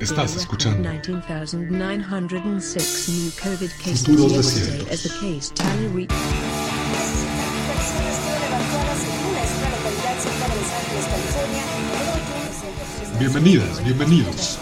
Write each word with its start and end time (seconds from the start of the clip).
Estás 0.00 0.36
escuchando 0.36 0.88
Futuros 4.04 4.36
Desiertos. 4.36 5.12
Bienvenidas, 13.18 13.84
bienvenidos. 13.84 14.58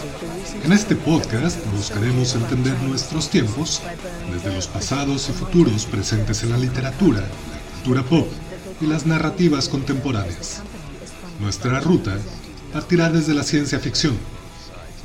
En 0.63 0.71
este 0.71 0.95
podcast 0.95 1.59
buscaremos 1.75 2.35
entender 2.35 2.79
nuestros 2.83 3.29
tiempos 3.29 3.81
desde 4.31 4.53
los 4.53 4.67
pasados 4.67 5.29
y 5.29 5.33
futuros 5.33 5.85
presentes 5.85 6.43
en 6.43 6.51
la 6.51 6.57
literatura, 6.57 7.21
la 7.21 7.75
cultura 7.75 8.03
pop 8.03 8.27
y 8.81 8.87
las 8.87 9.05
narrativas 9.05 9.69
contemporáneas. 9.69 10.61
Nuestra 11.39 11.79
ruta 11.79 12.17
partirá 12.71 13.09
desde 13.09 13.33
la 13.33 13.43
ciencia 13.43 13.79
ficción, 13.79 14.17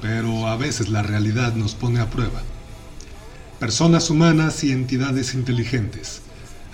pero 0.01 0.49
a 0.49 0.57
veces 0.57 0.89
la 0.89 1.03
realidad 1.03 1.55
nos 1.55 1.75
pone 1.75 2.01
a 2.01 2.11
prueba. 2.11 2.43
Personas 3.59 4.09
humanas 4.11 4.65
y 4.65 4.73
entidades 4.73 5.35
inteligentes 5.35 6.23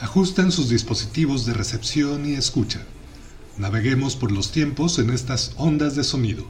ajustan 0.00 0.52
sus 0.52 0.68
dispositivos 0.68 1.46
de 1.46 1.54
recepción 1.54 2.26
y 2.26 2.34
escucha. 2.34 2.80
Naveguemos 3.58 4.16
por 4.16 4.30
los 4.30 4.52
tiempos 4.52 4.98
en 4.98 5.10
estas 5.10 5.52
ondas 5.56 5.96
de 5.96 6.04
sonido. 6.04 6.46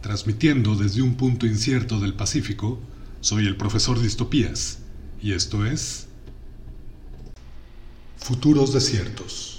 Transmitiendo 0.00 0.76
desde 0.76 1.02
un 1.02 1.16
punto 1.16 1.46
incierto 1.46 1.98
del 1.98 2.14
Pacífico, 2.14 2.78
soy 3.20 3.46
el 3.46 3.56
profesor 3.56 4.00
Distopías, 4.00 4.78
y 5.20 5.32
esto 5.32 5.66
es 5.66 6.06
Futuros 8.18 8.72
Desiertos. 8.72 9.55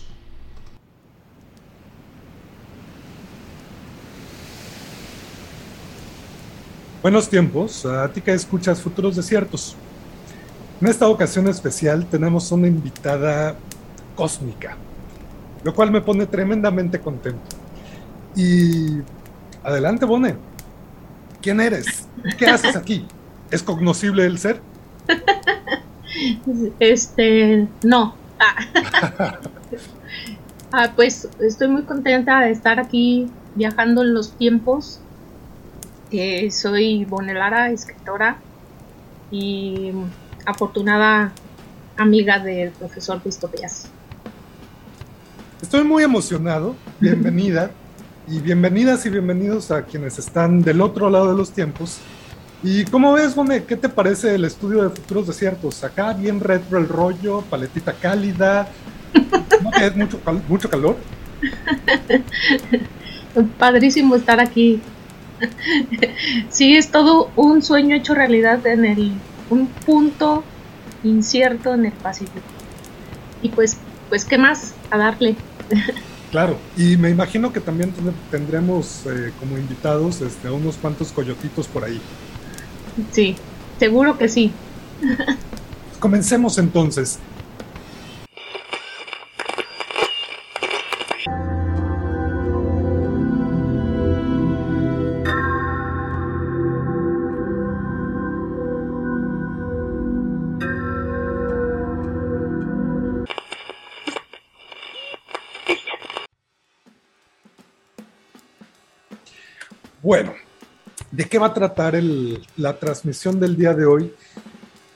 Buenos 7.08 7.30
tiempos, 7.30 7.86
a 7.86 8.12
ti 8.12 8.20
que 8.20 8.34
escuchas 8.34 8.82
Futuros 8.82 9.16
Desiertos. 9.16 9.78
En 10.82 10.90
esta 10.90 11.08
ocasión 11.08 11.48
especial 11.48 12.06
tenemos 12.06 12.52
una 12.52 12.68
invitada 12.68 13.56
cósmica, 14.14 14.76
lo 15.64 15.74
cual 15.74 15.90
me 15.90 16.02
pone 16.02 16.26
tremendamente 16.26 17.00
contento. 17.00 17.56
Y 18.36 18.98
adelante, 19.64 20.04
Bone. 20.04 20.36
¿Quién 21.42 21.62
eres? 21.62 22.10
¿Qué 22.38 22.46
haces 22.46 22.76
aquí? 22.76 23.06
¿Es 23.52 23.64
cognoscible 23.64 24.26
el 24.26 24.38
ser? 24.38 24.60
Este, 26.78 27.70
no. 27.84 28.16
Ah. 28.38 29.40
ah, 30.74 30.92
pues 30.94 31.30
estoy 31.40 31.70
muy 31.70 31.84
contenta 31.84 32.42
de 32.42 32.52
estar 32.52 32.82
aquí 32.82 33.32
viajando 33.56 34.02
en 34.02 34.14
los 34.14 34.34
tiempos 34.34 35.00
soy 36.52 37.06
Bonelara, 37.06 37.72
escritora 37.72 38.38
y 39.30 39.92
afortunada 40.46 41.34
amiga 41.98 42.40
del 42.40 42.72
profesor 42.72 43.22
Pistopias. 43.22 43.90
Estoy 45.62 45.84
muy 45.84 46.04
emocionado, 46.04 46.76
bienvenida 47.02 47.72
y 48.28 48.40
bienvenidas 48.40 49.06
y 49.06 49.10
bienvenidos 49.10 49.72
a 49.72 49.84
quienes 49.84 50.18
están 50.18 50.62
del 50.62 50.82
otro 50.82 51.10
lado 51.10 51.32
de 51.32 51.38
los 51.38 51.52
tiempos. 51.52 52.00
¿Y 52.64 52.86
cómo 52.86 53.14
ves, 53.14 53.36
Bone? 53.36 53.66
¿Qué 53.66 53.76
te 53.76 53.90
parece 53.90 54.36
el 54.36 54.46
estudio 54.46 54.84
de 54.84 54.90
futuros 54.90 55.28
desiertos? 55.28 55.84
Acá 55.84 56.14
bien 56.14 56.40
retro 56.40 56.78
el 56.78 56.88
rollo, 56.88 57.42
paletita 57.42 57.94
cálida, 57.94 58.70
¿no 59.62 59.72
es 59.74 59.96
mucho, 59.96 60.20
mucho 60.48 60.70
calor? 60.70 60.96
Padrísimo 63.60 64.16
estar 64.16 64.40
aquí 64.40 64.82
sí, 66.50 66.76
es 66.76 66.92
todo 66.92 67.30
un 67.36 67.62
sueño 67.62 67.96
hecho 67.96 68.14
realidad 68.14 68.66
en 68.68 68.86
el 68.86 69.14
un 69.50 69.68
punto 69.68 70.44
incierto 71.04 71.74
en 71.74 71.86
el 71.86 71.94
Pacífico. 71.94 72.42
Y 73.42 73.50
pues, 73.50 73.78
pues 74.10 74.26
qué 74.26 74.38
más 74.38 74.74
a 74.92 74.98
darle. 74.98 75.36
Claro, 76.32 76.58
y 76.76 76.98
me 76.98 77.10
imagino 77.10 77.54
que 77.54 77.62
también 77.62 77.94
tendremos 78.30 79.06
eh, 79.06 79.32
como 79.40 79.58
invitados 79.58 80.20
este, 80.20 80.50
unos 80.50 80.76
cuantos 80.76 81.14
coyotitos 81.14 81.68
por 81.68 81.86
ahí. 81.86 82.02
Sí, 83.14 83.38
seguro 83.80 84.18
que 84.18 84.28
sí. 84.28 84.52
Comencemos 86.00 86.58
entonces. 86.58 87.20
Qué 111.38 111.42
va 111.42 111.48
a 111.50 111.54
tratar 111.54 111.94
la 112.56 112.80
transmisión 112.80 113.40
del 113.40 113.56
día 113.56 113.72
de 113.76 113.86
hoy? 113.86 114.12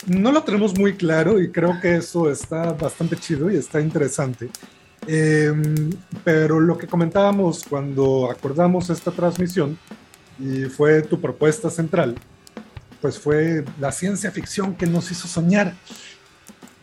No 0.07 0.31
lo 0.31 0.41
tenemos 0.41 0.75
muy 0.75 0.96
claro 0.96 1.40
y 1.40 1.52
creo 1.52 1.79
que 1.79 1.97
eso 1.97 2.31
está 2.31 2.74
bastante 2.74 3.16
chido 3.16 3.52
y 3.52 3.57
está 3.57 3.79
interesante. 3.79 4.50
Em, 5.06 5.91
pero 6.24 6.59
lo 6.59 6.80
que 6.80 6.88
comentábamos 6.88 7.63
cuando 7.63 8.28
acordamos 8.31 8.90
esta 8.90 9.12
transmisión 9.12 9.78
y 10.40 10.63
fue 10.63 11.03
tu 11.03 11.22
propuesta 11.22 11.69
central, 11.69 12.16
pues 13.01 13.19
fue 13.19 13.63
la 13.80 13.91
ciencia 13.91 14.31
ficción 14.31 14.74
que 14.74 14.88
nos 14.88 15.12
hizo 15.12 15.28
soñar. 15.28 15.75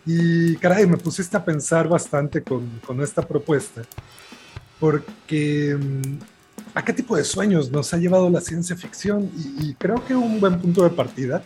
Y 0.07 0.55
caray, 0.59 0.87
me 0.87 0.99
pusiste 0.99 1.37
a 1.37 1.45
pensar 1.45 1.89
bastante 1.89 2.45
con, 2.45 2.79
con 2.87 3.01
esta 3.01 3.23
propuesta, 3.23 3.83
porque 4.79 5.73
em, 5.73 6.21
a 6.75 6.85
qué 6.85 6.93
tipo 6.93 7.17
de 7.17 7.25
sueños 7.25 7.71
nos 7.71 7.93
ha 7.93 7.97
llevado 7.97 8.31
la 8.31 8.41
ciencia 8.41 8.77
ficción 8.77 9.31
y, 9.59 9.75
creo 9.75 10.05
que 10.07 10.15
un 10.15 10.41
buen 10.41 10.61
punto 10.61 10.85
de 10.85 10.91
partida 10.91 11.43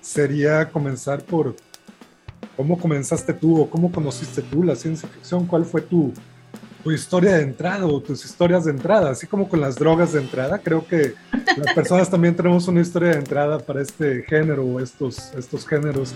sería 0.00 0.70
comenzar 0.70 1.22
por 1.22 1.56
cómo 2.56 2.78
comenzaste 2.78 3.32
tú 3.32 3.60
o 3.60 3.70
cómo 3.70 3.90
conociste 3.90 4.42
tú 4.42 4.62
la 4.62 4.76
ciencia 4.76 5.08
ficción, 5.08 5.46
cuál 5.46 5.64
fue 5.64 5.80
tu, 5.80 6.12
historia 6.86 7.36
de 7.36 7.44
entrada 7.44 7.86
o 7.86 7.98
tus 7.98 8.26
historias 8.26 8.66
de 8.66 8.70
entrada, 8.70 9.10
así 9.10 9.26
como 9.26 9.48
con 9.48 9.58
las 9.58 9.76
drogas 9.76 10.12
de 10.12 10.20
entrada, 10.20 10.58
creo 10.58 10.86
que 10.86 11.14
las 11.56 11.74
personas 11.74 12.10
también 12.10 12.36
tenemos 12.36 12.68
una 12.68 12.82
historia 12.82 13.10
de 13.10 13.16
entrada 13.20 13.58
para 13.58 13.80
este 13.80 14.22
género 14.28 14.64
o 14.64 14.80
estos, 14.80 15.32
géneros 15.66 16.14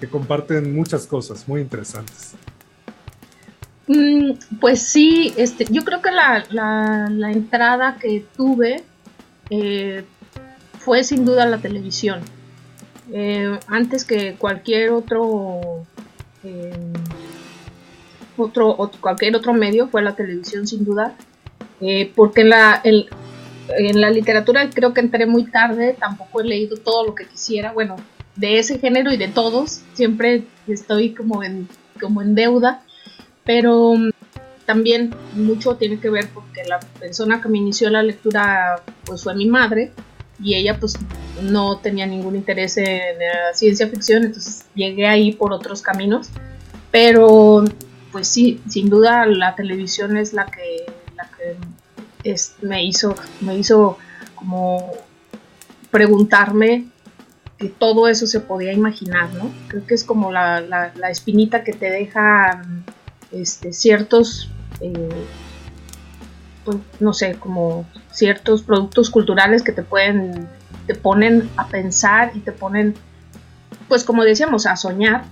que 0.00 0.08
comparten 0.08 0.74
muchas 0.74 1.06
cosas 1.06 1.46
muy 1.46 1.60
interesantes. 1.60 2.34
Mm, 3.94 4.32
pues 4.60 4.82
sí, 4.82 5.34
este, 5.36 5.66
yo 5.70 5.84
creo 5.84 6.00
que 6.00 6.10
la, 6.10 7.30
entrada 7.30 7.98
que 8.00 8.24
tuve 8.36 8.82
eh, 9.50 10.04
fue 10.78 11.04
sin 11.04 11.24
duda 11.24 11.44
la 11.46 11.58
televisión. 11.58 12.20
Eh, 13.12 13.58
antes 13.66 14.04
que 14.04 14.34
cualquier 14.36 14.90
otro, 14.90 15.84
eh, 16.42 16.72
otro, 18.38 18.90
cualquier 19.00 19.36
otro 19.36 19.52
medio 19.52 19.88
fue 19.88 20.00
la 20.02 20.16
televisión 20.16 20.66
sin 20.66 20.84
duda. 20.84 21.14
porque 22.14 22.42
en 22.42 22.48
la, 22.50 22.80
en 22.84 24.00
la 24.00 24.10
literatura 24.10 24.70
creo 24.70 24.94
que 24.94 25.00
entré 25.00 25.26
muy 25.26 25.44
tarde, 25.44 25.96
tampoco 25.98 26.40
he 26.40 26.44
leído 26.44 26.76
todo 26.76 27.04
lo 27.04 27.14
que 27.14 27.26
quisiera. 27.26 27.72
Bueno, 27.72 27.96
de 28.36 28.58
ese 28.58 28.78
género 28.78 29.12
y 29.12 29.18
de 29.18 29.28
todos, 29.28 29.82
siempre 29.94 30.44
estoy 30.66 31.12
como 31.12 31.42
en, 31.42 31.68
como 32.00 32.22
en 32.22 32.34
deuda 32.34 32.82
pero 33.44 33.94
mm, 33.94 34.10
también 34.64 35.14
mucho 35.34 35.76
tiene 35.76 35.98
que 35.98 36.10
ver 36.10 36.28
porque 36.32 36.64
la 36.64 36.80
persona 36.80 37.40
que 37.40 37.48
me 37.48 37.58
inició 37.58 37.90
la 37.90 38.02
lectura 38.02 38.82
pues 39.04 39.22
fue 39.22 39.34
mi 39.34 39.46
madre 39.46 39.92
y 40.42 40.54
ella 40.54 40.78
pues 40.78 40.96
no 41.42 41.78
tenía 41.78 42.06
ningún 42.06 42.36
interés 42.36 42.76
en 42.76 43.18
la 43.18 43.54
ciencia 43.54 43.88
ficción, 43.88 44.24
entonces 44.24 44.64
llegué 44.74 45.06
ahí 45.06 45.32
por 45.32 45.52
otros 45.52 45.82
caminos, 45.82 46.28
pero 46.90 47.64
pues 48.10 48.28
sí, 48.28 48.60
sin 48.68 48.90
duda 48.90 49.26
la 49.26 49.54
televisión 49.54 50.16
es 50.16 50.32
la 50.32 50.46
que, 50.46 50.86
que 52.24 52.36
me, 52.62 52.84
hizo, 52.84 53.14
me 53.40 53.56
hizo 53.56 53.98
como 54.34 54.92
preguntarme 55.90 56.86
que 57.58 57.68
todo 57.68 58.08
eso 58.08 58.26
se 58.26 58.40
podía 58.40 58.72
imaginar, 58.72 59.32
¿no? 59.34 59.50
Creo 59.68 59.86
que 59.86 59.94
es 59.94 60.04
como 60.04 60.32
la, 60.32 60.60
la 60.60 61.10
espinita 61.10 61.62
que 61.62 61.72
te 61.72 61.90
deja 61.90 62.62
este, 63.32 63.72
ciertos, 63.72 64.50
eh, 64.80 65.08
pues, 66.64 66.78
no 67.00 67.12
sé, 67.12 67.34
como 67.34 67.86
ciertos 68.10 68.62
productos 68.62 69.10
culturales 69.10 69.62
que 69.62 69.72
te 69.72 69.82
pueden, 69.82 70.48
te 70.86 70.94
ponen 70.94 71.48
a 71.56 71.68
pensar 71.68 72.32
y 72.34 72.40
te 72.40 72.52
ponen, 72.52 72.94
pues 73.88 74.04
como 74.04 74.24
decíamos, 74.24 74.66
a 74.66 74.76
soñar 74.76 75.24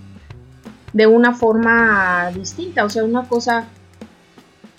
de 0.92 1.06
una 1.06 1.34
forma 1.34 2.30
distinta. 2.34 2.84
O 2.84 2.90
sea, 2.90 3.04
una 3.04 3.28
cosa 3.28 3.66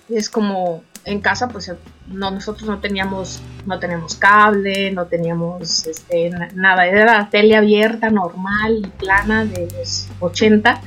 es 0.09 0.29
como 0.29 0.83
en 1.06 1.19
casa 1.19 1.47
pues 1.47 1.71
no, 2.07 2.31
nosotros 2.31 2.69
no 2.69 2.79
teníamos, 2.79 3.41
no 3.65 3.79
teníamos 3.79 4.15
cable, 4.15 4.91
no 4.91 5.06
teníamos 5.06 5.88
este, 5.88 6.29
nada, 6.53 6.85
era 6.85 7.06
la 7.06 7.29
tele 7.29 7.56
abierta, 7.56 8.09
normal 8.09 8.81
y 8.83 8.88
plana 8.88 9.45
de 9.45 9.67
los 9.77 10.07
80. 10.19 10.81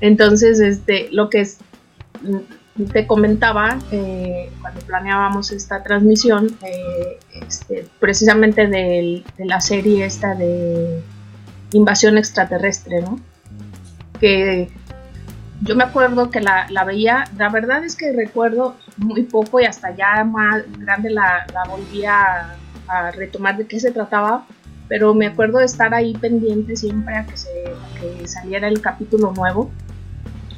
Entonces, 0.00 0.60
este, 0.60 1.08
lo 1.10 1.30
que 1.30 1.40
es, 1.40 1.58
te 2.92 3.06
comentaba 3.06 3.78
eh, 3.90 4.50
cuando 4.60 4.80
planeábamos 4.80 5.50
esta 5.52 5.82
transmisión, 5.82 6.56
eh, 6.62 7.18
este, 7.46 7.88
precisamente 7.98 8.66
de 8.66 9.24
la 9.38 9.60
serie 9.60 10.04
esta 10.04 10.34
de 10.34 11.02
invasión 11.72 12.18
extraterrestre, 12.18 13.00
¿no? 13.02 13.18
Que 14.20 14.70
yo 15.62 15.74
me 15.74 15.84
acuerdo 15.84 16.30
que 16.30 16.40
la, 16.40 16.66
veía, 16.84 17.24
la 17.36 17.48
verdad 17.48 17.84
es 17.84 17.96
que 17.96 18.12
recuerdo 18.12 18.76
muy 18.96 19.22
poco 19.22 19.60
y 19.60 19.64
hasta 19.64 19.94
ya 19.94 20.24
más 20.24 20.64
grande 20.78 21.10
la, 21.10 21.46
la 21.52 21.64
volví 21.64 22.04
a, 22.04 22.56
retomar 23.14 23.56
de 23.56 23.66
qué 23.66 23.80
se 23.80 23.90
trataba, 23.90 24.46
pero 24.86 25.12
me 25.12 25.26
acuerdo 25.26 25.58
de 25.58 25.64
estar 25.64 25.92
ahí 25.92 26.16
pendiente 26.16 26.76
siempre 26.76 27.16
a 27.16 27.26
que, 27.26 27.36
se, 27.36 27.50
que 27.98 28.28
saliera 28.28 28.68
el 28.68 28.80
capítulo 28.80 29.32
nuevo, 29.32 29.72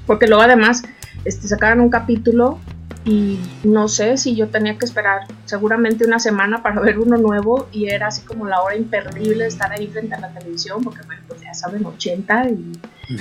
porque 0.07 0.27
luego 0.27 0.43
además 0.43 0.83
este, 1.25 1.49
sacaban 1.49 1.81
un 1.81 1.91
capítulo 1.91 2.59
y 3.05 3.39
no 3.65 3.89
sé 3.89 4.19
si 4.19 4.35
yo 4.35 4.49
tenía 4.49 4.77
que 4.77 4.85
esperar 4.85 5.23
seguramente 5.47 6.05
una 6.05 6.19
semana 6.19 6.63
para 6.63 6.81
ver 6.83 6.99
uno 6.99 7.17
nuevo 7.17 7.69
y 7.73 7.89
era 7.89 8.09
así 8.09 8.23
como 8.23 8.47
la 8.47 8.61
hora 8.61 8.77
imperdible 8.77 9.47
estar 9.47 9.73
ahí 9.73 9.87
frente 9.87 10.15
a 10.15 10.21
la 10.21 10.29
televisión 10.29 10.83
porque 10.83 11.01
bueno, 11.07 11.23
pues 11.27 11.41
ya 11.41 11.55
saben 11.55 11.85
80 11.87 12.49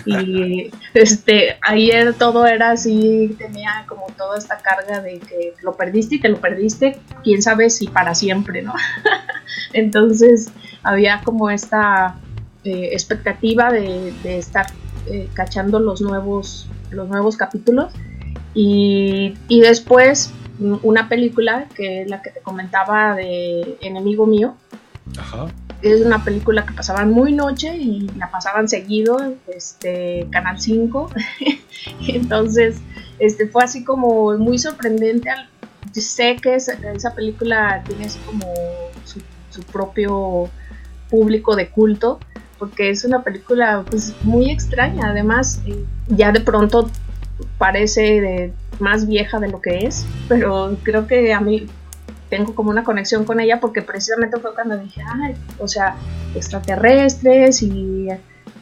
y, 0.06 0.72
este 0.94 1.58
ayer 1.62 2.14
todo 2.14 2.46
era 2.46 2.72
así 2.72 3.36
tenía 3.38 3.86
como 3.88 4.08
toda 4.18 4.38
esta 4.38 4.58
carga 4.58 5.00
de 5.02 5.20
que 5.20 5.54
lo 5.64 5.78
perdiste 5.78 6.16
y 6.16 6.20
te 6.20 6.28
lo 6.28 6.42
perdiste 6.42 7.00
quién 7.24 7.42
sabe 7.42 7.70
si 7.70 7.88
para 7.88 8.14
siempre 8.14 8.62
no 8.62 8.74
entonces 9.74 10.52
había 10.84 11.22
como 11.24 11.50
esta 11.50 12.18
eh, 12.66 12.90
expectativa 12.92 13.72
de, 13.72 14.14
estar 14.26 14.68
eh, 15.06 15.30
cachando 15.34 15.80
los 15.80 16.02
nuevos 16.02 16.68
los 16.92 17.08
nuevos 17.10 17.38
capítulos 17.38 17.94
y, 18.54 19.36
después 19.50 20.34
una 20.60 21.08
película 21.08 21.68
que 21.76 22.02
es 22.02 22.10
la 22.10 22.22
que 22.24 22.32
te 22.32 22.40
comentaba 22.42 23.16
de 23.16 23.78
Enemigo 23.82 24.26
Mío. 24.26 24.56
Es 25.84 26.04
una 26.04 26.24
película 26.24 26.66
que 26.66 26.74
pasaban 26.74 27.12
muy 27.12 27.34
noche 27.34 27.78
y 27.78 28.10
la 28.18 28.32
pasaban 28.32 28.68
seguido, 28.68 29.36
este, 29.48 30.28
Canal 30.32 30.60
5. 30.60 31.12
Entonces, 32.08 32.82
este, 33.20 33.48
fue 33.48 33.64
así 33.64 33.84
como 33.84 34.36
muy 34.38 34.58
sorprendente. 34.58 35.30
Sé 35.94 36.38
que 36.42 36.56
esa, 36.56 37.16
película 37.16 37.84
tiene 37.86 38.06
así 38.06 38.20
como 38.26 38.52
su, 39.06 39.22
propio 39.72 40.50
público 41.10 41.56
de 41.56 41.70
culto, 41.70 42.20
porque 42.58 42.90
es 42.90 43.06
una 43.06 43.24
película 43.24 43.84
pues, 43.90 44.14
muy 44.24 44.52
extraña. 44.52 45.10
Además, 45.10 45.62
eh, 45.66 45.84
ya 46.08 46.32
de 46.32 46.42
pronto 46.42 46.90
parece 47.58 48.54
más 48.80 49.08
vieja 49.08 49.40
de 49.40 49.50
lo 49.50 49.62
que 49.62 49.86
es, 49.86 50.06
pero 50.28 50.78
creo 50.84 51.08
que 51.08 51.34
a 51.34 51.40
mí 51.40 51.68
tengo 52.30 52.56
como 52.56 52.70
una 52.70 52.84
conexión 52.84 53.24
con 53.26 53.40
ella 53.40 53.60
porque 53.60 53.82
precisamente 53.82 54.40
fue 54.40 54.54
cuando 54.54 54.78
dije, 54.78 55.02
ay, 55.08 55.36
o 55.60 55.68
sea, 55.68 55.96
extraterrestres 56.36 57.62
y 57.62 58.08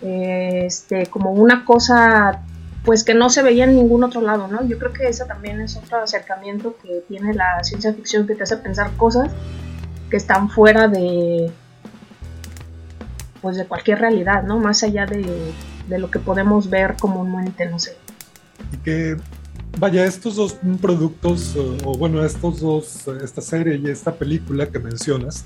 eh, 0.01 0.65
este, 0.65 1.07
como 1.07 1.31
una 1.31 1.65
cosa 1.65 2.41
pues 2.83 3.03
que 3.03 3.15
no 3.15 3.31
se 3.31 3.41
veía 3.41 3.63
en 3.63 3.75
ningún 3.75 4.03
otro 4.03 4.21
lado, 4.21 4.48
¿no? 4.48 4.63
Yo 4.68 4.77
creo 4.77 4.94
que 4.94 5.07
ese 5.07 5.25
también 5.25 5.59
es 5.59 5.75
otro 5.75 6.03
acercamiento 6.03 6.75
que 6.83 7.03
tiene 7.07 7.33
la 7.33 7.63
ciencia 7.63 7.91
ficción 7.94 8.27
que 8.27 8.36
te 8.36 8.44
hace 8.44 8.57
pensar 8.57 8.91
cosas 8.95 9.31
que 10.12 10.18
están 10.18 10.50
fuera 10.50 10.88
de 10.88 11.51
pues 13.45 13.57
de 13.57 13.65
cualquier 13.65 14.00
realidad, 14.00 14.44
¿no? 14.44 14.59
Más 14.59 14.81
allá 14.83 15.06
de, 15.06 15.24
de 15.88 16.00
lo 16.00 16.09
que 16.09 16.19
podemos 16.19 16.69
ver 16.69 16.95
comúnmente, 17.00 17.68
no 17.68 17.80
sé 17.80 17.95
y 18.71 18.77
que 18.77 19.18
vaya, 19.77 20.06
estos 20.06 20.36
dos 20.36 20.57
productos, 20.81 21.56
o, 21.83 21.97
bueno, 21.97 22.24
estos 22.24 22.62
dos, 22.62 23.07
esta 23.24 23.42
serie 23.42 23.75
y 23.75 23.89
esta 23.89 24.13
película 24.13 24.68
que 24.68 24.80
mencionas, 24.80 25.45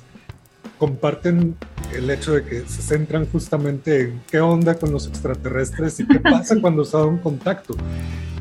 comparten 0.78 1.56
el 1.94 2.10
hecho 2.10 2.34
de 2.34 2.44
que 2.44 2.62
se 2.62 2.82
centran 2.82 3.26
justamente 3.26 4.02
en 4.02 4.22
qué 4.30 4.40
onda 4.40 4.76
con 4.76 4.92
los 4.92 5.08
extraterrestres 5.08 6.00
y 6.00 6.08
qué 6.08 6.20
pasa 6.24 6.56
cuando 6.62 6.86
se 6.86 6.96
da 6.96 7.06
un 7.06 7.18
contacto. 7.18 7.76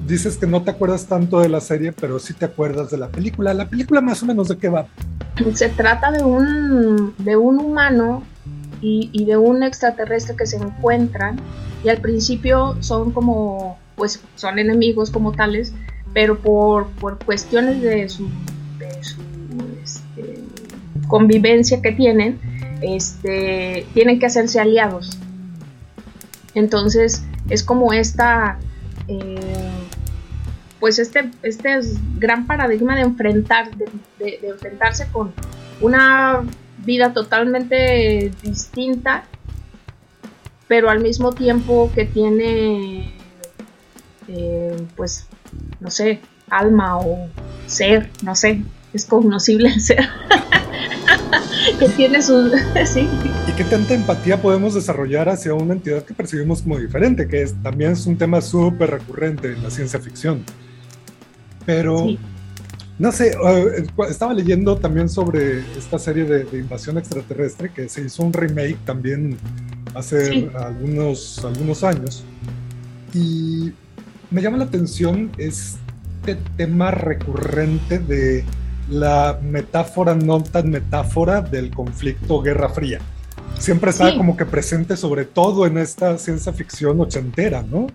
Dices 0.06 0.36
que 0.36 0.46
no 0.46 0.62
te 0.62 0.70
acuerdas 0.70 1.06
tanto 1.06 1.40
de 1.40 1.48
la 1.48 1.60
serie, 1.60 1.92
pero 1.92 2.18
sí 2.18 2.32
te 2.32 2.44
acuerdas 2.44 2.90
de 2.90 2.98
la 2.98 3.08
película. 3.08 3.52
¿La 3.52 3.68
película 3.68 4.00
más 4.00 4.22
o 4.22 4.26
menos 4.26 4.48
de 4.48 4.56
qué 4.56 4.68
va? 4.68 4.86
Se 5.54 5.68
trata 5.68 6.10
de 6.10 6.22
un, 6.22 7.14
de 7.18 7.36
un 7.36 7.58
humano 7.58 8.22
y, 8.80 9.24
de 9.24 9.36
un 9.36 9.62
extraterrestre 9.62 10.36
que 10.36 10.46
se 10.46 10.56
encuentran 10.56 11.36
y 11.84 11.88
al 11.88 12.00
principio 12.00 12.76
son 12.80 13.12
como 13.12 13.78
pues 13.96 14.22
son 14.36 14.58
enemigos 14.58 15.10
como 15.10 15.32
tales, 15.32 15.72
pero 16.14 16.38
por, 16.38 16.88
cuestiones 17.24 17.82
de 17.82 18.08
su, 18.08 18.28
este, 19.82 20.38
convivencia 21.08 21.82
que 21.82 21.92
tienen, 21.92 22.38
este, 22.80 23.86
tienen 23.94 24.20
que 24.20 24.26
hacerse 24.26 24.60
aliados. 24.60 25.18
Entonces 26.54 27.24
es 27.50 27.64
como 27.64 27.92
esta, 27.92 28.58
eh, 29.08 29.40
pues 30.78 31.00
este, 31.00 31.30
este 31.42 31.80
gran 32.18 32.46
paradigma 32.46 32.94
de, 32.94 33.02
enfrentar, 33.02 33.70
de 33.76 34.38
enfrentarse 34.44 35.08
con 35.10 35.32
una 35.80 36.44
vida 36.88 37.12
totalmente 37.12 38.32
distinta, 38.42 39.24
pero 40.66 40.88
al 40.88 41.00
mismo 41.00 41.32
tiempo 41.32 41.92
que 41.94 42.06
tiene 42.06 43.12
eh, 44.26 44.74
pues, 44.96 45.26
no 45.80 45.90
sé, 45.90 46.20
alma 46.48 46.98
o 46.98 47.28
ser, 47.66 48.10
no 48.22 48.34
sé, 48.34 48.62
es 48.94 49.04
cognoscible 49.04 49.68
el 49.68 49.80
ser. 49.82 50.08
que 51.78 51.88
tiene 51.90 52.22
su... 52.22 52.50
sí. 52.86 53.06
¿Y 53.46 53.52
qué 53.52 53.64
tanta 53.64 53.92
empatía 53.92 54.40
podemos 54.40 54.74
desarrollar 54.74 55.28
hacia 55.28 55.52
una 55.52 55.74
entidad 55.74 56.04
que 56.04 56.14
percibimos 56.14 56.62
como 56.62 56.78
diferente? 56.78 57.28
Que 57.28 57.42
es, 57.42 57.54
también 57.62 57.92
es 57.92 58.06
un 58.06 58.16
tema 58.16 58.40
súper 58.40 58.90
recurrente 58.90 59.52
en 59.52 59.62
la 59.62 59.70
ciencia 59.70 60.00
ficción. 60.00 60.42
Pero, 61.66 62.06
no 62.98 63.12
sé, 63.12 63.28
eh, 63.30 63.86
estaba 64.08 64.34
leyendo 64.34 64.76
también 64.76 65.08
sobre 65.08 65.60
esta 65.78 65.98
serie 65.98 66.24
de, 66.24 66.58
invasión 66.58 66.98
extraterrestre 66.98 67.70
que 67.72 67.88
se 67.88 68.02
hizo 68.02 68.24
un 68.24 68.32
remake 68.32 68.78
también 68.84 69.36
hace 69.94 70.50
algunos, 70.54 71.44
algunos 71.44 71.84
años. 71.84 72.24
Y 73.14 73.72
me 74.30 74.42
llama 74.42 74.58
la 74.58 74.64
atención 74.64 75.30
este 75.38 76.36
tema 76.56 76.90
recurrente 76.90 78.00
de 78.00 78.44
la 78.90 79.38
metáfora 79.42 80.14
no 80.14 80.42
tan 80.42 80.70
metáfora 80.70 81.40
del 81.40 81.70
conflicto 81.70 82.42
Guerra 82.42 82.68
Fría. 82.68 82.98
Siempre 83.58 83.90
está 83.90 84.16
como 84.16 84.36
que 84.36 84.44
presente 84.44 84.96
sobre 84.96 85.24
todo 85.24 85.66
en 85.66 85.78
esta 85.78 86.18
ciencia 86.18 86.52
ficción 86.52 87.00
ochentera, 87.00 87.62
¿no? 87.62 87.88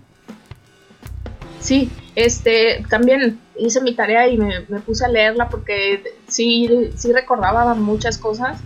Sí, 1.64 1.90
este, 2.16 2.84
también 2.90 3.40
hice 3.58 3.82
mi 3.82 3.96
tarea 3.96 4.28
y 4.28 4.38
me, 4.38 4.62
puse 4.86 5.06
a 5.06 5.08
leerla 5.08 5.50
porque 5.50 6.04
sí, 6.28 6.92
sí 6.96 7.12
recordaba 7.12 7.74
muchas 7.74 8.18
cosas, 8.18 8.60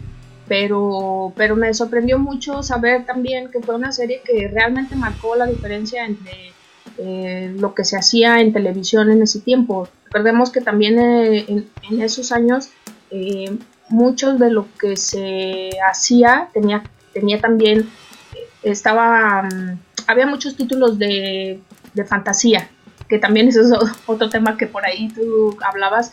pero, 0.48 1.32
pero 1.36 1.56
me 1.56 1.74
sorprendió 1.74 2.18
mucho 2.18 2.64
saber 2.64 3.06
también 3.06 3.52
que 3.52 3.62
fue 3.62 3.76
una 3.76 3.92
serie 3.92 4.22
que 4.26 4.48
realmente 4.48 4.96
marcó 4.96 5.36
la 5.36 5.46
diferencia 5.46 6.06
entre 6.06 6.54
eh, 6.98 7.54
lo 7.56 7.76
que 7.76 7.84
se 7.84 7.98
hacía 7.98 8.42
en 8.42 8.54
televisión 8.54 9.12
en 9.12 9.22
ese 9.22 9.42
tiempo. 9.42 9.88
Recordemos 10.06 10.50
que 10.50 10.62
también 10.62 10.98
eh, 10.98 11.46
en, 11.48 12.02
esos 12.02 12.32
años 12.32 12.70
eh, 13.12 13.56
mucho 13.90 14.34
de 14.36 14.50
lo 14.50 14.68
que 14.80 14.98
se 14.98 15.70
hacía 15.88 16.50
tenía, 16.54 16.84
tenía 17.14 17.40
también, 17.40 17.90
estaba, 18.64 19.44
mm, 19.44 19.80
había 20.08 20.26
muchos 20.26 20.56
títulos 20.56 20.98
de, 20.98 21.60
fantasía, 22.08 22.70
que 23.08 23.20
también 23.20 23.48
eso 23.48 23.62
es 23.62 23.72
otro 24.06 24.30
tema 24.30 24.58
que 24.58 24.68
por 24.68 24.86
ahí 24.86 25.10
tú 25.10 25.58
hablabas. 25.66 26.12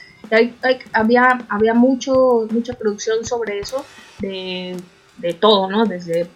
había 0.92 1.44
había 1.48 1.74
mucho, 1.74 2.46
mucha 2.50 2.74
producción 2.74 3.24
sobre 3.24 3.58
eso, 3.60 3.84
de, 4.20 4.76
todo, 5.40 5.70
¿no? 5.70 5.84
Desde 5.84 6.28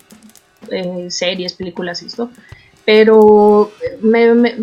series, 1.10 1.54
películas 1.54 2.02
y 2.02 2.06
esto 2.06 2.30
pero 2.88 3.70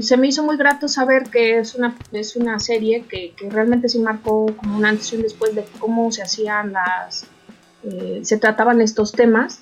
se 0.01 0.17
me 0.17 0.27
hizo 0.27 0.41
muy 0.41 0.57
grato 0.57 0.87
saber 0.87 1.29
que 1.29 1.59
es 1.59 1.75
una, 1.75 1.95
es 2.11 2.35
una 2.35 2.57
serie 2.57 3.03
que, 3.07 3.35
realmente 3.51 3.87
sí 3.87 3.99
marcó 3.99 4.47
como 4.57 4.77
una 4.79 4.89
antes 4.89 5.13
y 5.13 5.17
un 5.17 5.21
después 5.21 5.53
de 5.53 5.63
cómo 5.77 6.11
se 6.11 6.23
hacían 6.23 6.73
las, 6.73 7.27
eh, 7.83 8.21
se 8.23 8.39
trataban 8.39 8.81
estos 8.81 9.11
temas 9.11 9.59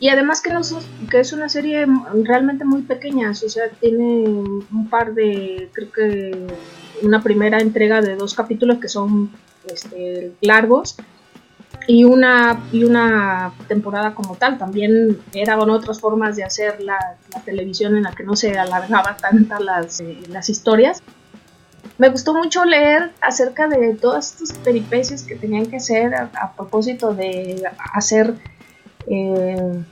Y 0.00 0.08
además 0.08 0.40
que, 0.40 0.50
no, 0.50 0.62
que 1.10 1.20
es 1.20 1.32
una 1.32 1.48
serie 1.50 1.86
realmente 2.24 2.64
muy 2.64 2.82
pequeña, 2.82 3.30
o 3.30 3.34
sea, 3.34 3.68
tiene 3.68 4.24
un 4.26 4.88
par 4.90 5.14
de, 5.14 5.68
creo 5.72 5.92
que 5.92 6.46
una 7.02 7.22
primera 7.22 7.60
entrega 7.60 8.00
de 8.00 8.16
dos 8.16 8.34
capítulos 8.34 8.78
que 8.78 8.88
son 8.88 9.30
este, 9.66 10.32
largos 10.40 10.96
y 11.86 12.04
una, 12.04 12.64
y 12.72 12.84
una 12.84 13.52
temporada 13.68 14.14
como 14.14 14.36
tal. 14.36 14.58
También 14.58 15.18
eran 15.34 15.68
otras 15.68 16.00
formas 16.00 16.36
de 16.36 16.44
hacer 16.44 16.80
la, 16.80 16.98
televisión 17.44 17.96
en 17.96 18.04
la 18.04 18.12
que 18.12 18.22
no 18.22 18.36
se 18.36 18.58
alargaba 18.58 19.16
tantas 19.16 19.60
las, 19.60 20.00
eh, 20.00 20.18
las 20.28 20.48
historias. 20.48 21.02
Me 21.98 22.08
gustó 22.08 22.34
mucho 22.34 22.64
leer 22.64 23.12
acerca 23.20 23.68
de 23.68 23.94
todas 23.94 24.32
estas 24.32 24.56
peripecias 24.58 25.22
que 25.22 25.36
tenían 25.36 25.66
que 25.66 25.76
hacer 25.76 26.14
a, 26.14 26.52
propósito 26.56 27.12
de 27.12 27.62
hacer 27.92 28.34
eh, 29.06 29.82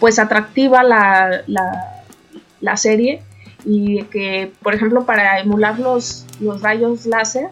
pues 0.00 0.18
atractiva 0.18 0.82
la, 0.82 1.42
la, 1.46 2.76
serie 2.76 3.22
y 3.64 4.02
que 4.04 4.52
por 4.62 4.74
ejemplo 4.74 5.04
para 5.04 5.38
emular 5.40 5.78
los, 5.78 6.26
los 6.40 6.62
rayos 6.62 7.06
láser 7.06 7.48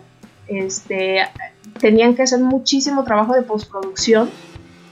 este, 0.48 1.20
tenían 1.78 2.14
que 2.14 2.22
hacer 2.22 2.40
muchísimo 2.40 3.04
trabajo 3.04 3.34
de 3.34 3.42
postproducción 3.42 4.30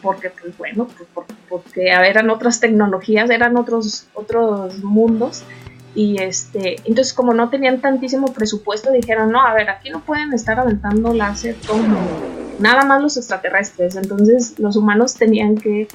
porque 0.02 0.30
pues 0.30 0.56
bueno 0.56 0.86
pues, 0.96 1.26
porque 1.48 1.88
eran 1.88 2.30
otras 2.30 2.60
tecnologías 2.60 3.30
eran 3.30 3.56
otros 3.56 4.06
otros 4.14 4.82
mundos 4.84 5.42
y 5.94 6.22
este 6.22 6.76
entonces 6.84 7.12
como 7.12 7.34
no 7.34 7.50
tenían 7.50 7.80
tantísimo 7.80 8.32
presupuesto 8.32 8.92
dijeron 8.92 9.32
no 9.32 9.44
a 9.44 9.54
ver 9.54 9.70
aquí 9.70 9.90
no 9.90 10.00
pueden 10.00 10.32
estar 10.32 10.60
aventando 10.60 11.12
láser 11.12 11.56
como 11.66 11.98
nada 12.58 12.84
más 12.84 13.02
los 13.02 13.16
extraterrestres. 13.16 13.96
Entonces 13.96 14.58
los 14.58 14.76
humanos 14.76 15.14
tenían 15.14 15.56
que 15.56 15.88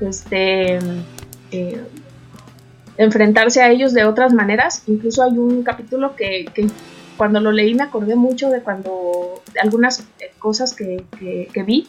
este 0.00 0.78
eh, 1.50 1.84
enfrentarse 2.96 3.62
a 3.62 3.70
ellos 3.70 3.92
de 3.92 4.04
otras 4.04 4.32
maneras. 4.32 4.82
Incluso 4.86 5.22
hay 5.22 5.38
un 5.38 5.62
capítulo 5.62 6.16
que, 6.16 6.46
que 6.54 6.68
cuando 7.16 7.40
lo 7.40 7.52
leí 7.52 7.74
me 7.74 7.84
acordé 7.84 8.16
mucho 8.16 8.50
de 8.50 8.60
cuando 8.60 9.42
algunas 9.62 10.00
eh, 10.20 10.32
cosas 10.38 10.74
que, 10.74 11.04
vi 11.66 11.86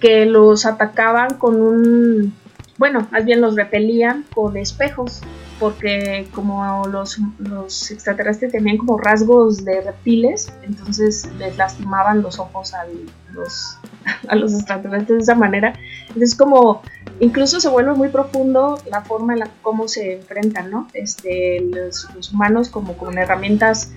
que 0.00 0.26
los 0.26 0.66
atacaban 0.66 1.34
con 1.34 1.60
un 1.60 2.34
bueno 2.78 3.06
más 3.10 3.24
bien 3.24 3.40
los 3.40 3.56
repelían 3.56 4.24
con 4.34 4.56
espejos 4.56 5.20
porque 5.64 6.28
como 6.34 6.86
los, 6.88 7.18
los 7.38 7.90
extraterrestres 7.90 8.52
tenían 8.52 8.76
como 8.76 8.98
rasgos 8.98 9.64
de 9.64 9.80
reptiles 9.80 10.52
entonces 10.62 11.26
les 11.38 11.56
lastimaban 11.56 12.20
los 12.20 12.38
ojos 12.38 12.74
a 12.74 12.84
los, 13.32 13.78
a 14.28 14.36
los 14.36 14.52
extraterrestres 14.52 15.16
de 15.16 15.22
esa 15.22 15.34
manera 15.34 15.72
entonces 16.08 16.34
como 16.34 16.82
incluso 17.20 17.60
se 17.60 17.70
vuelve 17.70 17.94
muy 17.94 18.08
profundo 18.08 18.78
la 18.90 19.02
forma 19.02 19.32
en 19.32 19.40
la 19.40 19.50
cómo 19.62 19.88
se 19.88 20.14
enfrentan, 20.14 20.70
¿no? 20.70 20.88
Este, 20.92 21.60
los, 21.60 22.32
humanos 22.32 22.68
como 22.68 22.96
con 22.96 23.16
herramientas 23.18 23.92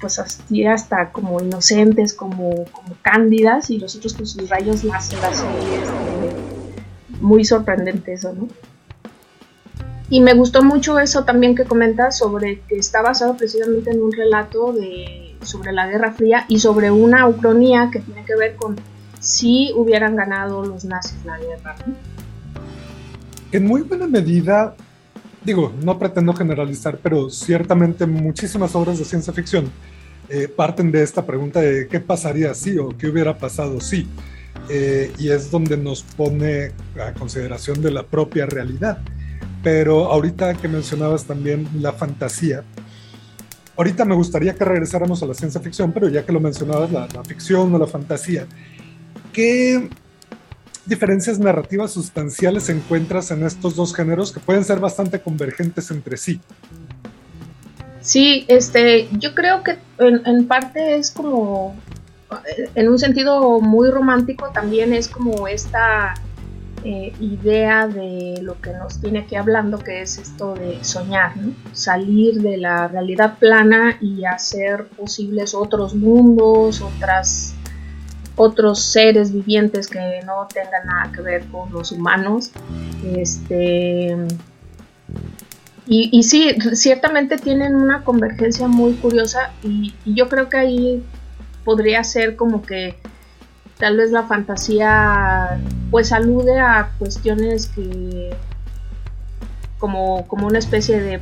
pues 0.00 0.18
así 0.18 0.64
hasta 0.64 1.10
como 1.10 1.40
inocentes, 1.40 2.14
como, 2.14 2.64
como 2.66 2.96
cándidas 3.02 3.70
y 3.70 3.78
los 3.78 3.96
otros 3.96 4.14
con 4.14 4.26
sus 4.26 4.48
rayos 4.48 4.84
láser 4.84 5.18
este, 5.18 6.36
muy 7.20 7.44
sorprendente 7.44 8.12
eso, 8.12 8.32
¿no? 8.32 8.48
Y 10.08 10.20
me 10.20 10.34
gustó 10.34 10.62
mucho 10.62 10.98
eso 11.00 11.24
también 11.24 11.54
que 11.54 11.64
comentas 11.64 12.18
sobre 12.18 12.60
que 12.68 12.76
está 12.76 13.02
basado 13.02 13.36
precisamente 13.36 13.90
en 13.90 14.02
un 14.02 14.12
relato 14.12 14.72
de, 14.72 15.36
sobre 15.42 15.72
la 15.72 15.86
Guerra 15.88 16.12
Fría 16.12 16.44
y 16.48 16.60
sobre 16.60 16.90
una 16.90 17.26
ucronía 17.26 17.90
que 17.92 17.98
tiene 17.98 18.24
que 18.24 18.36
ver 18.36 18.54
con 18.56 18.76
si 19.18 19.72
hubieran 19.74 20.14
ganado 20.14 20.64
los 20.64 20.84
nazis 20.84 21.24
la 21.24 21.38
guerra. 21.38 21.74
¿no? 21.86 21.94
en 23.52 23.66
muy 23.66 23.82
buena 23.82 24.06
medida, 24.06 24.76
digo, 25.44 25.72
no 25.82 25.98
pretendo 25.98 26.34
generalizar, 26.34 26.98
pero 27.02 27.30
ciertamente 27.30 28.06
muchísimas 28.06 28.74
obras 28.74 28.98
de 28.98 29.04
ciencia 29.04 29.32
ficción 29.32 29.70
eh, 30.28 30.48
parten 30.48 30.90
de 30.90 31.02
esta 31.02 31.24
pregunta 31.24 31.60
de 31.60 31.86
qué 31.88 32.00
pasaría 32.00 32.52
si 32.54 32.78
o 32.78 32.88
qué 32.96 33.08
hubiera 33.08 33.38
pasado 33.38 33.80
si. 33.80 34.06
Eh, 34.68 35.12
y 35.18 35.30
es 35.30 35.50
donde 35.50 35.76
nos 35.76 36.02
pone 36.02 36.72
a 37.00 37.12
consideración 37.12 37.80
de 37.82 37.92
la 37.92 38.02
propia 38.02 38.46
realidad. 38.46 38.98
Pero 39.66 40.12
ahorita 40.12 40.54
que 40.54 40.68
mencionabas 40.68 41.24
también 41.24 41.68
la 41.80 41.92
fantasía, 41.92 42.62
ahorita 43.76 44.04
me 44.04 44.14
gustaría 44.14 44.54
que 44.54 44.64
regresáramos 44.64 45.24
a 45.24 45.26
la 45.26 45.34
ciencia 45.34 45.60
ficción, 45.60 45.90
pero 45.90 46.08
ya 46.08 46.24
que 46.24 46.30
lo 46.30 46.38
mencionabas, 46.38 46.92
la, 46.92 47.08
ficción 47.24 47.74
o 47.74 47.78
la 47.78 47.88
fantasía, 47.88 48.46
¿qué 49.32 49.90
diferencias 50.84 51.40
narrativas 51.40 51.90
sustanciales 51.90 52.68
encuentras 52.68 53.32
en 53.32 53.44
estos 53.44 53.74
dos 53.74 53.92
géneros 53.92 54.30
que 54.30 54.38
pueden 54.38 54.62
ser 54.62 54.78
bastante 54.78 55.20
convergentes 55.20 55.90
entre 55.90 56.16
sí? 56.16 56.40
Sí, 58.02 58.44
este, 58.46 59.08
yo 59.18 59.34
creo 59.34 59.64
que 59.64 59.78
en, 59.98 60.46
parte 60.46 60.94
es 60.94 61.10
como, 61.10 61.74
en 62.76 62.88
un 62.88 63.00
sentido 63.00 63.60
muy 63.60 63.90
romántico 63.90 64.48
también 64.54 64.94
es 64.94 65.08
como 65.08 65.48
esta 65.48 66.14
eh, 66.88 67.12
idea 67.18 67.88
de 67.88 68.38
lo 68.42 68.60
que 68.60 68.72
nos 68.72 69.00
tiene 69.00 69.18
aquí 69.18 69.34
hablando, 69.34 69.78
que 69.78 70.02
es 70.02 70.18
esto 70.18 70.54
de 70.54 70.84
soñar, 70.84 71.32
salir 71.72 72.40
de 72.42 72.58
la 72.58 72.86
realidad 72.86 73.38
plana 73.40 73.98
y 74.00 74.24
hacer 74.24 74.86
posibles 74.86 75.52
otros 75.52 75.96
mundos, 75.96 76.80
otras 76.80 77.56
otros 78.36 78.84
seres 78.84 79.32
vivientes 79.32 79.88
que 79.88 80.20
no 80.24 80.46
tengan 80.46 80.86
nada 80.86 81.10
que 81.12 81.22
ver 81.22 81.46
con 81.46 81.72
los 81.72 81.90
humanos. 81.90 82.52
Este, 83.04 84.16
y, 85.88 86.08
y 86.12 86.22
sí, 86.22 86.54
ciertamente 86.74 87.36
tienen 87.36 87.74
una 87.74 88.04
convergencia 88.04 88.68
muy 88.68 88.94
curiosa 88.94 89.50
y, 89.64 89.92
yo 90.04 90.28
creo 90.28 90.48
que 90.48 90.56
ahí 90.56 91.04
podría 91.64 92.04
ser 92.04 92.36
como 92.36 92.62
que 92.62 92.96
tal 93.78 93.96
vez 93.96 94.10
la 94.10 94.24
fantasía 94.24 95.60
pues 95.90 96.12
alude 96.12 96.58
a 96.58 96.90
cuestiones 96.98 97.68
que 97.68 98.34
como, 99.78 100.26
como 100.26 100.46
una 100.46 100.58
especie 100.58 101.00
de 101.00 101.20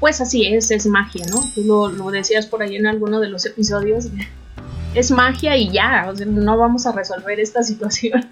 pues 0.00 0.20
así 0.20 0.46
es, 0.46 0.70
es 0.70 0.86
magia, 0.86 1.26
¿no? 1.30 1.40
Tú 1.54 1.64
lo, 1.64 2.10
decías 2.10 2.46
por 2.46 2.62
ahí 2.62 2.76
en 2.76 2.86
alguno 2.86 3.18
de 3.20 3.28
los 3.28 3.46
episodios 3.46 4.08
es 4.94 5.10
magia 5.10 5.56
y 5.56 5.70
ya, 5.70 6.12
no 6.26 6.56
vamos 6.56 6.86
a 6.86 6.92
resolver 6.92 7.40
esta 7.40 7.62
situación. 7.64 8.28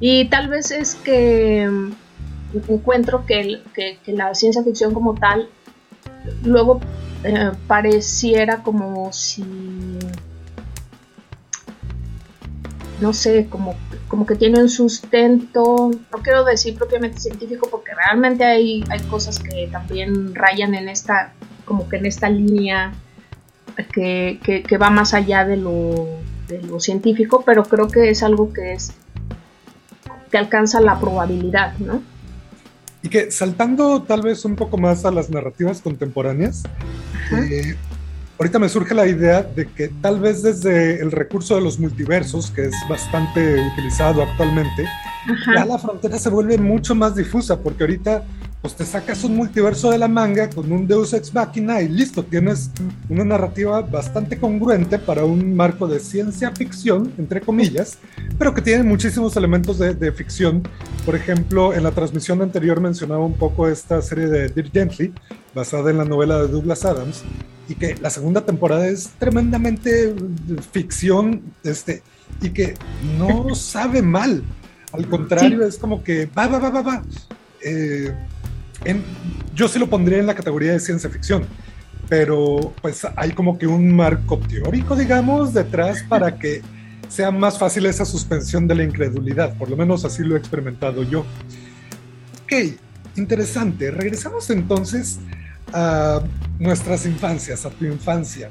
y 0.00 0.26
tal 0.26 0.48
vez 0.48 0.70
es 0.70 0.94
que 0.94 1.68
encuentro 2.68 3.24
que, 3.26 3.62
la 4.06 4.34
ciencia 4.34 4.62
ficción 4.62 4.92
como 4.94 5.14
tal 5.14 5.48
luego 6.44 6.80
eh, 7.24 7.50
pareciera 7.66 8.62
como 8.62 9.12
si 9.12 9.44
no 13.02 13.12
sé, 13.12 13.48
como, 13.50 13.74
como 14.06 14.24
que 14.24 14.36
tiene 14.36 14.60
un 14.60 14.68
sustento, 14.68 15.90
no 15.90 16.18
quiero 16.22 16.44
decir 16.44 16.76
propiamente 16.76 17.18
científico 17.18 17.68
porque 17.68 17.92
realmente 17.94 18.44
hay, 18.44 18.84
hay 18.88 19.00
cosas 19.00 19.40
que 19.40 19.68
también 19.70 20.34
rayan 20.34 20.74
en 20.74 20.88
esta, 20.88 21.34
como 21.64 21.88
que 21.88 21.96
en 21.96 22.06
esta 22.06 22.30
línea 22.30 22.94
que, 23.92 24.78
va 24.80 24.90
más 24.90 25.14
allá 25.14 25.44
de 25.44 25.56
lo, 25.56 26.20
científico, 26.78 27.42
pero 27.44 27.64
creo 27.64 27.88
que 27.88 28.10
es 28.10 28.22
algo 28.22 28.52
que 28.52 28.74
es 28.74 28.92
que 30.30 30.38
alcanza 30.38 30.80
la 30.80 31.00
probabilidad, 31.00 31.76
¿no? 31.78 32.02
Y 33.02 33.08
que 33.08 33.30
saltando 33.30 34.02
tal 34.02 34.22
vez 34.22 34.44
un 34.44 34.54
poco 34.54 34.78
más 34.78 35.04
a 35.04 35.10
las 35.10 35.28
narrativas 35.30 35.80
contemporáneas, 35.80 36.62
eh, 37.32 37.74
ahorita 38.42 38.58
me 38.58 38.68
surge 38.68 38.92
la 38.92 39.06
idea 39.06 39.42
de 39.42 39.66
que 39.66 39.86
tal 39.88 40.18
vez 40.18 40.42
desde 40.42 41.00
el 41.00 41.12
recurso 41.12 41.54
de 41.54 41.60
los 41.60 41.78
multiversos, 41.78 42.50
que 42.50 42.64
es 42.64 42.74
bastante 42.88 43.64
utilizado 43.72 44.20
actualmente, 44.20 44.84
ya 45.54 45.64
la 45.64 45.78
frontera 45.78 46.18
se 46.18 46.28
vuelve 46.28 46.58
mucho 46.58 46.96
más 46.96 47.14
difusa, 47.14 47.60
porque 47.60 47.84
ahorita 47.84 48.24
pues 48.62 48.76
te 48.76 48.86
sacas 48.86 49.24
un 49.24 49.34
multiverso 49.34 49.90
de 49.90 49.98
la 49.98 50.06
manga 50.06 50.48
con 50.48 50.70
un 50.70 50.86
Deus 50.86 51.12
Ex 51.12 51.34
Machina 51.34 51.82
y 51.82 51.88
listo, 51.88 52.24
tienes 52.24 52.70
una 53.08 53.24
narrativa 53.24 53.82
bastante 53.82 54.38
congruente 54.38 55.00
para 55.00 55.24
un 55.24 55.56
marco 55.56 55.88
de 55.88 55.98
ciencia 55.98 56.52
ficción, 56.52 57.12
entre 57.18 57.40
comillas, 57.40 57.98
pero 58.38 58.54
que 58.54 58.62
tiene 58.62 58.84
muchísimos 58.84 59.36
elementos 59.36 59.78
de, 59.80 60.12
ficción. 60.12 60.62
Por 61.04 61.16
ejemplo, 61.16 61.74
en 61.74 61.82
la 61.82 61.90
transmisión 61.90 62.40
anterior 62.40 62.80
mencionaba 62.80 63.24
un 63.24 63.34
poco 63.34 63.66
esta 63.66 64.00
serie 64.00 64.28
de 64.28 64.48
Dear 64.48 64.70
Gently, 64.70 65.12
basada 65.52 65.90
en 65.90 65.98
la 65.98 66.04
novela 66.04 66.40
de 66.40 66.46
Douglas 66.46 66.84
Adams, 66.84 67.24
y 67.68 67.74
que 67.74 67.96
la 67.96 68.10
segunda 68.10 68.42
temporada 68.42 68.86
es 68.86 69.10
tremendamente 69.18 70.14
ficción, 70.70 71.42
este, 71.64 72.02
y 72.40 72.50
que 72.50 72.74
no 73.18 73.54
sabe 73.56 74.02
mal. 74.02 74.44
Al 74.92 75.08
contrario, 75.08 75.66
es 75.66 75.78
como 75.78 76.04
que 76.04 76.26
va, 76.26 76.46
va, 76.46 76.60
va, 76.60 76.70
va, 76.70 76.82
va. 76.82 77.02
Eh, 77.64 78.14
yo 79.54 79.68
sí 79.68 79.78
lo 79.78 79.88
pondría 79.88 80.18
en 80.18 80.26
la 80.26 80.34
categoría 80.34 80.72
de 80.72 80.80
ciencia 80.80 81.10
ficción, 81.10 81.44
pero 82.08 82.72
pues 82.80 83.06
hay 83.16 83.32
como 83.32 83.58
que 83.58 83.66
un 83.66 83.94
marco 83.94 84.38
teórico, 84.38 84.96
digamos, 84.96 85.54
detrás 85.54 86.02
para 86.02 86.36
que 86.38 86.62
sea 87.08 87.30
más 87.30 87.58
fácil 87.58 87.86
esa 87.86 88.04
suspensión 88.04 88.66
de 88.66 88.74
la 88.74 88.84
incredulidad, 88.84 89.54
por 89.56 89.68
lo 89.68 89.76
menos 89.76 90.04
así 90.04 90.22
lo 90.22 90.34
he 90.34 90.38
experimentado 90.38 91.02
yo. 91.02 91.26
Ok, 92.44 92.52
interesante. 93.16 93.90
Regresamos 93.90 94.48
entonces 94.50 95.18
a 95.72 96.22
nuestras 96.58 97.06
infancias, 97.06 97.66
a 97.66 97.70
tu 97.70 97.84
infancia. 97.84 98.50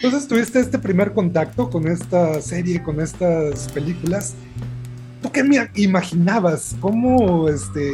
Entonces 0.00 0.28
tuviste 0.28 0.60
este 0.60 0.78
primer 0.78 1.12
contacto 1.12 1.70
con 1.70 1.86
esta 1.86 2.40
serie, 2.40 2.82
con 2.82 3.00
estas 3.00 3.68
películas. 3.72 4.34
¿Tú 5.20 5.30
qué 5.30 5.44
me 5.44 5.68
imaginabas? 5.74 6.74
¿Cómo, 6.80 7.48
este, 7.48 7.92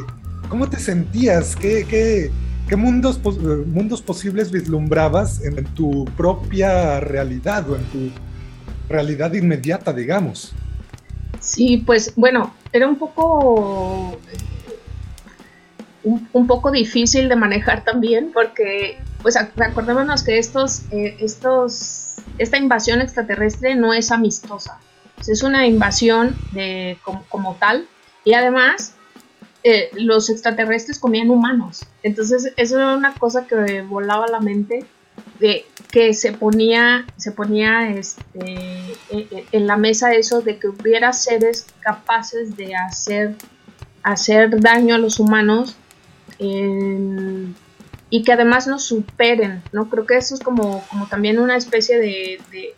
cómo 0.49 0.69
te 0.69 0.79
sentías? 0.79 1.57
¿Qué, 1.57 2.31
mundos 2.77 4.03
posibles 4.03 4.51
vislumbrabas 4.51 5.43
en 5.43 5.65
tu 5.75 6.05
propia 6.17 7.01
realidad 7.01 7.69
o 7.71 7.77
en 7.77 7.85
tu 7.85 8.11
realidad 8.89 9.33
inmediata, 9.33 9.93
digamos? 9.93 10.55
Sí, 11.41 11.83
pues 11.87 12.13
bueno, 12.17 12.55
era 12.73 12.89
un 12.89 12.97
poco 12.97 14.19
un, 16.05 16.47
poco 16.47 16.71
difícil 16.71 17.29
de 17.29 17.37
manejar 17.37 17.85
también 17.85 18.31
porque 18.33 18.99
pues 19.23 19.37
acordémonos 19.37 20.23
que 20.23 20.39
estos, 20.39 20.83
eh, 20.91 21.17
estos, 21.21 22.17
esta 22.39 22.57
invasión 22.57 23.01
extraterrestre 23.01 23.75
no 23.75 23.93
es 23.93 24.11
amistosa, 24.11 24.79
es 25.27 25.43
una 25.43 25.67
invasión 25.67 26.37
de, 26.53 26.99
como, 27.05 27.57
tal 27.57 27.87
y 28.25 28.35
además 28.35 28.95
eh, 29.65 29.91
los 29.95 30.31
extraterrestres 30.31 30.99
comían 30.99 31.31
humanos, 31.31 31.85
entonces 32.03 32.53
eso 32.57 32.77
era 32.77 32.97
una 32.97 33.15
cosa 33.15 33.47
que 33.47 33.83
volaba 33.83 34.27
la 34.29 34.41
mente 34.41 34.85
de 35.41 35.65
que 35.91 36.15
se 36.15 36.33
ponía, 36.33 37.07
se 37.17 37.33
ponía 37.33 37.91
este, 37.91 38.23
e, 38.41 38.97
e, 39.11 39.47
en 39.53 39.67
la 39.67 39.77
mesa 39.77 40.15
eso 40.15 40.43
de 40.43 40.59
que 40.59 40.69
hubiera 40.69 41.13
seres 41.13 41.67
capaces 41.81 42.57
de 42.57 42.75
hacer, 42.75 43.35
hacer 44.03 44.61
daño 44.61 44.95
a 44.95 44.99
los 44.99 45.19
humanos 45.19 45.77
y 48.11 48.23
que 48.23 48.33
además 48.33 48.67
nos 48.67 48.85
superen, 48.85 49.63
¿no? 49.73 49.91
Creo 49.91 50.07
que 50.07 50.17
eso 50.17 50.35
es 50.35 50.41
como, 50.41 50.85
como 50.89 51.09
también 51.09 51.39
una 51.39 51.57
especie 51.57 51.99
de, 51.99 52.75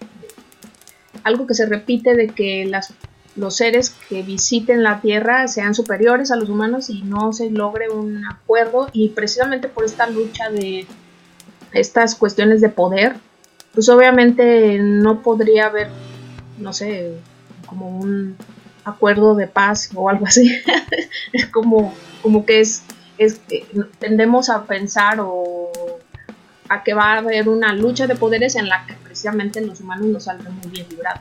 algo 1.25 1.47
que 1.47 1.55
se 1.55 1.67
repite 1.67 2.15
de 2.15 2.29
que 2.29 2.65
las, 2.65 2.95
los 3.41 3.57
seres 3.57 3.91
que 4.09 4.23
visiten 4.23 4.83
la 4.83 5.01
Tierra 5.01 5.49
sean 5.49 5.75
superiores 5.75 6.31
a 6.31 6.37
los 6.37 6.49
humanos 6.49 6.91
y 6.91 7.03
no 7.03 7.33
se 7.33 7.51
logre 7.51 7.89
un 7.89 8.25
acuerdo 8.27 8.89
y 8.93 9.09
precisamente 9.09 9.69
por 9.69 9.85
esta 9.85 10.07
lucha 10.07 10.51
de 10.51 10.87
estas 11.73 12.15
cuestiones 12.15 12.61
de 12.61 12.69
poder, 12.69 13.17
pues 13.73 13.89
obviamente 13.89 14.79
no 14.79 15.23
podría 15.23 15.67
haber, 15.67 15.89
no 16.59 16.73
sé, 16.73 17.15
como 17.67 17.89
un 17.89 18.37
acuerdo 18.85 19.35
de 19.35 19.47
paz 19.47 19.91
o 19.95 20.09
algo 20.11 20.27
así. 20.27 20.61
es 21.33 21.47
como, 21.53 21.95
como 22.23 22.45
que 22.45 22.61
es 22.61 22.83
es 23.21 23.39
tendemos 23.99 24.49
a 24.49 24.65
pensar 24.65 25.19
o 25.21 25.71
a 26.71 26.83
que 26.83 26.95
va 26.95 27.13
a 27.13 27.19
haber 27.19 27.51
una 27.51 27.75
lucha 27.75 28.07
de 28.07 28.17
poderes 28.17 28.57
en 28.57 28.69
la 28.69 28.87
que 28.87 28.95
precisamente 28.95 29.61
los 29.61 29.81
humanos 29.81 30.07
no 30.07 30.21
saldrán 30.21 30.57
muy 30.57 30.71
bien 30.71 30.87
librados. 30.89 31.21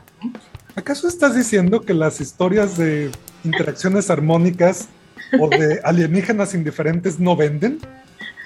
¿Acaso 0.79 1.09
estás 1.09 1.35
diciendo 1.35 1.81
que 1.81 1.93
las 1.93 2.21
historias 2.21 2.77
de 2.77 3.11
interacciones 3.43 4.09
armónicas 4.09 4.87
o 5.37 5.49
de 5.49 5.81
alienígenas 5.83 6.53
indiferentes 6.53 7.19
no 7.19 7.35
venden? 7.35 7.79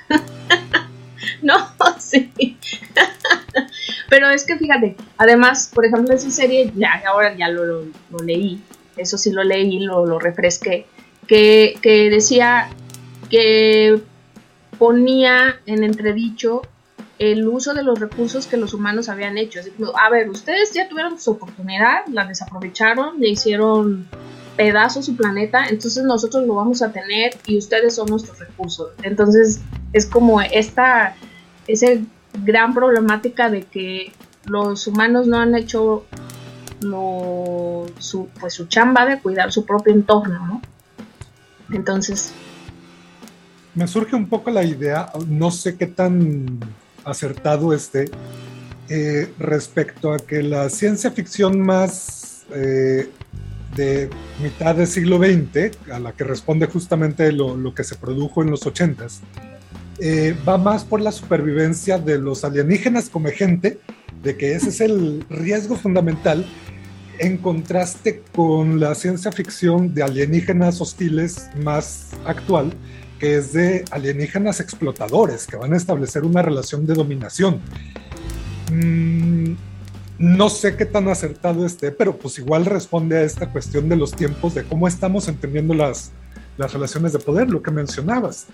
no, 1.43 1.54
sí. 2.00 2.58
Pero 4.10 4.32
es 4.32 4.46
que 4.46 4.58
fíjate, 4.58 4.96
además, 5.19 5.69
por 5.72 5.86
ejemplo, 5.86 6.15
esa 6.15 6.32
serie, 6.32 6.72
ya 6.76 7.04
ahora 7.08 7.36
ya 7.38 7.50
lo, 7.50 7.84
leí, 8.26 8.60
eso 8.98 9.19
sí 9.19 9.30
lo 9.30 9.43
leí, 9.43 9.78
lo, 9.82 10.08
lo 10.08 10.17
refresqué, 10.17 10.88
que, 11.28 11.78
que 11.84 12.10
decía 12.10 12.67
que 13.30 14.02
ponía 14.80 15.60
en 15.67 15.84
entredicho 15.84 16.63
el 17.31 17.47
uso 17.47 17.73
de 17.73 17.83
los 17.83 17.99
recursos 17.99 18.47
que 18.47 18.57
los 18.57 18.73
humanos 18.73 19.07
habían 19.07 19.38
hecho. 19.38 19.62
a 19.95 20.09
ver, 20.09 20.29
ustedes 20.29 20.73
ya 20.73 20.89
tuvieron 20.89 21.17
su 21.17 21.31
oportunidad, 21.31 22.05
la 22.12 22.25
desaprovecharon, 22.25 23.19
le 23.19 23.29
hicieron 23.29 24.07
pedazos 24.57 25.05
su 25.05 25.15
planeta, 25.15 25.65
entonces 25.67 26.03
nosotros 26.03 26.45
lo 26.45 26.55
vamos 26.55 26.81
a 26.81 26.91
tener 26.91 27.33
y 27.47 27.57
ustedes 27.57 27.95
son 27.95 28.07
nuestros 28.07 28.38
recursos. 28.39 28.91
Entonces 29.03 29.62
es 29.93 30.05
como 30.05 30.41
esta, 30.41 31.15
esa 31.67 31.88
gran 32.43 32.73
problemática 32.73 33.49
de 33.49 33.63
que 33.63 34.12
los 34.45 34.86
humanos 34.88 35.25
no 35.25 35.38
han 35.38 35.55
hecho 35.55 36.05
su, 37.99 38.27
pues, 38.38 38.53
su 38.53 38.65
chamba 38.65 39.05
de 39.05 39.21
cuidar 39.21 39.53
su 39.53 39.65
propio 39.65 39.93
entorno, 39.93 40.45
¿no? 40.45 40.62
Entonces, 41.71 42.33
me 43.73 43.88
surge 43.88 44.17
un 44.17 44.27
poco 44.27 44.51
la 44.51 44.65
idea, 44.65 45.09
no 45.25 45.49
sé 45.49 45.77
qué 45.77 45.88
tan 45.88 46.59
acertado 47.06 47.74
esté, 47.74 48.06
eh, 48.89 49.32
respecto 49.39 50.13
a 50.13 50.18
que 50.18 50.44
la 50.44 50.70
ciencia 50.70 51.12
ficción 51.12 51.62
más 51.62 52.46
eh, 52.54 53.10
de 53.76 54.10
mitad 54.42 54.76
del 54.76 54.88
siglo 54.88 55.18
XX, 55.18 55.92
a 55.92 56.00
la 56.00 56.12
que 56.12 56.24
responde 56.24 56.68
justamente 56.68 57.32
lo, 57.32 57.74
que 57.74 57.84
se 57.84 57.96
produjo 57.96 58.44
en 58.44 58.52
los 58.52 58.66
80s, 58.66 59.20
eh, 60.00 60.36
va 60.48 60.58
más 60.58 60.84
por 60.84 61.02
la 61.02 61.12
supervivencia 61.12 61.98
de 61.98 62.20
los 62.20 62.44
alienígenas 62.44 63.10
como 63.10 63.30
gente, 63.30 63.80
de 64.22 64.38
que 64.38 64.54
ese 64.54 64.70
es 64.70 64.82
el 64.82 65.26
riesgo 65.30 65.76
fundamental, 65.76 66.46
en 67.20 67.38
contraste 67.38 68.22
con 68.36 68.80
la 68.80 68.96
ciencia 68.96 69.32
ficción 69.32 69.94
de 69.94 70.04
alienígenas 70.04 70.82
hostiles 70.82 71.50
más 71.63 72.12
actual, 72.26 72.74
que 73.23 73.38
es 73.38 73.53
de 73.53 73.86
alienígenas 73.89 74.59
explotadores 74.59 75.47
que 75.47 75.55
van 75.55 75.71
a 75.71 75.77
establecer 75.77 76.25
una 76.25 76.41
relación 76.41 76.86
de 76.86 76.93
dominación. 76.93 77.62
Mm, 78.69 79.53
no 80.17 80.49
sé 80.49 80.75
qué 80.75 80.86
tan 80.86 81.07
acertado 81.07 81.65
esté, 81.65 81.93
pero 81.93 82.17
pues 82.17 82.38
igual 82.39 82.65
responde 82.65 83.15
a 83.15 83.21
esta 83.21 83.49
cuestión 83.49 83.88
de 83.88 83.95
los 83.95 84.12
tiempos, 84.12 84.55
de 84.55 84.65
cómo 84.65 84.89
estamos 84.89 85.29
entendiendo 85.29 85.73
las, 85.73 86.12
las 86.57 86.73
relaciones 86.73 87.13
de 87.13 87.19
poder, 87.19 87.49
lo 87.49 87.63
que 87.63 87.71
mencionabas. 87.71 88.47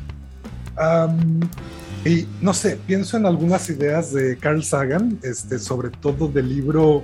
y 2.06 2.28
no 2.40 2.54
sé, 2.54 2.78
pienso 2.86 3.18
en 3.18 3.26
algunas 3.26 3.72
ideas 3.72 4.14
de 4.14 4.38
Carl 4.38 4.64
Sagan, 4.64 5.18
este, 5.24 5.58
sobre 5.58 5.90
todo 5.90 6.28
del 6.28 6.48
libro 6.48 7.04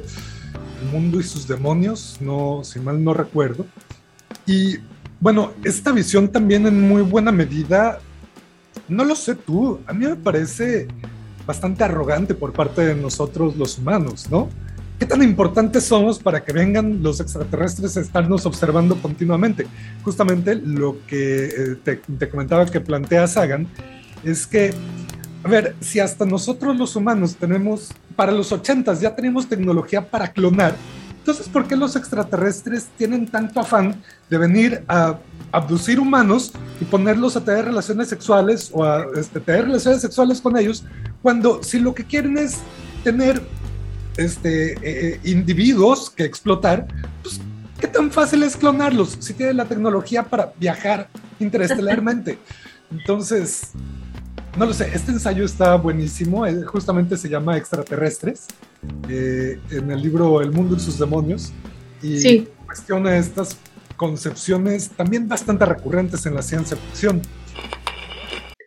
El 0.84 0.92
mundo 0.92 1.20
y 1.20 1.24
sus 1.24 1.48
demonios, 1.48 2.18
no, 2.22 2.64
si 2.64 2.80
mal 2.80 3.04
no 3.04 3.16
recuerdo. 3.16 3.66
Y 4.46 4.78
bueno, 5.20 5.54
esta 5.64 5.92
visión 5.92 6.28
también 6.30 6.68
en 6.68 6.82
muy 6.82 7.02
buena 7.02 7.32
medida, 7.32 8.00
no 8.88 9.04
lo 9.04 9.16
sé 9.16 9.36
tú, 9.36 9.80
a 9.88 9.94
mí 9.94 10.06
me 10.06 10.16
parece 10.16 10.88
bastante 11.46 11.84
arrogante 11.84 12.34
por 12.34 12.54
parte 12.54 12.86
de 12.86 12.96
nosotros 12.96 13.56
los 13.56 13.78
humanos, 13.78 14.30
¿no? 14.30 14.50
¿Qué 15.00 15.06
tan 15.06 15.22
importantes 15.22 15.84
somos 15.84 16.20
para 16.20 16.44
que 16.44 16.54
vengan 16.54 17.04
los 17.04 17.20
extraterrestres 17.20 17.98
a 17.98 18.02
estarnos 18.02 18.46
observando 18.46 18.96
continuamente? 19.02 19.68
Justamente 20.04 20.56
lo 20.56 20.98
que 21.06 21.46
eh, 21.46 21.76
te, 21.84 21.98
te, 21.98 22.30
comentaba 22.30 22.66
que 22.66 22.80
plantea 22.80 23.28
Sagan 23.28 23.68
es 24.24 24.48
que, 24.48 24.74
a 25.44 25.50
ver, 25.50 25.76
si 25.82 26.00
hasta 26.00 26.26
nosotros 26.26 26.78
los 26.78 26.96
humanos 26.96 27.36
tenemos, 27.36 27.92
para 28.16 28.32
los 28.32 28.54
80 28.54 28.94
ya 28.94 29.14
tenemos 29.14 29.50
tecnología 29.50 30.10
para 30.10 30.32
clonar, 30.32 30.76
entonces, 31.26 31.50
¿por 31.50 31.68
qué 31.68 31.76
los 31.76 31.96
extraterrestres 31.96 32.86
tienen 33.00 33.26
tanto 33.26 33.60
afán 33.60 34.00
de 34.30 34.38
venir 34.38 34.84
a 34.88 35.18
abducir 35.52 36.00
humanos 36.00 36.52
y 36.80 36.86
ponerlos 36.86 37.36
a 37.36 37.44
tener 37.44 37.66
relaciones 37.66 38.10
sexuales 38.10 38.70
o 38.72 38.84
a 38.84 39.08
este, 39.18 39.40
tener 39.40 39.66
relaciones 39.66 40.02
sexuales 40.02 40.40
con 40.40 40.56
ellos, 40.56 40.84
cuando 41.24 41.64
si 41.64 41.80
lo 41.80 41.96
que 41.96 42.04
quieren 42.04 42.38
es 42.38 42.60
tener 43.04 43.42
este, 44.18 44.74
eh, 44.74 44.78
eh, 44.84 45.20
individuos 45.24 46.12
que 46.12 46.26
explotar, 46.26 46.86
pues 47.24 47.42
qué 47.80 47.88
tan 47.88 48.12
fácil 48.12 48.44
es 48.44 48.56
clonarlos 48.56 49.18
si 49.20 49.34
tienen 49.34 49.58
la 49.58 49.66
tecnología 49.66 50.22
para 50.22 50.54
viajar 50.60 51.10
interestelarmente. 51.40 52.38
Entonces, 52.92 53.72
no 54.58 54.66
lo 54.66 54.74
sé, 54.74 54.90
este 54.94 55.12
ensayo 55.12 55.44
está 55.44 55.76
buenísimo, 55.76 56.46
eh, 56.46 56.64
justamente 56.64 57.18
se 57.18 57.28
llama 57.28 57.58
Extraterrestres, 57.58 58.48
eh, 59.10 59.60
en 59.72 59.92
el 59.92 60.02
libro 60.02 60.42
El 60.42 60.52
mundo 60.52 60.76
y 60.76 60.80
sus 60.80 60.98
demonios, 60.98 61.52
y 62.02 62.42
cuestiona 62.66 63.18
estas 63.18 63.60
concepciones 63.98 64.90
también 64.92 65.28
bastante 65.28 65.66
recurrentes 65.66 66.26
en 66.26 66.36
la 66.36 66.42
ciencia 66.42 66.78
ficción. 66.78 67.22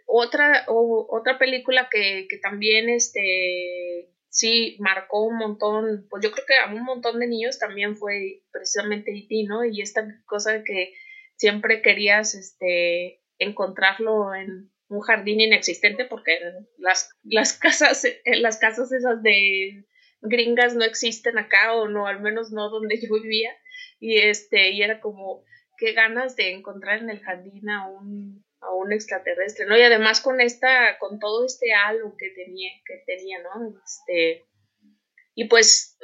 Otra, 0.07 0.65
otra 0.67 1.39
película 1.39 1.89
que, 1.91 2.27
que 2.29 2.39
también 2.39 2.89
este, 2.89 4.11
sí 4.29 4.77
marcó 4.81 5.25
un 5.25 5.39
montón, 5.39 6.07
pues 6.11 6.23
yo 6.25 6.33
creo 6.33 6.45
que 6.47 6.55
a 6.55 6.75
un 6.75 6.85
montón 6.85 7.19
de 7.21 7.29
niños 7.29 7.59
también 7.59 7.97
fue 7.97 8.43
precisamente 8.51 9.13
E.T., 9.13 9.45
¿no? 9.47 9.65
Y 9.65 9.81
esta 9.81 10.07
cosa 10.27 10.53
de 10.53 10.65
que 10.65 10.93
siempre 11.37 11.83
querías 11.83 12.35
este, 12.35 13.23
encontrarlo 13.39 14.35
en 14.35 14.71
un 14.89 15.01
jardín 15.01 15.41
inexistente 15.41 16.05
porque 16.05 16.39
las, 16.79 17.11
las 17.23 17.53
casas, 17.53 18.07
las 18.25 18.59
casas 18.59 18.91
esas 18.93 19.23
de 19.23 19.85
gringas 20.21 20.75
no 20.75 20.85
existen 20.85 21.39
acá 21.39 21.75
o 21.75 21.89
no, 21.89 22.07
al 22.07 22.21
menos 22.21 22.51
no 22.51 22.71
donde 22.71 23.01
yo 23.01 23.13
vivía. 23.15 23.55
Y 24.01 24.19
este, 24.19 24.71
y 24.71 24.83
era 24.83 25.01
como, 25.01 25.45
qué 25.77 25.93
ganas 25.93 26.37
de 26.37 26.53
encontrar 26.53 26.99
en 26.99 27.11
el 27.11 27.21
jardín 27.21 27.69
a 27.69 27.89
un, 27.89 28.45
a 28.61 28.73
un 28.75 28.93
extraterrestre, 28.93 29.67
¿no? 29.67 29.77
Y 29.77 29.83
además 29.83 30.21
con 30.21 30.41
esta, 30.41 30.99
con 30.99 31.19
todo 31.19 31.45
este 31.45 31.73
halo 31.73 32.15
que 32.17 32.31
tenía, 32.31 32.71
que 32.85 33.03
tenía, 33.07 33.39
¿no? 33.43 33.81
Este, 33.85 34.47
y 35.35 35.45
pues, 35.45 35.99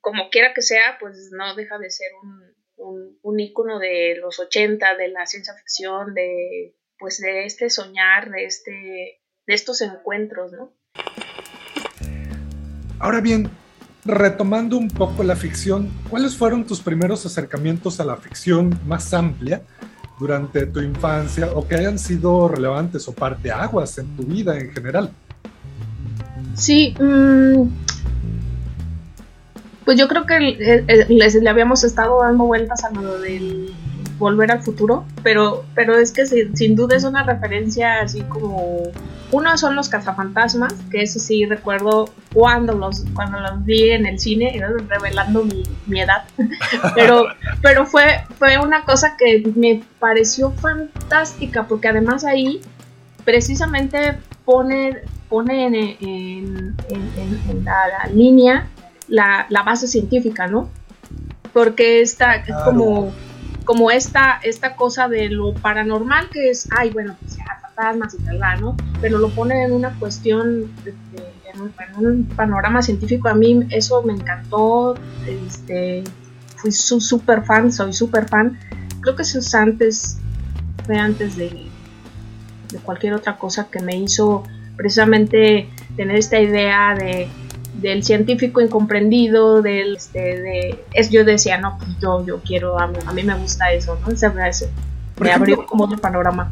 como 0.00 0.30
quiera 0.30 0.52
que 0.54 0.62
sea, 0.62 0.98
pues 1.00 1.30
no 1.32 1.54
deja 1.54 1.78
de 1.78 1.90
ser 1.90 2.10
un, 2.22 2.56
un, 2.76 3.18
un 3.22 3.40
ícono 3.40 3.78
de 3.78 4.16
los 4.16 4.38
80, 4.38 4.96
de 4.96 5.08
la 5.08 5.26
ciencia 5.26 5.54
ficción, 5.54 6.14
de, 6.14 6.74
pues 6.98 7.18
de 7.18 7.46
este 7.46 7.70
soñar, 7.70 8.30
de 8.30 8.44
este, 8.44 9.20
de 9.46 9.54
estos 9.54 9.80
encuentros, 9.80 10.52
¿no? 10.52 10.72
Ahora 12.98 13.20
bien, 13.20 13.50
retomando 14.04 14.78
un 14.78 14.88
poco 14.88 15.22
la 15.22 15.36
ficción, 15.36 15.90
¿cuáles 16.08 16.36
fueron 16.36 16.64
tus 16.64 16.80
primeros 16.80 17.26
acercamientos 17.26 18.00
a 18.00 18.04
la 18.04 18.16
ficción 18.16 18.78
más 18.86 19.12
amplia 19.12 19.62
durante 20.18 20.66
tu 20.66 20.80
infancia 20.80 21.50
o 21.52 21.66
que 21.66 21.74
hayan 21.74 21.98
sido 21.98 22.48
relevantes 22.48 23.06
o 23.08 23.12
parteaguas 23.12 23.98
en 23.98 24.16
tu 24.16 24.22
vida 24.22 24.58
en 24.58 24.72
general? 24.72 25.10
Sí, 26.54 26.94
mm, 26.98 27.68
pues 29.84 29.98
yo 29.98 30.08
creo 30.08 30.24
que 30.24 30.40
les 31.08 31.34
le 31.34 31.50
habíamos 31.50 31.84
estado 31.84 32.22
dando 32.22 32.44
vueltas 32.44 32.82
a 32.84 32.90
lo 32.90 33.18
del 33.18 33.74
volver 34.18 34.50
al 34.50 34.62
futuro, 34.62 35.04
pero, 35.22 35.64
pero 35.74 35.96
es 35.98 36.12
que 36.12 36.26
sin 36.26 36.74
duda 36.74 36.96
es 36.96 37.04
una 37.04 37.22
referencia 37.22 38.00
así 38.00 38.22
como 38.22 38.82
uno 39.32 39.58
son 39.58 39.74
los 39.74 39.88
cazafantasmas, 39.88 40.72
que 40.90 41.02
eso 41.02 41.18
sí 41.18 41.44
recuerdo 41.44 42.08
cuando 42.32 42.74
los, 42.74 43.04
cuando 43.14 43.40
los 43.40 43.64
vi 43.64 43.90
en 43.90 44.06
el 44.06 44.18
cine, 44.18 44.60
revelando 44.88 45.44
mi, 45.44 45.64
mi 45.86 46.00
edad. 46.00 46.24
pero 46.94 47.26
pero 47.60 47.86
fue, 47.86 48.24
fue 48.38 48.58
una 48.58 48.84
cosa 48.84 49.16
que 49.16 49.42
me 49.54 49.82
pareció 49.98 50.52
fantástica, 50.52 51.64
porque 51.64 51.88
además 51.88 52.24
ahí 52.24 52.60
precisamente 53.24 54.18
pone, 54.44 54.98
pone 55.28 55.66
en, 55.66 56.76
la, 57.64 58.08
línea 58.14 58.68
la, 59.08 59.46
la, 59.50 59.62
base 59.62 59.88
científica, 59.88 60.46
¿no? 60.46 60.70
Porque 61.52 62.00
está 62.00 62.44
como, 62.64 63.12
como 63.66 63.90
esta, 63.90 64.38
esta 64.42 64.76
cosa 64.76 65.08
de 65.08 65.28
lo 65.28 65.52
paranormal 65.52 66.30
que 66.30 66.50
es, 66.50 66.68
ay, 66.70 66.90
bueno, 66.90 67.16
pues 67.20 67.36
ya 67.36 67.44
fantasmas 67.60 68.14
y 68.14 68.18
tal, 68.18 68.60
¿no? 68.60 68.76
Pero 69.00 69.18
lo 69.18 69.28
pone 69.30 69.64
en 69.64 69.72
una 69.72 69.90
cuestión, 69.98 70.70
en, 70.86 71.60
un, 72.00 72.24
panorama 72.36 72.80
científico. 72.80 73.28
A 73.28 73.34
mí 73.34 73.66
eso 73.70 74.02
me 74.02 74.12
encantó. 74.12 74.94
Este, 75.26 76.04
fui 76.56 76.70
súper 76.70 77.44
fan, 77.44 77.72
soy 77.72 77.92
súper 77.92 78.28
fan. 78.28 78.58
Creo 79.00 79.16
que 79.16 79.22
eso 79.22 79.40
es 79.40 79.54
antes, 79.54 80.18
fue 80.84 80.96
antes 80.96 81.36
de, 81.36 81.66
de 82.70 82.78
cualquier 82.78 83.14
otra 83.14 83.36
cosa 83.36 83.68
que 83.70 83.80
me 83.80 83.96
hizo 83.96 84.44
precisamente 84.76 85.68
tener 85.96 86.16
esta 86.16 86.38
idea 86.38 86.94
de 86.94 87.28
del 87.80 88.02
científico 88.04 88.60
incomprendido, 88.60 89.62
del, 89.62 89.96
este, 89.96 90.18
de, 90.18 90.84
es, 90.92 91.10
yo 91.10 91.24
decía, 91.24 91.58
no, 91.58 91.76
pues 91.78 91.90
yo, 92.00 92.24
yo 92.24 92.40
quiero, 92.40 92.78
a 92.78 92.86
mí, 92.88 93.22
me 93.22 93.36
gusta 93.36 93.72
eso, 93.72 93.98
¿no? 94.06 94.16
Se 94.16 94.28
me, 94.30 94.50
me 95.20 95.32
abrió 95.32 95.66
como 95.66 95.84
otro 95.84 95.98
panorama. 95.98 96.50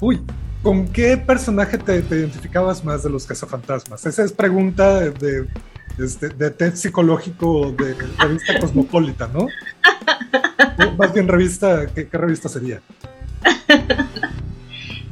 Uy, 0.00 0.20
¿Con 0.62 0.88
qué 0.88 1.16
personaje 1.16 1.78
te, 1.78 1.96
identificabas 1.96 2.84
más 2.84 3.02
de 3.02 3.08
los 3.08 3.24
cazafantasmas? 3.24 4.04
Esa 4.04 4.24
es 4.24 4.32
pregunta 4.32 5.00
de, 5.00 5.46
este, 5.98 6.28
de, 6.28 6.50
test 6.50 6.76
psicológico 6.76 7.72
de 7.72 7.94
revista 8.18 8.58
Cosmopolita, 8.60 9.30
¿no? 9.32 9.48
más 10.98 11.14
bien 11.14 11.28
revista, 11.28 11.86
¿qué, 11.86 12.06
revista 12.12 12.50
sería? 12.50 12.82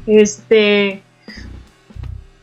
Este. 0.06 1.02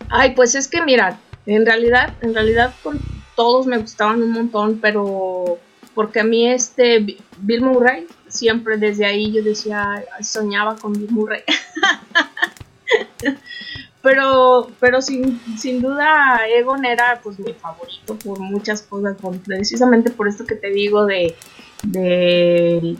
Ay, 0.09 0.33
pues 0.35 0.55
es 0.55 0.67
que 0.67 0.83
mira, 0.83 1.19
en 1.45 1.65
realidad, 1.65 2.13
en 2.21 2.34
realidad 2.34 2.73
con 2.84 2.99
todos 3.36 3.65
me 3.65 3.77
gustaban 3.77 4.23
un 4.23 4.31
montón, 4.31 4.79
pero 4.81 5.60
porque 5.93 6.19
a 6.19 6.23
mí 6.23 6.49
este 6.49 7.17
Bill 7.39 7.62
Murray, 7.62 8.08
siempre 8.27 8.77
desde 8.77 9.05
ahí 9.05 9.31
yo 9.31 9.43
decía, 9.43 10.03
soñaba 10.21 10.75
con 10.75 10.93
Bill 10.93 11.12
Murray. 11.12 11.41
pero 14.05 14.69
pero 14.79 15.01
sin, 15.01 15.41
sin 15.58 15.81
duda 15.81 16.39
Egon 16.47 16.86
era 16.86 17.19
pues 17.23 17.39
mi 17.39 17.53
favorito 17.53 18.15
por 18.23 18.39
muchas 18.39 18.84
cosas, 18.84 19.17
precisamente 19.43 20.12
por 20.12 20.27
esto 20.27 20.45
que 20.45 20.53
te 20.53 20.69
digo 20.69 21.08
de, 21.08 21.36
de, 21.84 22.95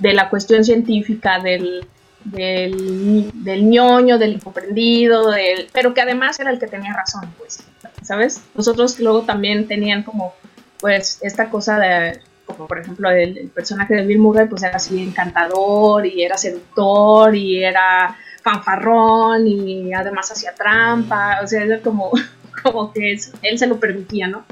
la 0.00 0.28
cuestión 0.28 0.64
científica, 0.64 1.38
del, 1.38 1.86
del, 2.24 3.30
del 3.34 3.68
ñoño, 3.68 4.18
del 4.18 4.34
incomprendido, 4.34 5.30
del, 5.30 5.68
pero 5.72 5.94
que 5.94 6.00
además 6.00 6.38
era 6.40 6.50
el 6.50 6.58
que 6.58 6.66
tenía 6.66 6.92
razón, 6.92 7.32
pues, 7.38 7.62
¿sabes? 8.02 8.42
Nosotros 8.54 8.98
luego 9.00 9.22
también 9.22 9.66
tenían 9.68 10.02
como, 10.02 10.34
pues, 10.80 11.18
esta 11.22 11.50
cosa 11.50 11.78
de, 11.78 12.20
como 12.46 12.66
por 12.66 12.78
ejemplo 12.78 13.10
el, 13.10 13.50
personaje 13.54 13.94
de 13.94 14.04
Bill 14.04 14.18
Murray, 14.18 14.48
pues 14.48 14.62
era 14.62 14.76
así 14.76 15.02
encantador 15.02 16.06
y 16.06 16.22
era 16.22 16.36
seductor 16.36 17.34
y 17.34 17.62
era 17.64 18.16
fanfarrón 18.42 19.46
y 19.46 19.92
además 19.94 20.30
hacía 20.30 20.54
trampa, 20.54 21.40
o 21.42 21.46
sea, 21.46 21.62
era 21.62 21.80
como, 21.80 22.10
como 22.62 22.92
que 22.92 23.18
él 23.42 23.58
se 23.58 23.66
lo 23.66 23.78
permitía, 23.80 24.28
¿no? 24.28 24.44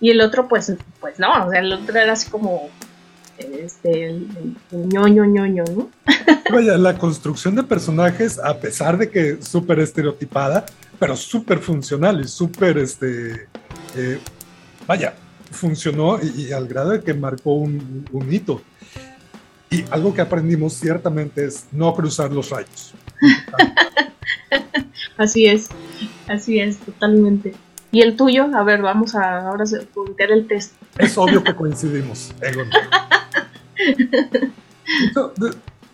Y 0.00 0.10
el 0.10 0.20
otro, 0.20 0.48
pues, 0.48 0.74
pues 1.00 1.20
no, 1.20 1.46
o 1.46 1.50
sea, 1.50 1.60
el 1.60 1.72
otro 1.72 1.96
era 1.96 2.14
así 2.14 2.28
como 2.28 2.70
este, 3.38 4.06
el, 4.06 4.56
ñoño, 4.70 5.24
ñoño, 5.24 5.64
¿no? 5.74 5.90
Vaya, 6.52 6.76
la 6.76 6.98
construcción 6.98 7.54
de 7.54 7.62
personajes, 7.62 8.38
a 8.38 8.58
pesar 8.58 8.98
de 8.98 9.10
que 9.10 9.42
súper 9.42 9.80
estereotipada, 9.80 10.66
pero 10.98 11.16
súper 11.16 11.58
funcional 11.58 12.20
y 12.20 12.28
súper, 12.28 12.78
este, 12.78 13.48
eh, 13.96 14.18
vaya, 14.86 15.14
funcionó 15.50 16.18
y, 16.22 16.52
al 16.52 16.68
grado 16.68 16.90
de 16.90 17.02
que 17.02 17.14
marcó 17.14 17.54
un, 17.54 18.06
un 18.12 18.32
hito. 18.32 18.62
Y 19.70 19.84
algo 19.90 20.12
que 20.12 20.20
aprendimos 20.20 20.74
ciertamente 20.74 21.46
es 21.46 21.66
no 21.72 21.94
cruzar 21.94 22.30
los 22.30 22.50
rayos. 22.50 22.94
así 25.16 25.46
es, 25.46 25.68
así 26.28 26.60
es, 26.60 26.78
totalmente. 26.78 27.54
¿Y 27.90 28.00
el 28.00 28.16
tuyo? 28.16 28.48
A 28.54 28.62
ver, 28.64 28.80
vamos 28.80 29.14
a 29.14 29.46
ahora 29.46 29.64
a 29.64 30.24
el 30.24 30.46
test. 30.46 30.74
Es 30.98 31.16
obvio 31.18 31.44
que 31.44 31.54
coincidimos, 31.56 32.32
Egon. 32.40 32.68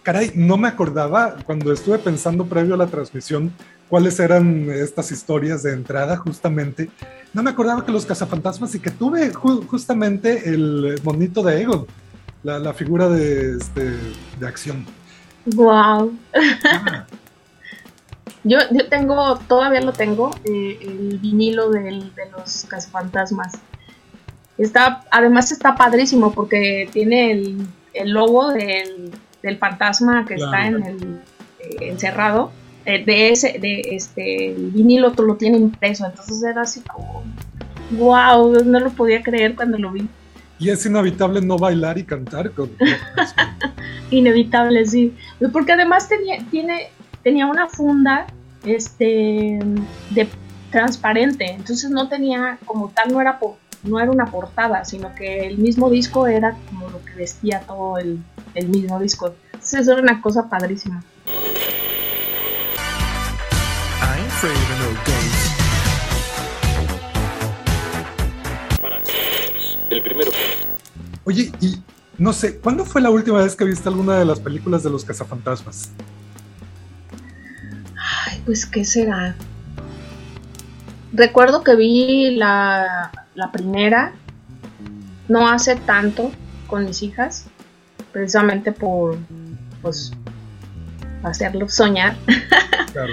Caray, 0.02 0.32
no 0.34 0.56
me 0.56 0.68
acordaba 0.68 1.36
cuando 1.44 1.72
estuve 1.72 1.98
pensando 1.98 2.46
previo 2.46 2.74
a 2.74 2.78
la 2.78 2.86
transmisión 2.86 3.52
cuáles 3.88 4.20
eran 4.20 4.68
estas 4.70 5.10
historias 5.12 5.62
de 5.62 5.72
entrada 5.72 6.16
justamente. 6.16 6.90
No 7.32 7.42
me 7.42 7.50
acordaba 7.50 7.84
que 7.84 7.92
los 7.92 8.06
cazafantasmas 8.06 8.74
y 8.74 8.80
que 8.80 8.90
tuve 8.90 9.32
justamente 9.32 10.48
el 10.48 11.00
monito 11.02 11.42
de 11.42 11.62
Egon, 11.62 11.86
la, 12.42 12.72
figura 12.72 13.08
de, 13.08 13.56
este, 13.56 13.94
de 14.38 14.46
acción. 14.46 14.84
Wow. 15.46 16.12
Yo, 18.44 18.58
yo 18.70 18.88
tengo, 18.88 19.38
todavía 19.48 19.80
lo 19.80 19.92
tengo, 19.92 20.30
eh, 20.44 20.78
el 20.80 21.18
vinilo 21.18 21.70
del, 21.70 22.14
de 22.14 22.30
los 22.30 22.64
cazafantasmas. 22.68 23.54
Está, 24.58 25.04
además 25.10 25.52
está 25.52 25.76
padrísimo 25.76 26.32
porque 26.34 26.88
tiene 26.92 27.30
el, 27.30 27.66
el 27.94 28.10
logo 28.10 28.52
del, 28.52 29.12
del, 29.42 29.56
fantasma 29.56 30.26
que 30.26 30.34
está 30.34 30.66
en 30.66 30.82
el 30.82 31.20
eh, 31.60 31.76
encerrado. 31.90 32.50
Eh, 32.84 33.04
de 33.04 33.30
ese, 33.30 33.58
de 33.58 33.80
este 33.90 34.50
el 34.50 34.70
vinilo 34.70 35.12
lo 35.16 35.36
tiene 35.36 35.58
impreso. 35.58 36.06
Entonces 36.06 36.42
era 36.42 36.62
así 36.62 36.80
como 36.80 37.22
wow, 37.92 38.64
no 38.64 38.80
lo 38.80 38.90
podía 38.90 39.22
creer 39.22 39.54
cuando 39.54 39.78
lo 39.78 39.92
vi. 39.92 40.08
Y 40.58 40.70
es 40.70 40.84
inevitable 40.86 41.40
no 41.40 41.56
bailar 41.56 41.98
y 41.98 42.04
cantar 42.04 42.50
con. 42.50 42.70
inevitable, 44.10 44.84
sí. 44.86 45.14
Porque 45.52 45.72
además 45.72 46.08
tenía, 46.08 46.38
tiene, 46.50 46.88
tenía 47.22 47.46
una 47.46 47.68
funda 47.68 48.26
este, 48.64 49.60
de 50.10 50.28
transparente, 50.70 51.52
entonces 51.52 51.90
no 51.90 52.08
tenía 52.08 52.58
como 52.64 52.90
tal, 52.90 53.12
no 53.12 53.20
era, 53.20 53.38
no 53.82 54.00
era 54.00 54.10
una 54.10 54.26
portada, 54.26 54.84
sino 54.84 55.14
que 55.14 55.46
el 55.46 55.58
mismo 55.58 55.90
disco 55.90 56.26
era 56.26 56.56
como 56.68 56.88
lo 56.88 57.04
que 57.04 57.14
vestía 57.14 57.60
todo 57.60 57.98
el, 57.98 58.22
el 58.54 58.68
mismo 58.68 58.98
disco. 58.98 59.34
Entonces 59.52 59.80
eso 59.80 59.92
era 59.92 60.02
una 60.02 60.20
cosa 60.20 60.48
padrísima. 60.48 61.02
El 69.90 70.02
primero. 70.02 70.30
Oye, 71.24 71.50
y 71.60 71.82
no 72.18 72.32
sé, 72.32 72.58
¿cuándo 72.58 72.84
fue 72.84 73.00
la 73.00 73.10
última 73.10 73.42
vez 73.42 73.56
que 73.56 73.64
viste 73.64 73.88
alguna 73.88 74.18
de 74.18 74.24
las 74.24 74.38
películas 74.38 74.82
de 74.82 74.90
los 74.90 75.04
cazafantasmas? 75.04 75.90
Ay, 78.26 78.42
pues, 78.44 78.64
¿qué 78.64 78.84
será? 78.84 79.34
recuerdo 81.12 81.62
que 81.62 81.76
vi 81.76 82.36
la, 82.36 83.10
la 83.38 83.52
primera 83.52 84.12
no 85.28 85.48
hace 85.48 85.76
tanto 85.76 86.32
con 86.66 86.84
mis 86.84 87.04
hijas, 87.04 87.46
precisamente 88.12 88.72
por 88.72 89.16
pues 89.80 90.12
hacerlos 91.22 91.74
soñar. 91.74 92.16
Claro. 92.92 93.12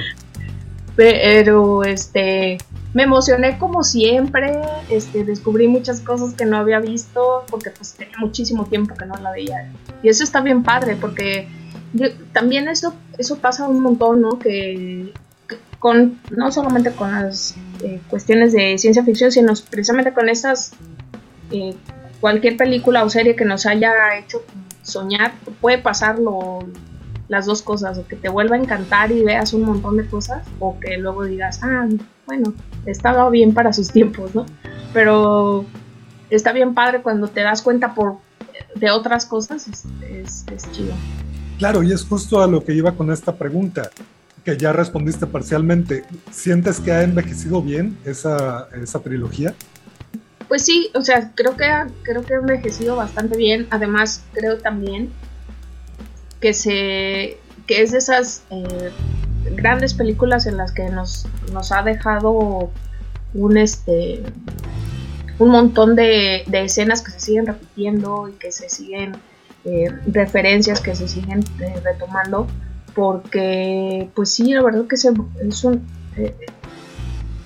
Pero 0.95 1.83
este 1.83 2.57
me 2.93 3.03
emocioné 3.03 3.57
como 3.59 3.83
siempre, 3.83 4.61
este, 4.89 5.25
descubrí 5.25 5.67
muchas 5.67 5.99
cosas 5.99 6.33
que 6.33 6.45
no 6.45 6.55
había 6.55 6.79
visto 6.79 7.43
porque 7.51 7.71
pues 7.71 7.93
tenía 7.93 8.17
muchísimo 8.19 8.65
tiempo 8.65 8.95
que 8.95 9.05
no 9.05 9.15
la 9.17 9.31
veía. 9.31 9.69
Y 10.01 10.07
eso 10.07 10.23
está 10.23 10.39
bien 10.39 10.63
padre 10.63 10.95
porque 10.95 11.49
también 12.31 12.69
eso, 12.69 12.95
eso 13.17 13.37
pasa 13.39 13.67
un 13.67 13.81
montón, 13.81 14.21
¿no? 14.21 14.39
Que, 14.39 15.11
con, 15.77 16.21
no 16.31 16.53
solamente 16.53 16.91
con 16.93 17.11
las 17.11 17.55
eh, 17.85 18.01
cuestiones 18.09 18.51
de 18.51 18.79
ciencia 18.79 19.03
ficción, 19.03 19.31
sino 19.31 19.53
precisamente 19.69 20.11
con 20.11 20.27
esas, 20.27 20.71
eh, 21.51 21.75
cualquier 22.19 22.57
película 22.57 23.03
o 23.03 23.09
serie 23.11 23.35
que 23.35 23.45
nos 23.45 23.67
haya 23.67 23.91
hecho 24.17 24.41
soñar, 24.81 25.33
puede 25.61 25.77
pasarlo 25.77 26.59
las 27.27 27.45
dos 27.45 27.61
cosas, 27.61 27.99
o 27.99 28.07
que 28.07 28.15
te 28.15 28.27
vuelva 28.27 28.55
a 28.55 28.59
encantar 28.59 29.11
y 29.11 29.21
veas 29.21 29.53
un 29.53 29.65
montón 29.65 29.97
de 29.97 30.07
cosas, 30.07 30.47
o 30.59 30.79
que 30.79 30.97
luego 30.97 31.25
digas, 31.25 31.59
ah, 31.61 31.87
bueno, 32.25 32.55
estaba 32.87 33.29
bien 33.29 33.53
para 33.53 33.71
sus 33.71 33.91
tiempos, 33.91 34.33
¿no? 34.33 34.47
Pero 34.91 35.65
está 36.31 36.53
bien 36.53 36.73
padre 36.73 37.03
cuando 37.03 37.27
te 37.27 37.41
das 37.41 37.61
cuenta 37.61 37.93
por 37.93 38.15
de 38.73 38.89
otras 38.89 39.27
cosas, 39.27 39.67
es, 40.01 40.45
chido. 40.71 40.93
Claro, 41.59 41.83
y 41.83 41.91
es 41.91 42.03
justo 42.03 42.41
a 42.41 42.47
lo 42.47 42.63
que 42.63 42.73
iba 42.73 42.93
con 42.93 43.11
esta 43.11 43.35
pregunta, 43.35 43.91
que 44.45 44.55
ya 44.55 44.71
respondiste 44.71 45.25
parcialmente. 45.25 46.05
¿Sientes 46.31 46.79
que 46.79 46.91
ha 46.91 47.01
envejecido 47.01 47.61
bien 47.61 47.97
esa, 48.05 48.69
esa 48.81 48.99
trilogía? 48.99 49.55
Pues 50.47 50.63
sí, 50.63 50.91
o 50.93 51.01
sea, 51.01 51.31
creo 51.33 51.57
que, 51.57 51.65
ha, 51.65 51.87
creo 52.03 52.21
que 52.21 52.35
ha 52.35 52.37
envejecido 52.37 52.95
bastante 52.95 53.35
bien. 53.35 53.67
Además, 53.71 54.23
creo 54.33 54.59
también 54.59 55.09
que 56.39 56.53
se 56.53 57.39
que 57.65 57.81
es 57.81 57.91
de 57.91 57.97
esas 57.97 58.43
eh, 58.51 58.91
grandes 59.55 59.95
películas 59.95 60.45
en 60.45 60.57
las 60.57 60.71
que 60.71 60.87
nos, 60.89 61.25
nos 61.51 61.71
ha 61.71 61.81
dejado 61.81 62.69
un 63.33 63.57
este 63.57 64.21
un 65.39 65.49
montón 65.49 65.95
de, 65.95 66.43
escenas 66.53 67.01
que 67.01 67.11
se 67.11 67.19
siguen 67.19 67.47
repitiendo 67.47 68.29
y 68.29 68.33
que 68.33 68.51
se 68.51 68.69
siguen 68.69 69.17
eh, 69.65 69.89
referencias 70.05 70.79
que 70.79 70.95
se 70.95 71.07
siguen 71.07 71.43
eh, 71.59 71.81
retomando 71.83 72.47
porque 72.95 74.09
pues 74.15 74.31
sí 74.31 74.53
la 74.53 74.63
verdad 74.63 74.85
que 74.87 74.97
se 74.97 75.11
es 75.41 75.63
un 75.63 75.85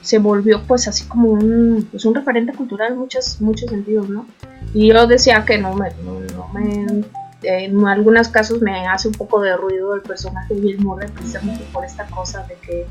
se 0.10 0.18
volvió 0.18 0.64
pues 0.66 0.88
así 0.88 1.06
como 1.06 1.30
un, 1.30 1.88
pues, 1.92 2.04
un 2.04 2.16
referente 2.16 2.52
cultural 2.54 2.94
en 2.94 2.98
muchos, 2.98 3.40
muchos 3.42 3.70
sentidos, 3.70 4.10
¿no? 4.10 4.26
Y 4.74 4.88
yo 4.88 5.06
decía 5.06 5.46
que 5.46 5.60
no 5.60 5.76
me, 5.76 5.90
no 6.04 6.48
me 6.52 7.04
en 7.44 7.88
algunos 7.88 8.28
casos 8.28 8.60
me 8.60 8.88
hace 8.88 9.08
un 9.08 9.14
poco 9.14 9.40
de 9.40 9.56
ruido 9.56 9.94
el 9.94 10.02
personaje 10.02 10.56
de 10.56 10.62
Bill 10.62 10.80
Murray 10.80 11.10
precisamente 11.10 11.64
por 11.72 11.86
esta 11.86 12.06
cosa 12.08 12.44
de 12.48 12.56
que 12.56 12.88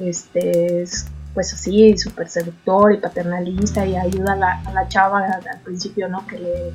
este 0.00 0.82
es 0.82 1.06
pues 1.34 1.52
así 1.52 1.96
súper 1.96 2.28
seductor 2.28 2.94
y 2.94 2.96
paternalista 2.96 3.86
y 3.86 3.94
ayuda 3.94 4.32
a 4.32 4.36
la, 4.36 4.62
a 4.64 4.72
la 4.72 4.88
chava 4.88 5.20
al, 5.20 5.60
principio 5.60 6.08
no 6.08 6.26
que 6.26 6.38
le, 6.38 6.72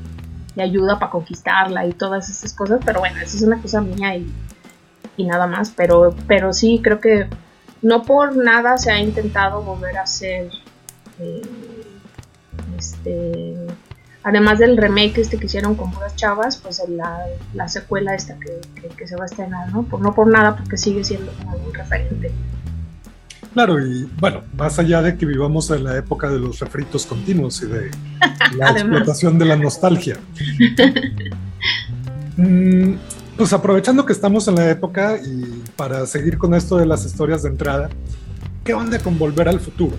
le 0.56 0.63
ayuda 0.63 0.97
para 0.97 1.12
conquistarla 1.12 1.86
y 1.86 1.91
todas 1.91 2.30
esas 2.30 2.54
cosas 2.54 2.80
pero 2.86 2.99
bueno 2.99 3.17
eso 3.17 3.36
es 3.36 3.43
una 3.43 3.62
cosa 3.62 3.82
mía 3.82 4.15
y, 4.15 4.32
y 5.17 5.26
nada 5.26 5.47
más 5.47 5.71
pero 5.76 6.15
pero 6.28 6.54
sí 6.54 6.80
creo 6.84 6.99
que 6.99 7.28
no 7.82 8.04
por 8.04 8.36
nada 8.36 8.78
se 8.78 8.91
ha 8.91 8.99
intentado 8.99 9.62
volver 9.62 9.97
a 9.97 10.08
ser 10.08 10.49
eh, 11.19 11.41
este 12.78 13.56
además 14.23 14.60
del 14.60 14.78
remake 14.78 15.19
este 15.19 15.38
que 15.38 15.45
hicieron 15.45 15.76
con 15.76 15.91
puras 15.91 16.15
chavas, 16.15 16.58
pues 16.58 16.82
la, 16.89 17.19
la 17.54 17.67
secuela 17.67 18.15
esta 18.15 18.38
que, 18.39 19.08
se 19.08 19.15
va 19.15 19.23
a 19.23 19.26
estrenar, 19.26 19.71
¿no? 19.71 19.84
Por, 19.84 20.02
no 20.02 20.15
por 20.15 20.28
nada, 20.28 20.56
porque 20.56 20.78
sigue 20.78 21.04
siendo 21.04 21.32
un 21.65 21.73
referente. 21.73 22.32
Claro, 23.54 23.80
y 23.86 24.10
bueno, 24.19 24.41
más 24.58 24.80
allá 24.80 25.02
de 25.02 25.15
que 25.17 25.26
vivamos 25.26 25.69
en 25.69 25.84
la 25.84 25.97
época 25.97 26.30
de 26.30 26.39
los 26.39 26.60
refritos 26.60 27.06
continuos 27.06 27.62
y 27.62 27.67
de 27.67 27.91
la 28.58 28.71
explotación 28.71 29.38
de 29.38 29.45
la 29.45 29.56
nostalgia. 29.56 30.17
Mm, 32.36 32.95
pues 33.38 33.52
aprovechando 33.54 34.06
que 34.06 34.13
estamos 34.13 34.48
en 34.48 34.56
la 34.56 34.69
época 34.69 35.17
y 35.17 35.63
para 35.76 36.06
seguir 36.06 36.38
con 36.38 36.54
esto 36.54 36.78
de 36.78 36.86
las 36.86 37.06
historias 37.06 37.43
de 37.43 37.50
entrada, 37.50 37.89
¿qué 38.63 38.74
onda 38.74 39.00
con 39.00 39.17
Volver 39.17 39.50
al 39.50 39.60
Futuro? 39.60 39.96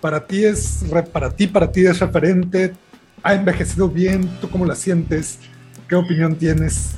Para 0.00 0.26
ti 0.26 0.44
es, 0.44 0.84
para 1.12 1.30
ti, 1.30 1.46
para 1.46 1.70
ti 1.70 1.86
es 1.86 2.00
referente, 2.00 2.74
ha 3.22 3.34
envejecido 3.34 3.88
bien? 3.88 4.28
¿Tú 4.40 4.48
cómo 4.48 4.64
la 4.64 4.74
sientes? 4.74 5.38
¿Qué 5.88 5.94
opinión 5.94 6.36
tienes? 6.36 6.96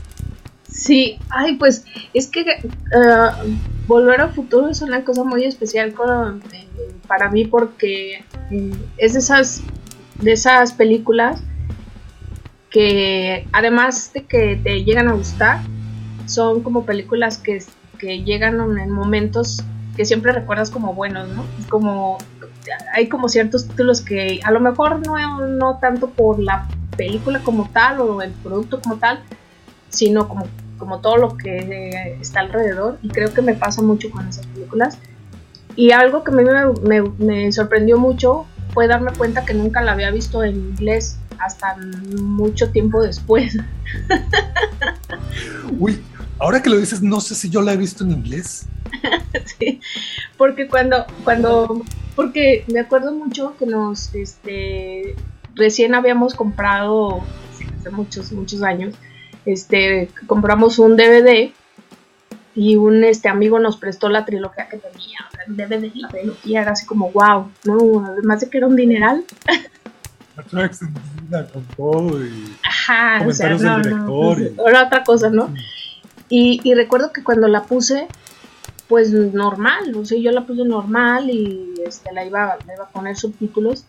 Sí, 0.69 1.19
ay, 1.29 1.57
pues 1.57 1.85
es 2.15 2.27
que 2.29 2.43
uh, 2.43 3.87
Volver 3.87 4.21
al 4.21 4.33
Futuro 4.33 4.69
es 4.69 4.81
una 4.83 5.05
cosa 5.05 5.25
muy 5.25 5.45
especial 5.45 5.91
eh, 5.91 6.67
para 7.07 7.31
mí 7.31 7.45
porque 7.45 8.25
mm, 8.51 8.73
es 8.97 9.15
esas, 9.15 9.63
de 10.21 10.33
esas 10.33 10.73
películas 10.73 11.43
que 12.71 13.47
además 13.53 14.13
de 14.13 14.25
que 14.25 14.57
te 14.63 14.85
llegan 14.85 15.09
a 15.09 15.13
gustar, 15.13 15.61
son 16.27 16.63
como 16.63 16.87
películas 16.87 17.39
que, 17.39 17.63
que 17.99 18.23
llegan 18.23 18.61
en 18.79 18.91
momentos 18.91 19.65
que 19.97 20.05
siempre 20.05 20.33
recuerdas 20.33 20.71
como 20.71 20.95
buenos, 20.95 21.29
¿no? 21.29 21.45
Como 21.69 22.19
hay 22.95 23.09
como 23.09 23.29
ciertos 23.29 23.69
títulos 23.69 24.01
que 24.01 24.41
a 24.45 24.51
lo 24.51 24.61
mejor 24.61 25.05
no, 25.07 25.47
no 25.47 25.79
tanto 25.79 26.11
por 26.11 26.39
la 26.39 26.69
película 26.97 27.41
como 27.41 27.69
tal 27.71 28.01
o 28.01 28.23
el 28.23 28.33
producto 28.33 28.81
como 28.81 28.97
tal, 28.97 29.23
sino 29.89 30.29
como, 30.29 30.47
como 30.79 31.01
todo 31.01 31.17
lo 31.17 31.37
que 31.37 32.19
está 32.21 32.41
alrededor. 32.41 32.99
Y 33.03 33.09
creo 33.09 33.33
que 33.33 33.43
me 33.43 33.55
pasa 33.55 33.83
mucho 33.83 34.11
con 34.11 34.29
esas 34.29 34.47
películas. 34.47 34.99
Y 35.77 35.93
algo 35.93 36.25
que 36.25 36.33
a 36.33 36.35
mí 36.35 36.45
me, 36.83 37.03
me, 37.19 37.53
sorprendió 37.53 37.97
mucho 37.97 38.47
fue 38.73 38.87
darme 38.87 39.13
cuenta 39.13 39.45
que 39.45 39.55
nunca 39.55 39.83
la 39.83 39.93
había 39.93 40.11
visto 40.11 40.43
en 40.45 40.57
inglés 40.57 41.19
hasta 41.39 41.77
mucho 42.21 42.71
tiempo 42.71 43.03
después. 43.03 43.57
Uy, 45.79 46.01
ahora 46.39 46.63
que 46.63 46.71
lo 46.71 46.79
dices, 46.79 47.03
no 47.03 47.21
sé 47.21 47.35
si 47.35 47.51
yo 47.51 47.63
la 47.63 47.73
he 47.73 47.77
visto 47.77 48.05
en 48.05 48.13
inglés. 48.13 48.67
sí, 49.59 49.81
porque 50.37 50.69
cuando, 50.69 51.07
cuando 51.25 51.85
porque 52.17 52.65
me 52.73 52.81
acuerdo 52.81 53.13
mucho 53.13 53.57
que 53.59 53.67
nos, 53.67 54.15
este, 54.15 55.15
recién 55.55 55.95
habíamos 55.95 56.35
comprado, 56.35 57.23
hace 57.79 57.91
muchos, 57.91 58.33
muchos 58.33 58.63
años, 58.63 58.95
este, 59.47 60.11
compramos 60.27 60.79
un 60.79 60.97
DVD 60.97 61.53
y 62.55 62.77
un 62.77 63.05
este 63.05 63.29
amigo 63.29 63.59
nos 63.59 63.77
prestó 63.77 64.09
la 64.09 64.25
trilogía 64.25 64.69
que 64.69 64.79
tenía, 64.79 65.19
el 65.47 65.57
DVD 65.57 65.95
la 65.95 66.09
trilogía 66.09 66.63
era 66.63 66.73
así 66.73 66.87
como 66.87 67.11
wow, 67.11 67.51
no, 67.65 68.05
además 68.07 68.41
de 68.41 68.51
que 68.51 68.59
era 68.59 68.67
un 68.67 68.77
dineral. 68.77 69.25
La 70.53 70.65
extendida 70.65 71.47
con 71.53 71.63
todo 71.77 72.25
y 72.25 72.57
Ajá, 72.63 73.19
comentarios 73.19 73.61
del 73.61 73.83
director. 73.83 74.41
Era 74.67 74.85
otra 74.87 75.05
cosa, 75.05 75.29
¿no? 75.29 75.53
Y, 76.31 76.61
y 76.65 76.73
recuerdo 76.73 77.13
que 77.13 77.23
cuando 77.23 77.47
la 77.47 77.65
puse, 77.65 78.09
pues 78.89 79.13
normal, 79.13 79.95
o 79.97 80.05
sea, 80.05 80.19
yo 80.19 80.31
la 80.33 80.47
puse 80.47 80.65
normal 80.65 81.29
y 81.29 81.75
este, 81.87 82.13
la, 82.13 82.25
iba, 82.25 82.57
la 82.67 82.75
iba 82.75 82.85
a 82.85 82.89
poner 82.89 83.17
subtítulos 83.17 83.85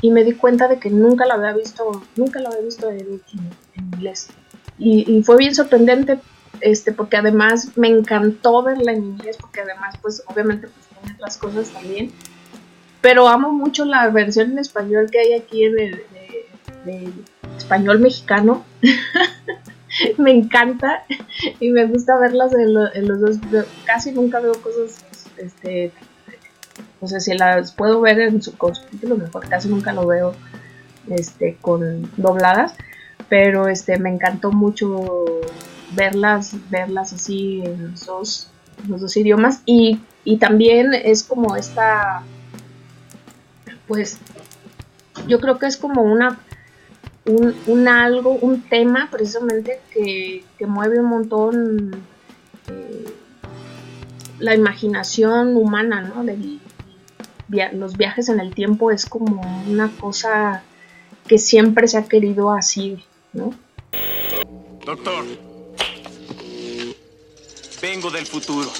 y 0.00 0.10
me 0.10 0.24
di 0.24 0.32
cuenta 0.32 0.68
de 0.68 0.78
que 0.78 0.90
nunca 0.90 1.24
la 1.24 1.34
había 1.34 1.52
visto, 1.54 2.02
nunca 2.16 2.40
la 2.40 2.50
había 2.50 2.60
visto 2.60 2.90
en, 2.90 3.20
inglés. 3.74 4.28
Y, 4.78 5.22
fue 5.22 5.36
bien 5.36 5.54
sorprendente, 5.54 6.18
este, 6.60 6.92
porque 6.92 7.16
además 7.16 7.76
me 7.76 7.88
encantó 7.88 8.62
verla 8.62 8.92
en 8.92 9.04
inglés, 9.04 9.36
porque 9.40 9.60
además, 9.60 9.96
pues 10.00 10.22
obviamente, 10.26 10.68
pues 10.68 10.86
tiene 10.86 11.14
otras 11.16 11.36
cosas 11.36 11.70
también. 11.70 12.12
Pero 13.00 13.28
amo 13.28 13.52
mucho 13.52 13.84
la 13.84 14.08
versión 14.08 14.52
en 14.52 14.58
español 14.58 15.08
que 15.10 15.18
hay 15.20 15.32
aquí 15.34 15.64
en 15.64 15.78
el 15.78 16.02
español 17.56 17.98
mexicano. 17.98 18.64
me 20.18 20.32
encanta 20.32 21.04
y 21.60 21.70
me 21.70 21.86
gusta 21.86 22.16
verlas 22.16 22.52
en, 22.54 22.74
los 22.74 23.20
dos. 23.20 23.38
Casi 23.84 24.12
nunca 24.12 24.40
veo 24.40 24.54
cosas, 24.54 25.04
este, 25.36 25.92
o 27.00 27.06
sea, 27.06 27.20
si 27.20 27.34
las 27.34 27.72
puedo 27.72 28.00
ver 28.00 28.20
en 28.20 28.42
su 28.42 28.56
con 28.56 28.72
mejor 29.18 29.48
casi 29.48 29.68
nunca 29.68 29.92
lo 29.92 30.06
veo, 30.06 30.34
este, 31.08 31.56
con 31.60 32.10
dobladas, 32.16 32.74
pero 33.28 33.68
este, 33.68 33.98
me 33.98 34.10
encantó 34.10 34.52
mucho 34.52 35.40
verlas, 35.94 36.54
verlas 36.70 37.12
así 37.12 37.62
en 37.64 37.92
los 37.92 38.06
dos, 38.06 39.16
idiomas 39.16 39.62
y, 39.66 40.00
y 40.24 40.38
también 40.38 40.94
es 40.94 41.22
como 41.22 41.56
esta, 41.56 42.22
pues, 43.86 44.18
yo 45.28 45.40
creo 45.40 45.58
que 45.58 45.66
es 45.66 45.76
como 45.76 46.02
una 46.02 46.38
un, 47.26 47.88
algo, 47.88 48.32
un 48.32 48.62
tema 48.62 49.08
precisamente 49.10 49.80
que, 49.92 50.44
mueve 50.66 50.98
un 50.98 51.06
montón 51.06 52.02
eh, 52.68 53.04
la 54.38 54.54
imaginación 54.54 55.56
humana, 55.56 56.02
¿no? 56.02 56.24
Los 57.72 57.96
viajes 57.96 58.28
en 58.28 58.40
el 58.40 58.54
tiempo 58.54 58.90
es 58.90 59.06
como 59.06 59.42
una 59.68 59.90
cosa 60.00 60.62
que 61.26 61.38
siempre 61.38 61.86
se 61.86 61.98
ha 61.98 62.04
querido 62.04 62.52
así, 62.52 63.02
¿no? 63.32 63.54
Doctor, 64.84 65.24
vengo 67.84 68.10
del 68.10 68.24
futuro. 68.24 68.72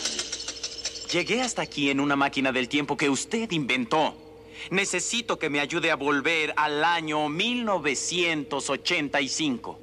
Llegué 1.13 1.43
hasta 1.43 1.61
aquí 1.61 1.91
en 1.91 2.01
una 2.01 2.17
máquina 2.17 2.53
del 2.53 2.71
tiempo 2.71 2.97
que 2.97 3.11
usted 3.11 3.53
inventó. 3.53 4.15
Necesito 4.71 5.39
que 5.39 5.51
me 5.51 5.61
ayude 5.61 5.91
a 5.91 5.97
volver 5.97 6.55
al 6.57 6.83
año 6.83 7.29
1985. 7.29 9.79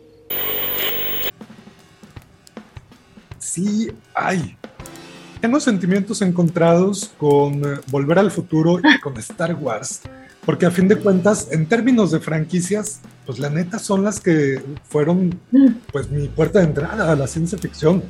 Sí, 3.37 3.91
ay. 4.15 4.57
Tengo 5.39 5.59
sentimientos 5.59 6.23
encontrados 6.23 7.11
con 7.19 7.63
eh, 7.63 7.79
Volver 7.91 8.17
al 8.17 8.31
Futuro 8.31 8.79
y 8.79 8.99
con 9.01 9.15
Star 9.17 9.53
Wars. 9.53 10.01
Porque 10.43 10.65
a 10.65 10.71
fin 10.71 10.87
de 10.87 10.95
cuentas, 10.95 11.49
en 11.51 11.67
términos 11.67 12.09
de 12.09 12.19
franquicias, 12.19 13.01
pues 13.27 13.37
la 13.37 13.51
neta 13.51 13.77
son 13.77 14.03
las 14.03 14.19
que 14.19 14.63
fueron 14.89 15.39
pues 15.91 16.09
mi 16.09 16.27
puerta 16.27 16.57
de 16.57 16.65
entrada 16.65 17.11
a 17.11 17.15
la 17.15 17.27
ciencia 17.27 17.59
ficción. 17.59 18.01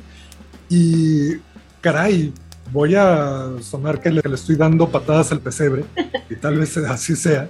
Y 0.74 1.36
caray, 1.82 2.32
voy 2.72 2.94
a 2.94 3.50
sonar 3.60 4.00
que 4.00 4.10
le, 4.10 4.22
estoy 4.32 4.56
dando 4.56 4.88
patadas 4.88 5.30
al 5.30 5.40
pesebre, 5.40 5.84
y 6.30 6.36
tal 6.36 6.56
vez 6.56 6.74
así 6.78 7.14
sea, 7.14 7.46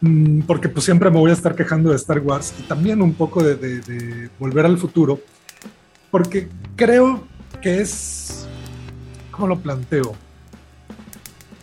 mm, 0.00 0.42
porque 0.42 0.68
pues 0.68 0.84
siempre 0.84 1.10
me 1.10 1.18
voy 1.18 1.32
a 1.32 1.34
estar 1.34 1.56
quejando 1.56 1.90
de 1.90 1.96
Star 1.96 2.20
Wars 2.20 2.54
y 2.56 2.62
también 2.62 3.02
un 3.02 3.14
poco 3.14 3.42
de, 3.42 3.56
de 3.56 4.30
Volver 4.38 4.64
al 4.64 4.78
Futuro, 4.78 5.18
porque 6.12 6.48
creo 6.76 7.26
que 7.60 7.80
es, 7.80 8.46
¿cómo 9.32 9.48
lo 9.48 9.58
planteo? 9.58 10.14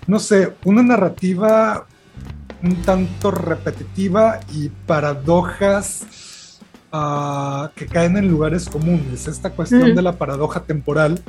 No 0.06 0.20
sé, 0.20 0.54
una 0.66 0.84
narrativa 0.84 1.88
un 2.62 2.82
tanto 2.82 3.32
repetitiva 3.32 4.42
y 4.52 4.68
paradojas 4.68 6.06
ah, 6.92 7.72
que 7.76 7.86
caen 7.86 8.18
en 8.18 8.28
lugares 8.28 8.70
comunes. 8.70 9.28
Esta 9.28 9.52
cuestión 9.52 9.96
de 9.96 10.02
la 10.02 10.18
paradoja 10.18 10.62
temporal, 10.64 11.20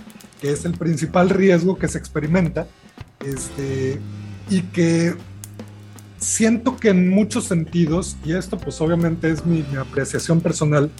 que 0.41 0.51
es 0.51 0.65
el 0.65 0.73
principal 0.73 1.31
riesgo 1.31 1.79
que 1.79 1.89
se 1.89 1.99
experimenta, 1.99 2.67
este, 3.25 4.01
y 4.51 4.63
que 4.63 5.15
siento 6.19 6.77
que 6.77 6.91
en 6.91 7.09
muchos 7.09 7.45
sentidos, 7.45 8.17
y 8.25 8.33
esto 8.33 8.59
pues 8.59 8.81
obviamente 8.81 9.31
es 9.31 9.45
mi 9.47 9.65
apreciación 9.77 10.41
personal, 10.41 10.91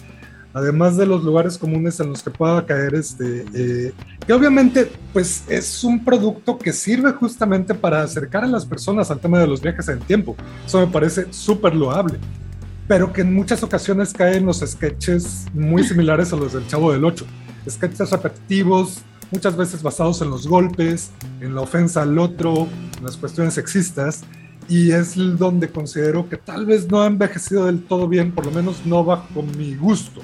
además 0.53 0.97
de 0.97 1.05
los 1.05 1.23
lugares 1.23 1.57
comunes 1.57 1.99
en 1.99 2.09
los 2.09 2.23
que 2.23 2.31
pueda 2.31 2.65
caer, 2.65 2.95
este, 2.95 3.45
eh, 3.53 3.93
que 4.25 4.33
obviamente 4.33 4.91
pues 5.13 5.43
es 5.47 5.83
un 5.83 6.03
producto 6.03 6.57
que 6.57 6.73
sirve 6.73 7.11
justamente 7.13 7.73
para 7.73 8.01
acercar 8.01 8.43
a 8.43 8.47
las 8.47 8.65
personas 8.65 9.11
al 9.11 9.19
tema 9.19 9.39
de 9.39 9.47
los 9.47 9.61
viajes 9.61 9.87
en 9.89 9.99
el 9.99 10.03
tiempo. 10.03 10.35
Eso 10.65 10.79
me 10.79 10.91
parece 10.91 11.31
súper 11.31 11.75
loable, 11.75 12.17
pero 12.89 13.13
que 13.13 13.21
en 13.21 13.35
muchas 13.35 13.61
ocasiones 13.61 14.13
caen 14.13 14.47
los 14.47 14.61
sketches 14.61 15.45
muy 15.53 15.83
similares 15.83 16.33
a 16.33 16.35
los 16.35 16.53
del 16.53 16.65
Chavo 16.65 16.91
del 16.91 17.05
Ocho. 17.05 17.23
Sketches 17.69 18.09
repetitivos, 18.09 19.03
muchas 19.29 19.55
veces 19.55 19.83
basados 19.83 20.23
en 20.23 20.31
los 20.31 20.47
golpes, 20.47 21.11
en 21.39 21.53
la 21.53 21.61
ofensa 21.61 22.01
al 22.01 22.17
otro, 22.17 22.67
en 22.97 23.05
las 23.05 23.15
cuestiones 23.15 23.53
sexistas, 23.53 24.23
y 24.67 24.89
es 24.89 25.13
donde 25.37 25.69
considero 25.69 26.27
que 26.27 26.37
tal 26.37 26.65
vez 26.65 26.89
no 26.89 27.03
ha 27.03 27.05
envejecido 27.05 27.67
del 27.67 27.83
todo 27.83 28.07
bien, 28.07 28.31
por 28.31 28.47
lo 28.47 28.51
menos 28.51 28.83
no 28.87 29.03
bajo 29.05 29.43
mi 29.43 29.75
gusto 29.75 30.21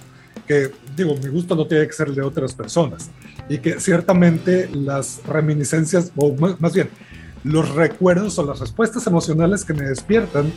que 0.47 0.71
digo, 0.95 1.15
mi 1.15 1.29
gusto 1.29 1.55
no 1.55 1.65
tiene 1.65 1.87
que 1.87 1.93
ser 1.93 2.07
el 2.07 2.15
de 2.15 2.21
otras 2.21 2.53
personas 2.53 3.09
y 3.49 3.57
que 3.59 3.79
ciertamente 3.79 4.69
las 4.71 5.21
reminiscencias, 5.25 6.11
o 6.15 6.35
más 6.59 6.73
bien, 6.73 6.89
los 7.43 7.73
recuerdos 7.75 8.39
o 8.39 8.45
las 8.45 8.59
respuestas 8.59 9.05
emocionales 9.07 9.65
que 9.65 9.73
me 9.73 9.85
despiertan, 9.85 10.51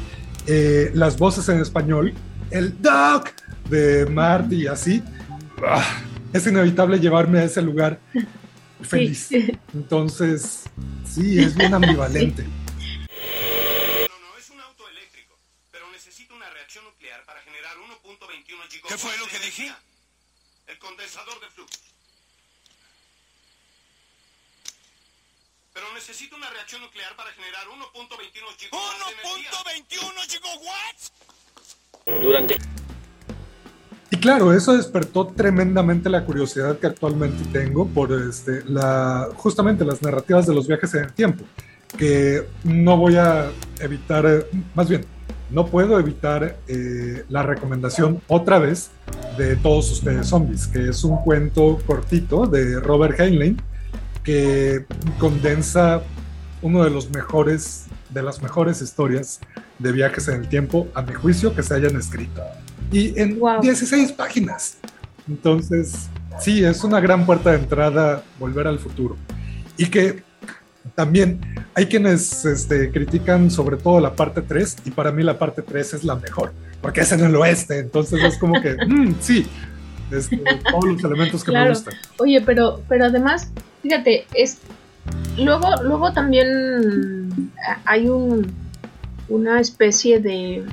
eh, 0.51 0.91
las 0.95 1.19
voces 1.19 1.47
en 1.51 1.61
español, 1.61 2.15
el 2.51 2.81
Doc 2.81 3.31
de 3.69 4.07
Marty 4.07 4.63
y 4.63 4.67
así, 4.67 5.03
ah, 5.63 6.03
es 6.33 6.47
inevitable 6.47 6.99
llevarme 6.99 7.41
a 7.41 7.45
ese 7.45 7.61
lugar 7.61 8.01
feliz. 8.83 9.29
Entonces, 9.75 10.65
sí, 11.05 11.39
es 11.39 11.55
bien 11.55 11.75
ambivalente. 11.75 12.47
¿Qué 18.89 18.97
fue 18.97 19.19
lo 19.19 19.27
que 19.27 19.39
dije? 19.41 19.71
El 20.67 20.79
condensador 20.79 21.39
de 21.41 21.47
flux. 21.51 21.88
Pero 25.79 25.95
necesito 25.95 26.35
una 26.35 26.51
reacción 26.51 26.83
nuclear 26.83 27.14
para 27.14 27.31
generar 27.31 27.62
1.21 27.69 28.51
gigawatts. 28.59 28.99
¿1.21 29.87 30.11
gigawatts? 30.27 31.12
Durante. 32.21 32.57
Y 34.11 34.17
claro, 34.17 34.53
eso 34.53 34.77
despertó 34.77 35.29
tremendamente 35.29 36.11
la 36.11 36.25
curiosidad 36.25 36.81
que 36.81 36.88
actualmente 36.88 37.45
tengo 37.53 37.87
por 37.87 38.11
este, 38.12 38.64
la, 38.64 39.29
justamente 39.37 39.85
las 39.85 40.03
narrativas 40.03 40.49
de 40.49 40.55
los 40.57 40.67
viajes 40.67 40.93
en 40.95 41.05
el 41.05 41.12
tiempo, 41.12 41.45
que 41.97 42.49
no 42.64 42.97
voy 42.97 43.14
a 43.14 43.53
evitar, 43.79 44.27
eh, 44.27 44.47
más 44.75 44.88
bien, 44.88 45.07
no 45.49 45.69
puedo 45.69 46.01
evitar 46.01 46.59
eh, 46.67 47.25
la 47.29 47.45
recomendación 47.45 48.21
otra 48.27 48.59
vez 48.59 48.91
de 49.37 49.55
Todos 49.55 49.93
ustedes 49.93 50.27
zombies, 50.27 50.67
que 50.67 50.88
es 50.88 51.05
un 51.05 51.19
cuento 51.23 51.79
cortito 51.87 52.49
de 52.49 52.81
Robert 52.81 53.21
Heinlein 53.21 53.62
que 54.29 54.85
condensa 55.19 56.03
uno 56.61 56.85
de 56.85 56.91
los 56.91 57.09
mejores 57.09 57.87
de 58.11 58.23
las 58.23 58.43
mejores 58.43 58.83
historias 58.83 59.41
de 59.79 59.91
viajes 59.91 60.29
en 60.29 60.43
el 60.43 60.49
tiempo, 60.51 60.87
a 60.93 61.01
mi 61.01 61.14
juicio, 61.14 61.55
que 61.55 61.62
se 61.62 61.73
hayan 61.73 61.97
escrito. 61.97 62.43
Y 62.93 63.19
en 63.19 63.41
16 63.62 64.12
páginas. 64.12 64.77
Entonces, 65.27 66.11
sí, 66.38 66.62
es 66.62 66.85
una 66.85 67.01
gran 67.01 67.25
puerta 67.25 67.53
de 67.53 67.57
entrada 67.57 68.23
volver 68.38 68.67
al 68.67 68.79
futuro. 68.79 69.17
Y 69.79 69.87
que 69.87 70.23
también 70.95 71.41
hay 71.73 71.87
quienes 71.87 72.45
este, 72.45 72.91
critican 72.91 73.51
sobre 73.51 73.79
todo 73.79 73.99
la 73.99 74.14
parte 74.14 74.43
3 74.43 74.77
y 74.85 74.91
para 74.91 75.11
mí 75.11 75.23
la 75.23 75.38
parte 75.38 75.62
3 75.62 75.95
es 75.95 76.05
la 76.05 76.17
mejor, 76.17 76.53
porque 76.83 77.01
es 77.01 77.12
en 77.12 77.21
el 77.21 77.35
oeste, 77.35 77.79
entonces 77.79 78.23
es 78.23 78.37
como 78.37 78.61
que, 78.61 78.77
mm, 78.87 79.14
sí, 79.21 79.47
este, 80.11 80.42
todos 80.71 80.85
los 80.85 81.05
elementos 81.05 81.44
que 81.44 81.53
me 81.53 81.68
gustan. 81.68 81.94
Oye, 82.18 82.40
pero, 82.40 82.83
pero 82.88 83.07
además, 83.07 83.51
fíjate, 83.83 84.27
es, 84.35 84.59
luego, 85.37 85.68
luego 85.83 86.12
también 86.12 87.53
hay 87.85 88.09
un, 88.09 88.53
una 89.29 89.61
especie 89.61 90.21
de... 90.21 90.64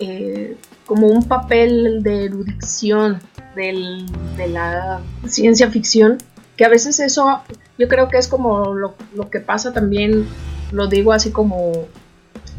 Eh, 0.00 0.56
como 0.86 1.06
un 1.06 1.24
papel 1.24 2.02
de 2.02 2.26
erudición 2.26 3.20
del, 3.54 4.06
de 4.36 4.48
la 4.48 5.00
ciencia 5.26 5.70
ficción, 5.70 6.18
que 6.56 6.64
a 6.64 6.68
veces 6.68 7.00
eso 7.00 7.40
yo 7.78 7.88
creo 7.88 8.08
que 8.08 8.18
es 8.18 8.28
como 8.28 8.74
lo, 8.74 8.94
que 9.30 9.40
pasa 9.40 9.72
también, 9.72 10.26
lo 10.72 10.86
digo 10.86 11.12
así 11.12 11.30
como, 11.30 11.72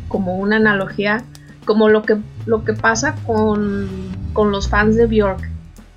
como 0.08 0.38
una 0.38 0.58
analogía, 0.58 1.24
como 1.66 1.90
lo 1.90 2.04
que, 2.04 2.18
lo 2.46 2.64
que 2.64 2.74
pasa 2.74 3.16
con, 3.26 3.90
los 4.36 4.70
fans 4.70 4.96
de 4.96 5.08
Bjork, 5.08 5.50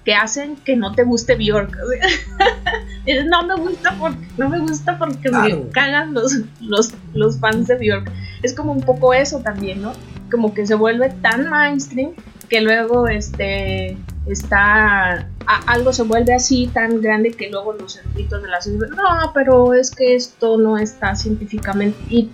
que 0.04 0.14
hacen 0.14 0.57
que 0.57 0.76
no 0.76 0.92
te 0.94 1.04
guste 1.04 1.35
Bjork. 1.37 1.76
no 3.27 3.46
me 3.46 3.54
gusta 3.56 3.94
porque, 3.98 4.27
no 4.37 4.48
me 4.48 4.58
gusta 4.58 4.98
porque 4.98 5.31
me 5.31 5.69
cagan 5.71 6.14
los, 6.14 6.33
los, 6.60 6.94
los 7.14 7.38
fans 7.38 7.69
de 7.69 7.77
Bjork. 7.77 8.10
Es 8.42 8.54
como 8.54 8.73
un 8.73 8.81
poco 8.81 9.12
eso 9.12 9.40
también, 9.40 9.83
¿no? 9.83 9.92
Como 10.31 10.54
que 10.54 10.66
se 10.66 10.75
vuelve 10.75 11.10
tan 11.10 11.50
mainstream 11.50 12.12
que 12.48 12.60
luego 12.60 13.08
este 13.08 13.96
está 14.27 15.29
algo 15.66 15.92
se 15.92 16.02
vuelve 16.02 16.35
así 16.35 16.69
tan 16.73 17.00
grande 17.00 17.33
que 17.33 17.50
luego 17.50 17.73
los 17.73 17.96
eruditos 17.96 18.42
de 18.42 18.48
la 18.48 18.60
ciencia 18.60 18.88
no 18.88 19.33
pero 19.35 19.75
es 19.75 19.90
que 19.90 20.14
esto 20.14 20.58
no 20.58 20.79
está 20.79 21.14
científicamente 21.14 21.98
y, 22.10 22.31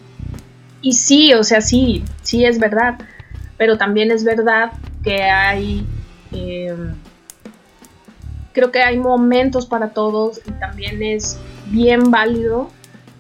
y 0.83 0.93
sí 0.93 1.35
o 1.35 1.45
sea 1.45 1.61
sí 1.61 2.05
sí 2.23 2.45
es 2.45 2.59
verdad 2.59 2.99
pero 3.57 3.79
también 3.79 4.11
es 4.11 4.25
verdad 4.25 4.73
que 5.03 5.23
hay 5.23 5.87
em, 6.33 6.95
creo 8.53 8.71
que 8.71 8.83
hay 8.83 8.97
momentos 8.99 9.67
para 9.67 9.91
todos 9.91 10.41
y 10.47 10.53
también 10.53 11.03
es 11.03 11.39
bien 11.67 12.11
válido 12.11 12.71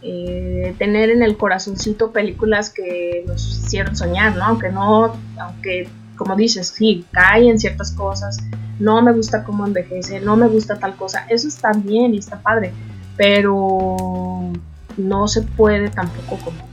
eh, 0.03 0.75
tener 0.79 1.11
en 1.11 1.23
el 1.23 1.37
corazoncito 1.37 2.13
películas 2.13 2.71
que 2.71 3.25
nos 3.27 3.65
hicieron 3.65 3.97
soñar, 3.97 4.37
¿no? 4.37 4.45
Aunque 4.45 4.71
no, 4.71 5.17
aunque 5.39 5.89
como 6.17 6.37
dices, 6.37 6.69
sí, 6.69 7.05
cae 7.11 7.49
en 7.49 7.59
ciertas 7.59 7.91
cosas, 7.93 8.39
no 8.79 9.03
me 9.03 9.13
gusta 9.13 9.45
cómo 9.45 9.67
envejece, 9.67 10.21
no 10.21 10.37
me 10.37 10.47
gusta 10.47 10.79
tal 10.79 10.95
cosa, 10.95 11.27
eso 11.29 11.49
está 11.49 11.73
bien 11.73 12.15
y 12.15 12.19
está 12.19 12.39
padre, 12.41 12.73
pero 13.17 14.53
no 14.97 15.29
se 15.29 15.43
puede 15.43 15.89
tampoco 15.89 16.39
como 16.45 16.69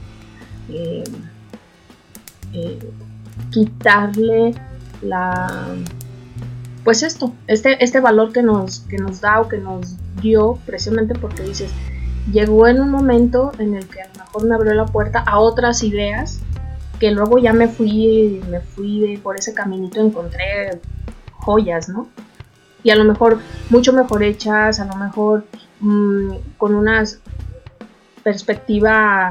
eh, 0.68 1.04
eh, 2.52 2.78
quitarle 3.50 4.54
la 5.02 5.74
pues 6.84 7.02
esto, 7.02 7.32
este, 7.46 7.82
este 7.82 8.00
valor 8.00 8.32
que 8.32 8.42
nos, 8.42 8.80
que 8.80 8.96
nos 8.98 9.20
da 9.20 9.40
o 9.40 9.48
que 9.48 9.58
nos 9.58 9.96
dio, 10.20 10.58
precisamente 10.66 11.14
porque 11.14 11.42
dices, 11.42 11.70
llegó 12.32 12.66
en 12.66 12.80
un 12.80 12.90
momento 12.90 13.52
en 13.58 13.74
el 13.74 13.86
que 13.86 14.02
a 14.02 14.08
lo 14.08 14.24
mejor 14.24 14.44
me 14.48 14.54
abrió 14.54 14.74
la 14.74 14.86
puerta 14.86 15.20
a 15.20 15.38
otras 15.38 15.82
ideas 15.84 16.40
que 16.98 17.10
luego 17.10 17.38
ya 17.38 17.52
me 17.52 17.68
fui, 17.68 18.40
me 18.48 18.60
fui 18.60 19.18
por 19.22 19.36
ese 19.36 19.54
caminito, 19.54 20.00
encontré 20.00 20.80
joyas, 21.32 21.88
¿no? 21.88 22.08
Y 22.84 22.90
a 22.90 22.96
lo 22.96 23.04
mejor 23.04 23.38
mucho 23.70 23.92
mejor 23.92 24.22
hechas, 24.22 24.80
a 24.80 24.84
lo 24.84 24.96
mejor 24.96 25.44
mm, 25.80 26.32
con 26.58 26.74
una 26.74 27.04
perspectiva 28.22 29.30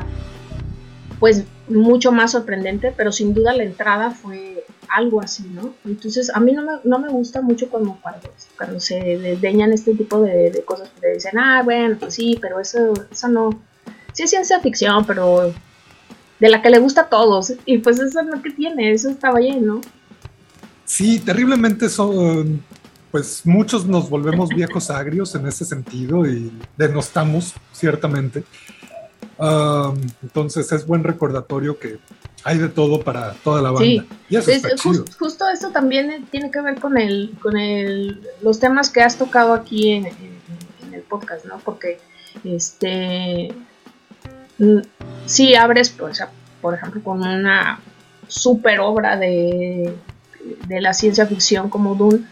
pues 1.20 1.46
mucho 1.72 2.12
más 2.12 2.32
sorprendente, 2.32 2.94
pero 2.96 3.12
sin 3.12 3.34
duda 3.34 3.54
la 3.54 3.64
entrada 3.64 4.12
fue 4.12 4.66
algo 4.90 5.22
así, 5.22 5.44
¿no? 5.44 5.74
Entonces 5.86 6.30
a 6.34 6.40
mí 6.40 6.52
no 6.52 6.64
me, 6.64 6.72
no 6.84 7.00
me 7.00 7.10
gusta 7.10 7.42
mucho 7.42 7.70
cuando, 7.70 7.98
cuando, 8.58 8.80
se 8.80 9.00
desdeñan 9.18 9.72
este 9.72 9.96
tipo 9.96 10.22
de, 10.22 10.64
cosas, 10.66 10.90
que 11.00 11.14
dicen, 11.14 11.40
ah, 11.40 11.62
bueno, 11.64 11.98
pues 12.00 12.16
sí, 12.16 12.38
pero 12.42 12.60
eso, 12.60 12.94
eso 13.10 13.28
no, 13.30 13.50
sí 14.14 14.24
es 14.24 14.30
ciencia 14.30 14.60
ficción, 14.60 15.06
pero 15.06 15.54
de 16.40 16.50
la 16.50 16.62
que 16.62 16.70
le 16.70 16.80
gusta 16.80 17.02
a 17.02 17.10
todos, 17.10 17.54
y 17.66 17.78
pues 17.78 18.00
eso 18.00 18.20
es 18.20 18.28
lo 18.28 18.42
que 18.42 18.52
tiene, 18.52 18.92
eso 18.92 19.10
estaba 19.10 19.40
bien, 19.40 19.66
¿no? 19.66 19.82
Sí, 20.86 21.20
terriblemente 21.20 21.88
son, 21.88 22.62
pues 23.12 23.42
muchos 23.46 23.86
nos 23.86 24.10
volvemos 24.10 24.50
viejos 24.50 24.90
agrios 24.90 25.34
en 25.36 25.48
ese 25.48 25.64
sentido 25.64 26.26
y 26.26 26.52
denostamos, 26.78 27.54
ciertamente. 27.72 28.44
Entonces 29.42 30.72
es 30.72 30.86
buen 30.86 31.04
recordatorio 31.04 31.80
que 31.80 32.00
hay 32.44 32.58
de 32.58 32.70
todo 32.70 33.02
para 33.02 33.34
toda 33.34 33.62
la 33.62 33.72
banda. 33.72 33.86
Sí. 33.86 34.08
Y 34.30 34.36
eso 34.36 34.52
justo 35.18 35.50
esto 35.50 35.70
también 35.70 36.26
tiene 36.32 36.52
que 36.52 36.62
ver 36.62 36.80
con 36.80 36.98
el, 36.98 37.34
con 37.42 37.58
el, 37.58 38.22
los 38.42 38.60
temas 38.60 38.90
que 38.90 39.02
has 39.02 39.18
tocado 39.18 39.54
aquí 39.54 39.92
en, 39.92 40.06
el 40.06 41.02
podcast, 41.04 41.46
¿no? 41.46 41.58
Porque 41.60 42.00
este 42.44 43.54
si 45.26 45.56
abres, 45.56 45.90
pues, 45.90 46.24
por 46.62 46.76
ejemplo, 46.76 47.02
con 47.04 47.22
una 47.22 47.80
super 48.28 48.80
obra 48.80 49.18
de, 49.18 49.96
de 50.68 50.82
la 50.82 50.94
ciencia 50.94 51.26
ficción 51.26 51.70
como 51.70 51.96
Dune, 51.96 52.26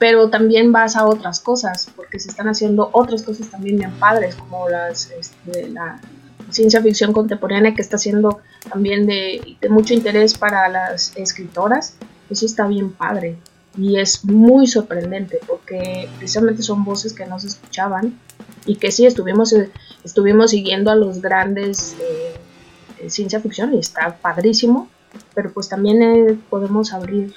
pero 0.00 0.30
también 0.30 0.72
vas 0.72 0.96
a 0.96 1.04
otras 1.04 1.40
cosas, 1.40 1.90
porque 1.94 2.18
se 2.18 2.30
están 2.30 2.48
haciendo 2.48 2.88
otras 2.94 3.22
cosas 3.22 3.48
también 3.50 3.76
bien 3.76 3.92
padres, 3.92 4.34
como 4.34 4.66
las, 4.66 5.10
este, 5.10 5.68
la 5.68 6.00
ciencia 6.48 6.80
ficción 6.80 7.12
contemporánea 7.12 7.74
que 7.74 7.82
está 7.82 7.98
siendo 7.98 8.40
también 8.70 9.06
de, 9.06 9.58
mucho 9.68 9.92
interés 9.92 10.38
para 10.38 10.70
las 10.70 11.14
escritoras. 11.18 11.96
Eso 12.30 12.46
está 12.46 12.66
bien 12.66 12.92
padre 12.92 13.36
y 13.76 13.98
es 13.98 14.24
muy 14.24 14.66
sorprendente 14.66 15.38
porque 15.46 16.08
precisamente 16.16 16.62
son 16.62 16.82
voces 16.82 17.12
que 17.12 17.26
no 17.26 17.38
se 17.38 17.48
escuchaban 17.48 18.18
y 18.64 18.76
que 18.76 18.92
sí 18.92 19.04
estuvimos, 19.04 19.54
estuvimos 20.02 20.52
siguiendo 20.52 20.90
a 20.90 20.94
los 20.94 21.20
grandes 21.20 21.94
de 21.98 23.10
ciencia 23.10 23.38
ficción 23.38 23.74
y 23.74 23.80
está 23.80 24.16
padrísimo, 24.16 24.88
pero 25.34 25.52
pues 25.52 25.68
también 25.68 26.02
eh, 26.02 26.38
podemos 26.48 26.94
abrir 26.94 27.34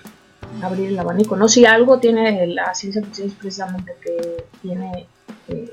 abrir 0.61 0.89
el 0.89 0.99
abanico. 0.99 1.35
No 1.35 1.47
si 1.47 1.65
algo 1.65 1.99
tiene 1.99 2.47
la 2.47 2.73
ciencia 2.75 3.01
ficción 3.01 3.27
es 3.27 3.33
precisamente 3.33 3.95
que 4.01 4.45
tiene 4.61 5.07
eh, 5.47 5.71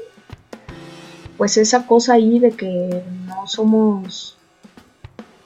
pues 1.37 1.57
esa 1.57 1.87
cosa 1.87 2.15
ahí 2.15 2.39
de 2.39 2.53
que 2.53 3.03
no 3.27 3.47
somos 3.47 4.37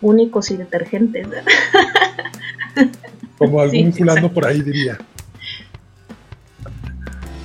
únicos 0.00 0.50
y 0.50 0.56
detergentes. 0.56 1.26
Como 3.38 3.60
algún 3.60 3.92
fulano 3.92 4.32
por 4.32 4.46
ahí 4.46 4.62
diría. 4.62 4.98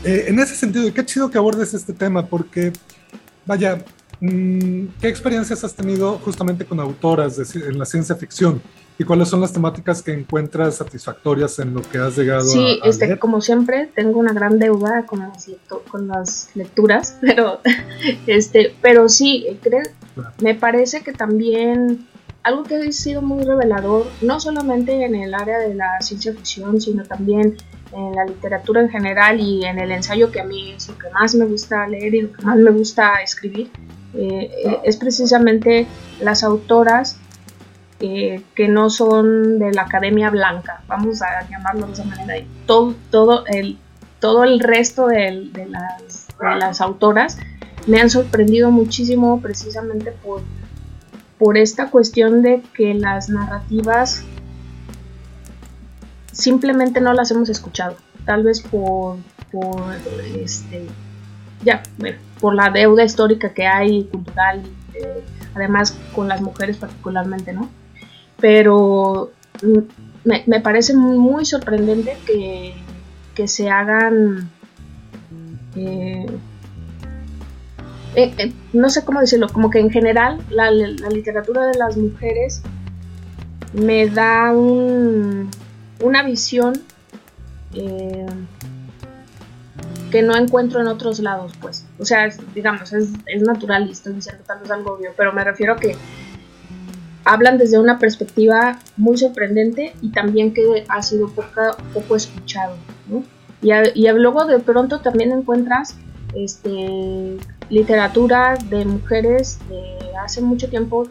Eh, 0.04 0.26
en 0.28 0.40
ese 0.40 0.56
sentido, 0.56 0.92
qué 0.94 1.06
chido 1.06 1.30
que 1.30 1.38
abordes 1.38 1.74
este 1.74 1.94
tema, 1.94 2.26
porque, 2.26 2.72
vaya, 3.46 3.84
mm, 4.22 4.86
¿qué 5.02 5.10
experiencias 5.10 5.64
has 5.64 5.76
tenido 5.76 6.18
justamente 6.20 6.66
con 6.66 6.80
autoras 6.80 7.56
en 7.56 7.78
la 7.78 7.86
ciencia 7.86 8.16
ficción? 8.16 8.62
¿Y 9.00 9.06
cuáles 9.06 9.30
son 9.30 9.40
las 9.40 9.54
temáticas 9.54 10.04
que 10.04 10.12
encuentras 10.12 10.76
satisfactorias 10.76 11.58
en 11.60 11.74
lo 11.74 11.82
que 11.82 12.00
has 12.00 12.18
llegado 12.18 12.42
sí, 12.42 12.82
a, 12.84 12.88
este, 12.90 13.18
como 13.18 13.40
siempre, 13.40 13.90
tengo 13.96 14.20
una 14.20 14.34
gran 14.34 14.60
deuda 14.60 15.06
con 15.06 15.20
las, 15.20 15.50
con 15.90 16.10
las 16.10 16.50
lecturas, 16.54 17.18
pero, 17.22 17.62
este, 18.28 18.76
pero 18.82 19.08
sí, 19.08 19.58
creo, 19.62 19.84
me 20.42 20.54
parece 20.54 21.02
que 21.02 21.14
también 21.14 22.08
algo 22.44 22.64
que 22.64 22.76
ha 22.76 22.92
sido 22.92 23.22
muy 23.22 23.46
revelador, 23.46 24.06
no 24.22 24.42
solamente 24.42 25.06
en 25.06 25.16
el 25.16 25.34
área 25.34 25.60
de 25.60 25.76
la 25.76 26.02
ciencia 26.02 26.34
ficción, 26.34 26.82
sino 26.82 27.06
también 27.06 27.56
en 27.94 28.16
la 28.16 28.26
literatura 28.26 28.82
en 28.82 28.90
general 28.90 29.40
y 29.40 29.64
en 29.64 29.80
el 29.80 29.94
ensayo 29.94 30.30
que 30.30 30.42
a 30.42 30.44
mí 30.44 30.74
es 30.74 30.90
lo 30.90 30.98
que 30.98 31.10
más 31.12 31.36
me 31.36 31.46
gusta 31.46 31.88
leer 31.88 32.16
y 32.16 32.22
lo 32.24 32.34
que 32.34 32.42
más 32.44 32.58
me 32.58 32.72
gusta 32.72 33.14
escribir, 33.24 33.72
eh, 34.14 34.52
eh, 34.66 34.78
es 34.84 34.98
precisamente 34.98 35.88
las 36.20 36.44
autoras 36.44 37.18
eh, 38.02 38.44
que 38.56 38.70
no 38.70 38.90
son 38.90 39.60
de 39.60 39.74
la 39.74 39.82
academia 39.82 40.30
blanca, 40.30 40.82
vamos 40.88 41.22
a 41.22 41.46
llamarlo 41.50 41.88
de 41.88 41.94
esa 41.94 42.06
manera. 42.06 42.38
Y 42.38 42.48
todo, 42.66 43.44
el, 43.46 44.60
resto 44.62 45.08
de, 45.08 45.52
las, 46.40 46.82
autoras 46.82 47.38
me 47.88 48.00
han 48.00 48.10
sorprendido 48.10 48.72
muchísimo 48.72 49.42
precisamente 49.42 50.12
por, 50.12 50.44
por 51.38 51.58
esta 51.58 51.90
cuestión 51.90 52.42
de 52.42 52.64
que 52.74 52.94
las 52.94 53.28
narrativas 53.28 54.24
simplemente 56.32 57.02
no 57.02 57.12
las 57.12 57.32
hemos 57.32 57.50
escuchado. 57.50 57.98
Tal 58.26 58.44
vez 58.44 58.62
por, 58.62 59.18
por 59.52 59.94
este, 60.38 60.88
ya, 61.66 61.84
por 62.40 62.56
la 62.56 62.70
deuda 62.70 63.04
histórica 63.04 63.54
que 63.54 63.68
hay, 63.68 64.06
cultural, 64.06 64.64
eh, 64.94 65.22
además 65.54 65.98
con 66.16 66.30
las 66.30 66.42
mujeres 66.42 66.78
particularmente, 66.78 67.52
¿no? 67.52 67.70
Pero 68.40 69.32
me, 70.24 70.60
parece 70.62 70.96
muy 70.96 71.46
sorprendente 71.46 72.18
que, 72.26 72.74
se 73.48 73.70
hagan, 73.70 74.50
eh, 75.78 76.26
eh, 78.16 78.34
eh, 78.38 78.54
no 78.74 78.90
sé 78.90 79.06
cómo 79.06 79.22
decirlo, 79.22 79.48
como 79.48 79.70
que 79.70 79.80
en 79.80 79.90
general 79.90 80.42
la, 80.50 80.70
literatura 80.72 81.68
de 81.68 81.78
las 81.78 81.96
mujeres 81.96 82.62
me 83.72 84.10
da 84.10 84.52
una 84.52 86.24
visión 86.26 86.74
que 90.12 90.22
no 90.22 90.36
encuentro 90.36 90.82
en 90.82 90.88
otros 90.88 91.20
lados, 91.20 91.54
pues. 91.62 91.86
O 91.98 92.04
sea, 92.04 92.28
digamos, 92.54 92.92
es, 92.92 93.10
es 93.26 93.42
natural 93.44 93.88
y 93.88 93.92
estoy 93.92 94.16
diciendo 94.16 94.44
tal 94.46 94.60
vez 94.60 94.72
algo 94.72 94.96
obvio, 94.96 95.12
pero 95.16 95.32
me 95.32 95.46
refiero 95.46 95.74
a 95.74 95.76
que 95.78 95.96
hablan 97.30 97.60
desde 97.60 97.78
una 97.78 98.00
perspectiva 98.00 98.80
muy 98.98 99.16
sorprendente 99.16 99.94
y 100.02 100.10
también 100.10 100.52
que 100.52 100.84
ha 100.90 101.04
sido 101.04 101.30
poco 101.30 102.16
escuchado. 102.16 102.76
Y, 103.62 104.10
luego 104.12 104.46
de 104.46 104.58
pronto 104.58 105.00
también 105.02 105.32
encuentras 105.32 105.96
este, 106.34 107.38
literatura 107.70 108.58
de 108.70 108.84
mujeres 108.84 109.60
de 109.70 110.18
hace 110.18 110.42
mucho 110.42 110.70
tiempo, 110.70 111.08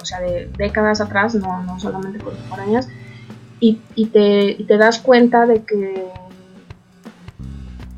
o 0.00 0.04
sea, 0.04 0.20
de 0.20 0.50
décadas 0.58 1.00
atrás, 1.00 1.36
no, 1.36 1.62
no 1.62 1.78
solamente 1.78 2.18
contemporáneas, 2.18 2.88
y, 3.60 3.78
y, 3.94 4.06
te, 4.06 4.50
y 4.50 4.64
te 4.64 4.76
das 4.76 4.98
cuenta 4.98 5.46
de 5.46 5.62
que 5.62 6.08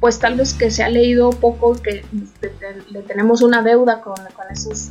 pues 0.02 0.18
tal 0.18 0.34
vez 0.34 0.52
que 0.52 0.68
se 0.72 0.82
ha 0.82 0.88
leído 0.88 1.30
poco, 1.30 1.74
que 1.74 2.04
le 2.90 3.02
tenemos 3.02 3.40
una 3.40 3.62
deuda 3.62 4.00
con, 4.00 4.16
con 4.34 4.50
esos, 4.50 4.90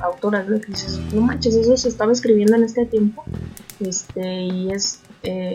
autores, 0.00 0.48
¿no? 0.48 0.60
que 0.60 0.68
dices, 0.68 1.00
no 1.12 1.22
manches, 1.22 1.56
eso 1.56 1.76
se 1.76 1.88
estaba 1.88 2.12
escribiendo 2.12 2.54
en 2.54 2.62
este 2.62 2.86
tiempo, 2.86 3.24
este, 3.80 4.42
y 4.42 4.70
es, 4.70 5.00
eh, 5.24 5.54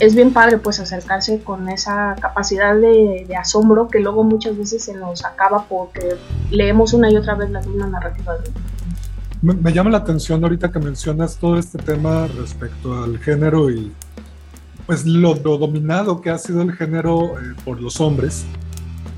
es 0.00 0.14
bien 0.14 0.32
padre 0.32 0.56
pues 0.56 0.80
acercarse 0.80 1.42
con 1.42 1.68
esa 1.68 2.16
capacidad 2.18 2.74
de, 2.74 3.28
asombro 3.38 3.88
que 3.88 4.00
luego 4.00 4.24
muchas 4.24 4.56
veces 4.56 4.82
se 4.82 4.94
nos 4.94 5.26
acaba 5.26 5.66
porque 5.68 6.16
leemos 6.50 6.94
una 6.94 7.10
y 7.10 7.16
otra 7.18 7.34
vez 7.34 7.50
las 7.50 7.66
mismas 7.66 7.90
narrativas. 7.90 8.38
Me 9.42 9.70
llama 9.74 9.90
la 9.90 9.98
atención 9.98 10.42
ahorita 10.42 10.72
que 10.72 10.78
mencionas 10.78 11.36
todo 11.36 11.58
este 11.58 11.76
tema 11.76 12.26
respecto 12.26 13.04
al 13.04 13.18
género 13.18 13.68
y 13.68 13.92
pues 14.86 15.04
lo, 15.04 15.34
dominado 15.34 16.20
que 16.20 16.30
ha 16.30 16.38
sido 16.38 16.62
el 16.62 16.72
género 16.72 17.38
eh, 17.38 17.54
por 17.64 17.80
los 17.80 18.00
hombres 18.00 18.44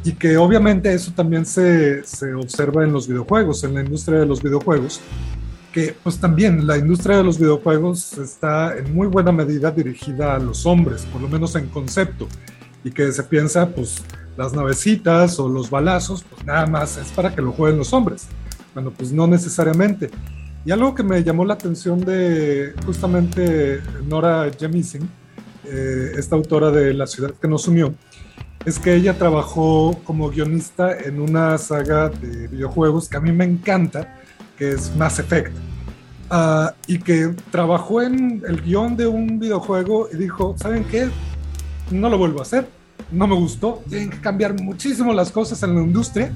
y 0.05 0.13
que 0.13 0.37
obviamente 0.37 0.93
eso 0.93 1.13
también 1.15 1.45
se, 1.45 2.03
se, 2.05 2.33
observa 2.35 2.85
en 2.85 2.93
los 2.93 3.07
videojuegos, 3.07 3.65
en 3.65 3.75
la 3.75 3.83
industria 3.83 4.21
de 4.21 4.27
los 4.27 4.43
videojuegos, 4.43 5.01
que 5.73 5.95
pues 6.03 6.19
también 6.19 6.67
la 6.67 6.79
industria 6.79 7.19
de 7.19 7.25
los 7.25 7.39
videojuegos 7.39 8.17
está 8.17 8.77
en 8.77 8.95
muy 8.95 9.07
buena 9.09 9.33
medida 9.33 9.71
dirigida 9.71 10.35
a 10.35 10.39
los 10.39 10.65
hombres, 10.65 11.05
por 11.13 11.21
lo 11.21 11.29
menos 11.29 11.55
en 11.57 11.67
concepto, 11.67 12.27
y 12.85 12.91
que 12.91 13.13
se 13.13 13.23
piensa 13.23 13.69
pues 13.69 14.03
las 14.37 14.55
navecitas 14.55 15.39
o 15.41 15.49
los 15.49 15.69
balazos, 15.69 16.25
pues 16.25 16.47
nada 16.47 16.67
más 16.67 16.97
es 16.97 17.09
para 17.09 17.35
que 17.35 17.43
lo 17.43 17.53
jueguen 17.53 17.79
los 17.79 17.93
hombres. 17.93 18.29
Bueno, 18.73 18.93
pues 18.97 19.13
no 19.13 19.27
necesariamente. 19.27 20.11
Y 20.65 20.71
algo 20.71 20.95
que 20.95 21.03
me 21.03 21.23
llamó 21.25 21.45
la 21.45 21.55
atención 21.55 22.01
de 22.01 22.73
justamente 22.87 23.81
Nora 24.07 24.49
Jemisin, 24.57 25.09
eh, 25.71 26.13
esta 26.17 26.37
autora 26.37 26.71
de 26.71 26.95
La 26.95 27.07
ciudad 27.07 27.31
que 27.31 27.49
nos 27.49 27.69
unió, 27.69 27.95
es 28.65 28.79
que 28.79 28.95
ella 28.95 29.17
trabajó 29.17 29.99
como 30.05 30.31
guionista 30.31 30.99
en 30.99 31.21
una 31.21 31.57
saga 31.59 32.09
de 32.09 32.49
videojuegos 32.49 33.09
que 33.09 33.17
a 33.17 33.21
mí 33.21 33.33
me 33.33 33.45
encanta, 33.45 34.17
que 34.57 34.73
es 34.73 34.95
Mass 34.97 35.19
Effect. 35.19 35.53
Ah, 36.31 36.75
y 36.87 36.99
que 36.99 37.35
trabajó 37.51 38.03
en 38.03 38.43
el 38.47 38.61
guion 38.61 38.97
de 38.97 39.07
un 39.07 39.39
videojuego 39.39 40.09
y 40.13 40.17
dijo, 40.17 40.55
¿saben 40.59 40.85
qué? 40.85 41.09
No 41.91 42.11
lo 42.11 42.19
vuelvo 42.19 42.41
a 42.41 42.43
hacer, 42.43 42.69
no 43.11 43.27
me 43.27 43.35
gustó, 43.35 43.83
tienen 43.89 44.11
que 44.11 44.21
cambiar 44.21 44.61
muchísimo 44.61 45.15
las 45.15 45.33
cosas 45.33 45.63
en 45.63 45.75
la 45.75 45.81
industria 45.81 46.31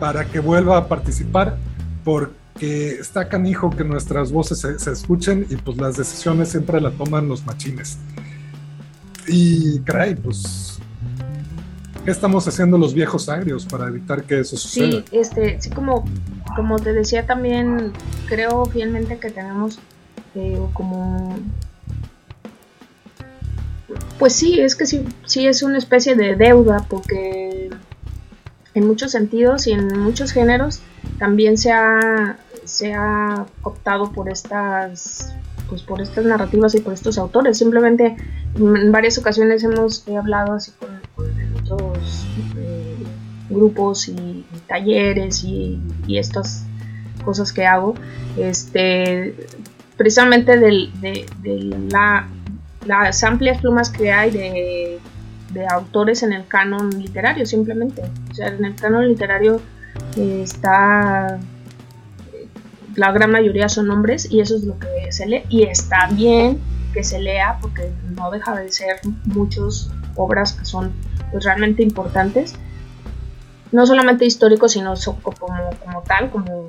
para 0.00 0.24
que 0.24 0.40
vuelva 0.40 0.78
a 0.78 0.88
participar, 0.88 1.56
porque 2.02 2.96
está 2.98 3.28
canijo 3.28 3.70
que 3.70 3.84
nuestras 3.84 4.32
voces 4.32 4.58
se, 4.58 4.78
se 4.80 4.90
escuchen 4.90 5.46
y 5.48 5.54
pues 5.54 5.76
las 5.76 5.96
decisiones 5.96 6.48
siempre 6.48 6.80
las 6.80 6.94
toman 6.94 7.28
los 7.28 7.46
machines. 7.46 7.98
Y 9.28 9.80
caray, 9.80 10.14
pues 10.14 10.76
¿Qué 12.06 12.12
estamos 12.12 12.46
haciendo 12.46 12.78
los 12.78 12.94
viejos 12.94 13.28
agrios 13.28 13.66
para 13.66 13.88
evitar 13.88 14.22
que 14.22 14.38
eso 14.38 14.56
suceda? 14.56 14.90
Sí, 14.90 15.04
este, 15.10 15.60
sí 15.60 15.70
como, 15.70 16.04
como 16.54 16.78
te 16.78 16.92
decía 16.92 17.26
también, 17.26 17.92
creo 18.28 18.64
fielmente 18.66 19.18
que 19.18 19.28
tenemos 19.28 19.80
eh, 20.36 20.56
como... 20.72 21.36
Pues 24.20 24.34
sí, 24.34 24.60
es 24.60 24.76
que 24.76 24.86
sí, 24.86 25.04
sí 25.24 25.48
es 25.48 25.64
una 25.64 25.78
especie 25.78 26.14
de 26.14 26.36
deuda 26.36 26.86
porque 26.88 27.70
en 28.74 28.86
muchos 28.86 29.10
sentidos 29.10 29.66
y 29.66 29.72
en 29.72 29.98
muchos 29.98 30.30
géneros 30.30 30.82
también 31.18 31.58
se 31.58 31.72
ha, 31.72 32.38
se 32.64 32.94
ha 32.94 33.46
optado 33.62 34.12
por 34.12 34.28
estas 34.28 35.34
pues 35.68 35.82
por 35.82 36.00
estas 36.00 36.24
narrativas 36.24 36.74
y 36.74 36.80
por 36.80 36.92
estos 36.92 37.18
autores. 37.18 37.58
Simplemente 37.58 38.16
en 38.56 38.92
varias 38.92 39.18
ocasiones 39.18 39.62
hemos 39.64 40.06
hablado 40.08 40.54
así 40.54 40.72
con, 40.78 41.00
otros 41.62 42.26
eh, 42.56 42.96
grupos 43.50 44.08
y, 44.08 44.44
talleres 44.66 45.44
y, 45.44 45.80
estas 46.08 46.64
cosas 47.24 47.52
que 47.52 47.66
hago. 47.66 47.94
Este, 48.36 49.34
precisamente 49.96 50.58
de, 50.58 51.26
la, 51.90 52.28
las 52.86 53.24
amplias 53.24 53.60
plumas 53.60 53.90
que 53.90 54.12
hay 54.12 54.30
de, 54.30 54.98
de, 55.52 55.66
autores 55.66 56.22
en 56.22 56.32
el 56.32 56.46
canon 56.46 56.90
literario, 56.90 57.46
simplemente. 57.46 58.02
O 58.30 58.34
sea, 58.34 58.48
en 58.48 58.64
el 58.64 58.74
canon 58.76 59.08
literario 59.08 59.60
eh, 60.16 60.42
está 60.44 61.38
la 62.96 63.12
gran 63.12 63.30
mayoría 63.30 63.68
son 63.68 63.90
hombres 63.90 64.26
y 64.30 64.40
eso 64.40 64.56
es 64.56 64.64
lo 64.64 64.78
que 64.78 65.12
se 65.12 65.26
lee. 65.26 65.44
Y 65.48 65.64
está 65.64 66.08
bien 66.10 66.60
que 66.92 67.04
se 67.04 67.20
lea 67.20 67.58
porque 67.60 67.92
no 68.16 68.30
deja 68.30 68.56
de 68.56 68.72
ser 68.72 69.00
muchas 69.24 69.90
obras 70.16 70.54
que 70.54 70.64
son 70.64 70.92
pues, 71.30 71.44
realmente 71.44 71.82
importantes. 71.82 72.54
No 73.70 73.86
solamente 73.86 74.24
históricos 74.24 74.72
sino 74.72 74.94
como, 75.22 75.70
como 75.84 76.02
tal 76.02 76.30
como, 76.30 76.68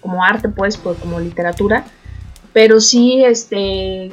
como 0.00 0.24
arte 0.24 0.48
pues, 0.48 0.76
pues, 0.76 0.98
como 0.98 1.20
literatura. 1.20 1.84
Pero 2.52 2.80
sí 2.80 3.22
este 3.24 4.12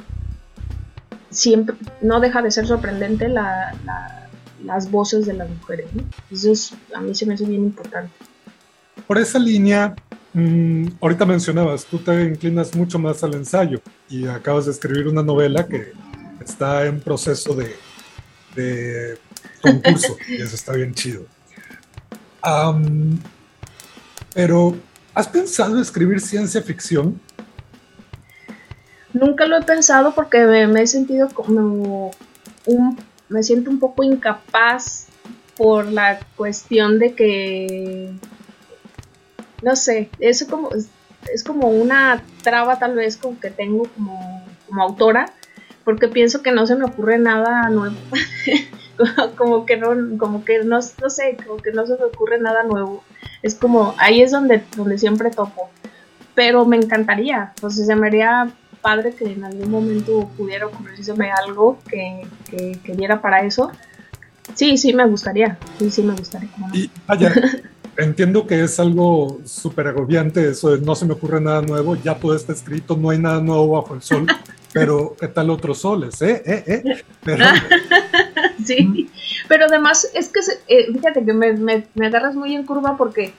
siempre 1.29 1.75
no 2.01 2.19
deja 2.19 2.41
de 2.41 2.51
ser 2.51 2.67
sorprendente 2.67 3.27
las 3.27 4.91
voces 4.91 5.25
de 5.25 5.33
las 5.33 5.49
mujeres 5.49 5.87
eso 6.29 6.75
a 6.93 7.01
mí 7.01 7.15
se 7.15 7.25
me 7.25 7.35
hace 7.35 7.45
bien 7.45 7.63
importante. 7.63 8.11
Por 9.07 9.17
esa 9.17 9.39
línea 9.39 9.95
Mm, 10.33 10.87
ahorita 10.99 11.25
mencionabas, 11.25 11.85
tú 11.85 11.99
te 11.99 12.23
inclinas 12.23 12.75
mucho 12.75 12.97
más 12.97 13.23
al 13.23 13.35
ensayo 13.35 13.81
y 14.09 14.25
acabas 14.27 14.65
de 14.65 14.71
escribir 14.71 15.07
una 15.07 15.21
novela 15.21 15.67
que 15.67 15.93
está 16.43 16.85
en 16.87 16.99
proceso 16.99 17.55
de, 17.55 19.17
concurso 19.61 20.17
y 20.27 20.41
eso 20.41 20.55
está 20.55 20.73
bien 20.73 20.93
chido. 20.93 21.23
pero, 24.33 24.75
¿has 25.13 25.27
pensado 25.27 25.79
escribir 25.79 26.19
ciencia 26.19 26.61
ficción? 26.63 27.19
Nunca 29.13 29.45
lo 29.45 29.57
he 29.57 29.61
pensado 29.61 30.15
porque 30.15 30.43
me, 30.45 30.81
he 30.81 30.87
sentido 30.87 31.29
como 31.29 32.09
un, 32.65 32.97
me 33.29 33.43
siento 33.43 33.69
un 33.69 33.79
poco 33.79 34.03
incapaz 34.03 35.05
por 35.55 35.85
la 35.85 36.19
cuestión 36.35 36.97
de 36.97 37.13
que 37.13 38.15
no 39.63 39.75
sé, 39.75 40.09
es 40.19 40.45
como, 40.45 40.69
es 41.31 41.43
como 41.43 41.69
una 41.69 42.23
traba 42.43 42.79
tal 42.79 42.95
vez 42.95 43.17
como 43.17 43.39
que 43.39 43.49
tengo 43.49 43.85
como, 43.95 44.45
como 44.67 44.83
autora, 44.83 45.31
porque 45.83 46.07
pienso 46.07 46.41
que 46.41 46.51
no 46.51 46.65
se 46.65 46.75
me 46.75 46.85
ocurre 46.85 47.17
nada 47.17 47.69
nuevo. 47.69 47.95
como 49.37 49.65
que 49.65 49.77
no, 49.77 50.17
como 50.17 50.45
que 50.45 50.63
no, 50.63 50.79
no 50.79 51.09
sé, 51.09 51.37
como 51.45 51.57
que 51.57 51.71
no 51.71 51.85
se 51.85 51.97
me 51.97 52.05
ocurre 52.05 52.39
nada 52.39 52.63
nuevo. 52.63 53.03
Es 53.41 53.55
como, 53.55 53.93
ahí 53.97 54.21
es 54.21 54.31
donde, 54.31 54.63
donde 54.75 54.97
siempre 54.97 55.31
topo. 55.31 55.69
Pero 56.35 56.65
me 56.65 56.77
encantaría, 56.77 57.53
pues 57.59 57.75
se 57.75 57.95
me 57.95 58.07
haría 58.07 58.51
padre 58.81 59.13
que 59.13 59.25
en 59.25 59.43
algún 59.43 59.71
momento 59.71 60.29
pudiera 60.37 60.67
ocurrirse 60.67 61.13
algo 61.45 61.77
que, 61.89 62.27
que, 62.49 62.93
diera 62.93 63.21
para 63.21 63.45
eso. 63.45 63.71
Sí, 64.55 64.77
sí 64.77 64.93
me 64.93 65.05
gustaría, 65.05 65.57
sí, 65.79 65.89
sí 65.89 66.03
me 66.03 66.13
gustaría. 66.13 66.49
Y 66.73 66.89
entiendo 67.97 68.47
que 68.47 68.63
es 68.63 68.79
algo 68.79 69.39
súper 69.45 69.87
agobiante 69.87 70.49
eso 70.49 70.71
de 70.71 70.85
no 70.85 70.95
se 70.95 71.05
me 71.05 71.13
ocurre 71.13 71.39
nada 71.41 71.61
nuevo, 71.61 71.95
ya 71.95 72.15
todo 72.15 72.35
está 72.35 72.53
escrito, 72.53 72.97
no 72.97 73.09
hay 73.09 73.19
nada 73.19 73.39
nuevo 73.41 73.69
bajo 73.69 73.93
el 73.93 74.01
sol, 74.01 74.27
pero 74.73 75.15
¿qué 75.19 75.27
tal 75.27 75.49
otros 75.49 75.79
soles? 75.79 76.21
Eh? 76.21 76.41
¿Eh? 76.45 76.63
¿Eh? 76.67 77.03
Pero... 77.23 77.45
sí, 78.65 79.09
pero 79.47 79.65
además 79.65 80.09
es 80.13 80.29
que, 80.29 80.39
eh, 80.67 80.91
fíjate 80.91 81.23
que 81.23 81.33
me, 81.33 81.53
me, 81.53 81.87
me, 81.93 82.07
agarras 82.07 82.35
muy 82.35 82.55
en 82.55 82.65
curva 82.65 82.97
porque 82.97 83.33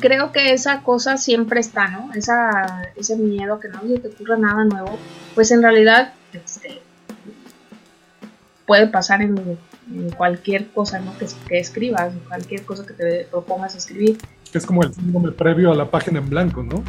creo 0.00 0.30
que 0.32 0.52
esa 0.52 0.82
cosa 0.82 1.16
siempre 1.16 1.60
está, 1.60 1.88
¿no? 1.88 2.12
Esa, 2.14 2.92
ese 2.96 3.16
miedo 3.16 3.58
que 3.58 3.68
no 3.68 3.80
se 3.82 3.98
te 3.98 4.08
ocurra 4.08 4.36
nada 4.36 4.64
nuevo, 4.64 4.98
pues 5.34 5.50
en 5.50 5.62
realidad 5.62 6.12
este, 6.32 6.80
puede 8.66 8.86
pasar 8.86 9.22
en 9.22 9.34
cualquier 10.16 10.68
cosa 10.68 11.00
¿no? 11.00 11.16
que, 11.18 11.26
que 11.48 11.58
escribas, 11.58 12.12
cualquier 12.26 12.64
cosa 12.64 12.86
que 12.86 12.94
te 12.94 13.24
propongas 13.30 13.74
escribir. 13.74 14.18
Es 14.52 14.66
como 14.66 14.82
el 14.82 14.94
síndrome 14.94 15.32
previo 15.32 15.72
a 15.72 15.74
la 15.74 15.90
página 15.90 16.18
en 16.18 16.28
blanco, 16.28 16.62
¿no? 16.62 16.82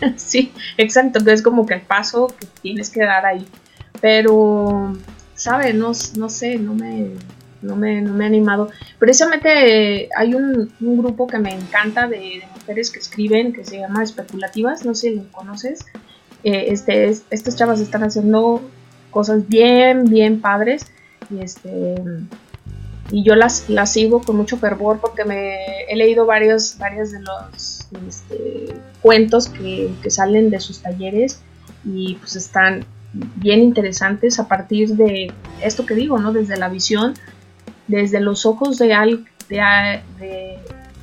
sí, 0.16 0.52
exacto, 0.76 1.24
que 1.24 1.32
es 1.32 1.42
como 1.42 1.66
que 1.66 1.74
el 1.74 1.82
paso 1.82 2.28
que 2.38 2.46
tienes 2.62 2.90
que 2.90 3.04
dar 3.04 3.24
ahí. 3.26 3.46
Pero, 4.00 4.94
¿sabes? 5.34 5.74
No, 5.74 5.92
no 6.16 6.28
sé, 6.28 6.58
no 6.58 6.74
me, 6.74 7.10
no 7.62 7.76
me, 7.76 8.00
no 8.00 8.12
me 8.12 8.24
he 8.24 8.26
animado. 8.26 8.70
Precisamente 8.98 10.08
hay 10.16 10.34
un, 10.34 10.72
un 10.80 10.98
grupo 10.98 11.26
que 11.26 11.38
me 11.38 11.54
encanta 11.54 12.06
de, 12.08 12.42
mujeres 12.54 12.90
que 12.90 12.98
escriben 12.98 13.52
que 13.52 13.64
se 13.64 13.78
llama 13.78 14.02
Especulativas, 14.02 14.84
no 14.84 14.94
sé 14.94 15.10
si 15.10 15.16
lo 15.16 15.30
conoces. 15.30 15.86
Eh, 16.42 16.66
este, 16.68 17.08
estas 17.08 17.56
chavas 17.56 17.80
están 17.80 18.02
haciendo 18.02 18.60
cosas 19.10 19.48
bien, 19.48 20.04
bien 20.04 20.40
padres. 20.40 20.84
Y 21.30 21.40
este 21.40 21.96
y 23.10 23.22
yo 23.22 23.36
las, 23.36 23.68
las 23.68 23.92
sigo 23.92 24.20
con 24.20 24.36
mucho 24.36 24.56
fervor 24.56 24.98
porque 25.00 25.24
me 25.24 25.84
he 25.88 25.96
leído 25.96 26.26
varios, 26.26 26.76
varios 26.78 27.12
de 27.12 27.20
los 27.20 27.88
este, 28.08 28.74
cuentos 29.00 29.48
que, 29.48 29.94
salen 30.08 30.50
de 30.50 30.60
sus 30.60 30.82
talleres 30.82 31.40
y 31.84 32.14
pues 32.16 32.36
están 32.36 32.84
bien 33.12 33.60
interesantes 33.60 34.40
a 34.40 34.48
partir 34.48 34.96
de 34.96 35.32
esto 35.62 35.86
que 35.86 35.94
digo, 35.94 36.18
¿no? 36.18 36.32
Desde 36.32 36.56
la 36.56 36.68
visión, 36.68 37.14
desde 37.86 38.20
los 38.20 38.44
ojos 38.44 38.78
de, 38.78 38.88
de, 39.48 40.58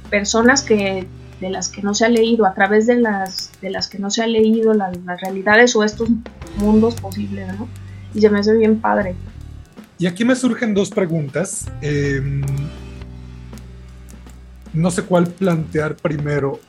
personas 0.10 0.62
que 0.62 1.08
de 1.40 1.50
las 1.50 1.68
que 1.68 1.82
no 1.82 1.94
se 1.94 2.06
ha 2.06 2.10
leído, 2.10 2.46
a 2.46 2.54
través 2.54 2.88
de 2.88 2.96
las, 2.96 3.52
de 3.62 3.70
las 3.70 3.88
que 3.88 4.00
no 4.00 4.10
se 4.10 4.24
ha 4.24 4.28
leído 4.28 4.74
las, 4.74 4.96
las 5.04 5.20
realidades 5.20 5.76
o 5.76 5.84
estos 5.84 6.08
mundos 6.58 6.96
posibles, 6.96 7.48
¿no? 7.58 7.68
Y 8.14 8.22
se 8.22 8.30
me 8.30 8.40
hace 8.40 8.56
bien 8.56 8.80
padre. 8.80 9.16
Y 10.04 10.06
aquí 10.06 10.26
me 10.26 10.36
surgen 10.36 10.74
dos 10.74 10.90
preguntas. 10.90 11.66
Em, 11.82 12.42
no 14.74 14.92
sé 14.92 15.04
cuál 15.04 15.28
plantear 15.28 15.96
primero. 15.96 16.60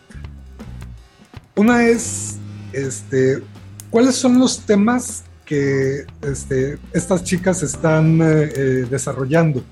Una 1.57 1.85
es, 1.85 2.37
este, 2.73 3.43
¿cuáles 3.91 4.15
son 4.15 4.39
los 4.39 4.61
temas 4.61 5.25
que 5.45 6.07
este, 6.23 6.79
estas 6.93 7.25
chicas 7.25 7.65
están 7.65 8.23
eh, 8.23 8.53
eh, 8.55 8.87
desarrollando? 8.89 9.65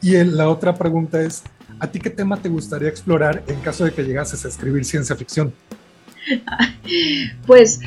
Y 0.00 0.12
la 0.22 0.48
otra 0.48 0.76
pregunta 0.76 1.20
es, 1.20 1.42
¿a 1.80 1.88
ti 1.88 1.98
qué 1.98 2.10
tema 2.10 2.36
te 2.36 2.48
gustaría 2.48 2.88
explorar 2.88 3.42
en 3.48 3.58
caso 3.58 3.84
de 3.84 3.92
que 3.92 4.04
llegases 4.04 4.44
a 4.44 4.48
escribir 4.48 4.84
ciencia 4.84 5.16
ficción? 5.16 5.52
Pues, 7.46 7.80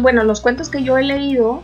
bueno, 0.00 0.24
los 0.24 0.40
cuentos 0.40 0.68
que 0.68 0.82
yo 0.82 0.98
he 0.98 1.04
leído 1.04 1.62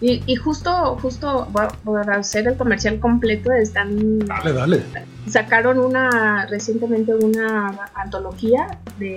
y, 0.00 0.36
justo, 0.36 0.96
justo 1.02 1.48
para 1.84 2.18
hacer 2.18 2.46
el 2.46 2.56
comercial 2.56 3.00
completo 3.00 3.52
están... 3.52 4.20
Dale, 4.20 4.52
dale. 4.52 4.82
Sacaron 5.28 5.80
una, 5.80 6.46
recientemente 6.46 7.16
una 7.16 7.90
antología 7.94 8.78
de, 9.00 9.16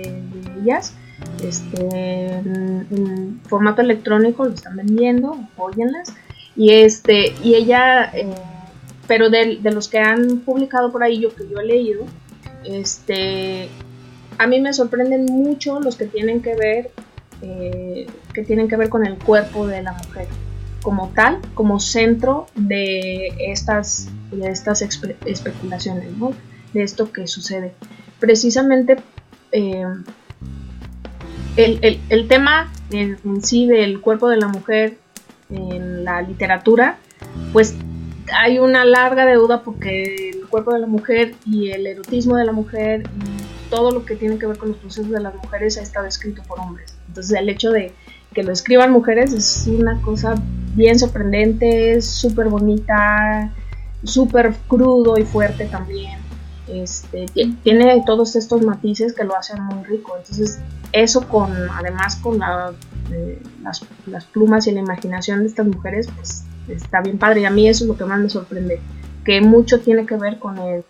ellas, 0.60 0.94
este, 1.44 2.32
en, 2.32 3.40
formato 3.46 3.80
electrónico, 3.80 4.44
lo 4.44 4.54
están 4.54 4.76
vendiendo, 4.76 5.38
apóyenlas. 5.52 6.12
Y, 6.56 6.70
este, 6.72 7.32
y 7.44 7.54
ella, 7.54 8.10
eh, 8.12 8.34
pero 9.06 9.30
de, 9.30 9.58
de, 9.62 9.70
los 9.70 9.86
que 9.86 10.00
han 10.00 10.40
publicado 10.40 10.90
por 10.90 11.04
ahí, 11.04 11.20
yo 11.20 11.32
que 11.32 11.48
yo 11.48 11.60
he 11.60 11.64
leído, 11.64 12.06
este, 12.64 13.68
a 14.36 14.48
mí 14.48 14.60
me 14.60 14.72
sorprenden 14.72 15.26
mucho 15.26 15.78
los 15.78 15.94
que 15.94 16.06
tienen 16.06 16.42
que 16.42 16.56
ver, 16.56 16.90
eh, 17.40 18.08
que 18.34 18.42
tienen 18.42 18.66
que 18.66 18.76
ver 18.76 18.88
con 18.88 19.06
el 19.06 19.16
cuerpo 19.16 19.68
de 19.68 19.82
la 19.82 19.92
mujer 19.92 20.26
como 20.82 21.10
tal, 21.14 21.38
como 21.54 21.80
centro 21.80 22.46
de 22.54 23.28
estas, 23.38 24.08
de 24.30 24.50
estas 24.50 24.82
especulaciones, 24.82 26.16
¿no? 26.16 26.32
de 26.72 26.82
esto 26.82 27.12
que 27.12 27.26
sucede. 27.26 27.72
Precisamente 28.18 28.96
eh, 29.52 29.84
el, 31.56 32.00
el, 32.08 32.28
tema 32.28 32.72
en, 32.90 33.18
en 33.24 33.42
sí 33.42 33.66
del 33.66 34.00
cuerpo 34.00 34.28
de 34.28 34.38
la 34.38 34.48
mujer 34.48 34.98
en 35.50 36.04
la 36.04 36.22
literatura, 36.22 36.98
pues 37.52 37.74
hay 38.34 38.58
una 38.58 38.84
larga 38.84 39.26
deuda 39.26 39.62
porque 39.62 40.30
el 40.30 40.48
cuerpo 40.48 40.72
de 40.72 40.80
la 40.80 40.86
mujer 40.86 41.34
y 41.44 41.70
el 41.70 41.86
erotismo 41.86 42.36
de 42.36 42.44
la 42.44 42.52
mujer 42.52 43.02
y 43.02 43.70
todo 43.70 43.90
lo 43.90 44.04
que 44.04 44.16
tiene 44.16 44.38
que 44.38 44.46
ver 44.46 44.58
con 44.58 44.70
los 44.70 44.78
procesos 44.78 45.10
de 45.10 45.20
las 45.20 45.34
mujeres 45.34 45.78
ha 45.78 45.82
estado 45.82 46.06
escrito 46.06 46.42
por 46.42 46.60
hombres. 46.60 46.94
Entonces 47.08 47.38
el 47.38 47.48
hecho 47.48 47.70
de 47.70 47.92
que 48.32 48.42
lo 48.42 48.52
escriban 48.52 48.92
mujeres 48.92 49.32
es 49.32 49.66
una 49.66 50.00
cosa 50.02 50.34
bien 50.74 50.98
sorprendente, 50.98 52.00
súper 52.00 52.48
bonita, 52.48 53.52
súper 54.02 54.54
crudo 54.68 55.18
y 55.18 55.24
fuerte 55.24 55.66
también. 55.66 56.20
Este, 56.68 57.26
tiene 57.62 58.02
todos 58.06 58.36
estos 58.36 58.62
matices 58.62 59.12
que 59.12 59.24
lo 59.24 59.36
hacen 59.36 59.62
muy 59.62 59.84
rico. 59.84 60.16
Entonces 60.16 60.60
eso 60.92 61.28
con, 61.28 61.50
además 61.70 62.16
con 62.16 62.38
la, 62.38 62.72
eh, 63.10 63.40
las, 64.06 64.24
plumas 64.26 64.66
y 64.66 64.72
la 64.72 64.80
imaginación 64.80 65.40
de 65.40 65.46
estas 65.46 65.66
mujeres, 65.66 66.08
pues 66.14 66.44
está 66.68 67.00
bien 67.00 67.18
padre. 67.18 67.42
Y 67.42 67.44
a 67.44 67.50
mí 67.50 67.68
eso 67.68 67.84
es 67.84 67.88
lo 67.88 67.96
que 67.96 68.04
más 68.04 68.20
me 68.20 68.30
sorprende, 68.30 68.80
que 69.24 69.40
mucho 69.40 69.80
tiene 69.80 70.06
que 70.06 70.16
ver 70.16 70.38
con 70.38 70.58
el, 70.58 70.84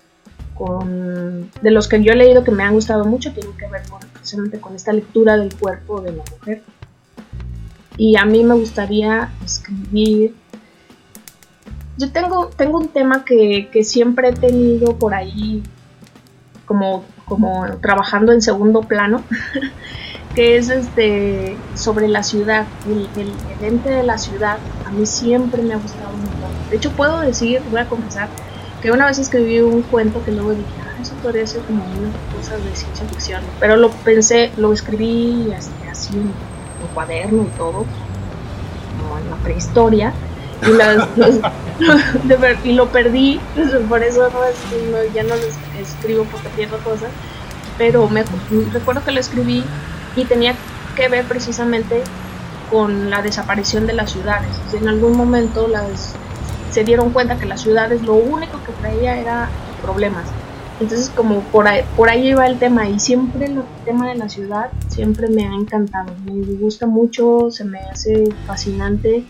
con, 0.55 1.51
de 1.63 1.71
los 1.71 1.89
que 1.89 2.03
yo 2.03 2.13
he 2.13 2.17
leído 2.17 2.45
que 2.45 2.51
me 2.51 2.63
han 2.63 2.75
gustado 2.75 3.05
mucho, 3.05 3.33
tiene 3.33 3.51
que 3.57 3.67
ver 3.69 3.83
precisamente 4.13 4.61
con 4.61 4.75
esta 4.75 4.93
lectura 4.93 5.37
del 5.37 5.55
cuerpo 5.55 6.01
de 6.01 6.13
la 6.13 6.23
mujer. 6.39 6.63
Y 7.97 8.17
a 8.17 8.25
mí 8.25 8.43
me 8.45 8.55
gustaría 8.55 9.31
escribir. 9.45 10.35
Yo 11.99 12.11
tengo, 12.11 12.49
tengo 12.57 12.79
un 12.79 12.89
tema 12.89 13.25
que, 13.25 13.69
que 13.71 13.85
siempre 13.85 14.31
he 14.31 14.33
tenido 14.33 14.97
por 14.97 15.15
ahí 15.15 15.63
como, 16.65 17.05
como 17.27 17.67
trabajando 17.81 18.33
en 18.33 18.41
segundo 18.41 18.81
plano, 18.81 19.23
que 20.35 20.57
es 20.57 20.71
este 20.71 21.57
sobre 21.75 22.09
la 22.09 22.23
ciudad, 22.23 22.67
el, 22.87 23.09
el, 23.21 23.33
ente 23.61 23.91
de 23.91 24.03
la 24.03 24.17
ciudad. 24.17 24.59
A 24.87 24.91
mí 24.91 25.05
siempre 25.05 25.63
me 25.63 25.75
ha 25.75 25.77
gustado 25.77 26.13
mucho. 26.17 26.71
De 26.71 26.77
hecho, 26.77 26.91
puedo 26.93 27.21
decir, 27.21 27.61
voy 27.71 27.81
a 27.81 27.89
confesar, 27.89 28.29
que 28.81 28.91
una 28.91 29.07
vez 29.07 29.19
escribí 29.19 29.61
un 29.61 29.83
cuento 29.83 30.25
que 30.25 30.33
luego 30.33 30.51
dije, 30.53 30.71
ah, 30.81 31.01
eso 31.01 31.15
podría 31.23 31.47
ser 31.47 31.61
como 31.63 31.85
una 31.85 32.11
cosa 32.35 32.57
de 32.57 32.75
ciencia 32.75 33.07
ficción. 33.07 33.43
Pero 33.61 33.77
lo 33.77 33.91
pensé, 33.91 34.51
lo 34.57 34.73
escribí 34.73 35.53
este, 35.55 35.89
así 35.89 36.15
cuaderno 36.89 37.43
y 37.43 37.57
todo, 37.59 37.85
como 39.01 39.19
en 39.19 39.31
la 39.31 39.37
prehistoria. 39.37 40.13
Y, 40.67 40.73
las, 40.73 41.09
los, 41.17 41.41
y 42.65 42.73
lo 42.73 42.89
perdí, 42.89 43.41
por 43.89 44.03
eso 44.03 44.29
no, 44.31 45.15
ya 45.15 45.25
no 45.25 45.35
lo 45.35 45.81
escribo 45.81 46.25
porque 46.25 46.49
pierdo 46.51 46.79
cosas. 46.79 47.11
Pero 47.79 48.09
me 48.09 48.25
recuerdo 48.73 49.05
que 49.05 49.13
lo 49.13 49.21
escribí 49.21 49.65
y 50.15 50.25
tenía 50.25 50.55
que 50.95 51.09
ver 51.09 51.25
precisamente 51.25 52.03
con 52.71 53.11
la 53.11 53.23
desaparición 53.23 53.87
de 53.87 53.93
las 53.93 54.13
ciudades. 54.13 54.51
En 54.73 54.89
algún 54.89 55.17
momento 55.17 55.69
las, 55.69 56.15
se 56.71 56.85
dieron 56.85 57.11
cuenta 57.11 57.37
que 57.39 57.47
las 57.47 57.61
ciudades 57.61 58.03
lo 58.03 58.15
único 58.15 58.59
que 58.65 58.73
traía 58.73 59.19
era 59.19 59.49
problemas. 59.83 60.25
Entonces 60.83 61.11
como 61.11 61.43
por 61.45 61.69
ahí, 61.69 61.83
por 61.97 62.09
ahí 62.09 62.31
iba 62.31 62.45
el 62.45 62.59
tema 62.59 62.89
y 62.89 62.99
siempre 62.99 63.47
el 63.47 63.63
tema 63.85 64.09
de 64.09 64.17
la 64.17 64.29
ciudad 64.29 64.73
siempre 64.89 65.29
me 65.29 65.47
ha 65.47 65.55
encantado, 65.55 66.13
me 66.25 66.33
gusta 66.57 66.89
mucho, 66.89 67.53
se 67.53 67.65
me 67.65 67.79
hace 67.79 68.25
fascinante 68.49 69.25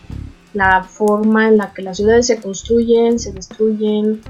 la 0.55 0.83
forma 0.83 1.49
en 1.49 1.59
la 1.59 1.75
que 1.75 1.83
las 1.83 1.99
ciudades 1.99 2.27
se 2.27 2.41
construyen, 2.41 3.19
se 3.19 3.33
destruyen, 3.33 4.23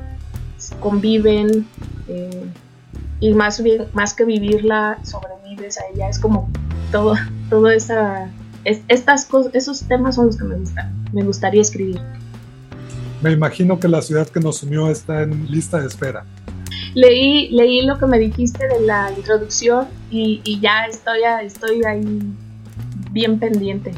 conviven 0.81 1.65
eh, 2.09 2.45
y 3.21 3.35
más 3.35 3.63
bien 3.63 3.85
más 3.93 4.15
que 4.15 4.25
vivirla 4.25 4.99
sobrevives 5.05 5.79
a 5.79 5.83
ella. 5.95 6.09
Es 6.09 6.19
como 6.19 6.51
todo 6.91 7.15
todo 7.51 7.71
esa 7.71 8.29
estas 8.65 9.27
cosas 9.27 9.55
esos 9.55 9.83
temas 9.85 10.17
son 10.17 10.27
los 10.27 10.37
que 10.37 10.45
me 10.45 10.57
gustan 10.57 10.93
me 11.13 11.23
gustaría 11.23 11.61
escribir. 11.61 12.01
Me 13.23 13.31
imagino 13.31 13.79
que 13.79 13.87
la 13.87 14.03
ciudad 14.03 14.27
que 14.27 14.41
nos 14.41 14.65
unió 14.65 14.91
está 14.91 15.23
en 15.23 15.49
lista 15.49 15.79
de 15.79 15.87
espera 15.87 16.25
leí 16.95 17.49
leí 17.51 17.87
lo 17.87 17.99
que 17.99 18.07
me 18.07 18.19
dijiste 18.19 18.67
de 18.69 18.81
la 18.81 19.13
introducción 19.17 19.87
y, 20.11 20.41
y 20.45 20.61
ya 20.61 20.87
estoy 20.87 21.21
estoy 21.45 21.83
ahí 21.85 22.23
bien 23.11 23.39
pendiente 23.39 23.93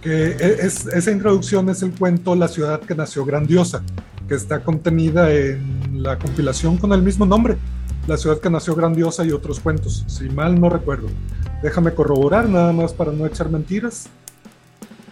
que 0.00 0.26
e, 0.26 0.66
es, 0.66 0.86
esa 0.86 1.10
introducción 1.10 1.68
es 1.70 1.82
el 1.82 1.92
cuento 1.92 2.34
La 2.34 2.48
ciudad 2.48 2.80
que 2.80 2.94
nació 2.94 3.24
grandiosa 3.24 3.82
que 4.28 4.34
está 4.34 4.62
contenida 4.62 5.32
en 5.32 6.02
la 6.02 6.18
compilación 6.18 6.78
con 6.78 6.92
el 6.92 7.02
mismo 7.02 7.26
nombre 7.26 7.56
la 8.06 8.16
ciudad 8.16 8.40
que 8.40 8.50
nació 8.50 8.74
grandiosa 8.74 9.24
y 9.24 9.30
otros 9.30 9.60
cuentos, 9.60 10.04
si 10.08 10.28
mal 10.28 10.60
no 10.60 10.68
recuerdo. 10.68 11.08
Déjame 11.62 11.94
corroborar 11.94 12.48
nada 12.48 12.72
más 12.72 12.92
para 12.92 13.12
no 13.12 13.26
echar 13.26 13.48
mentiras. 13.48 14.08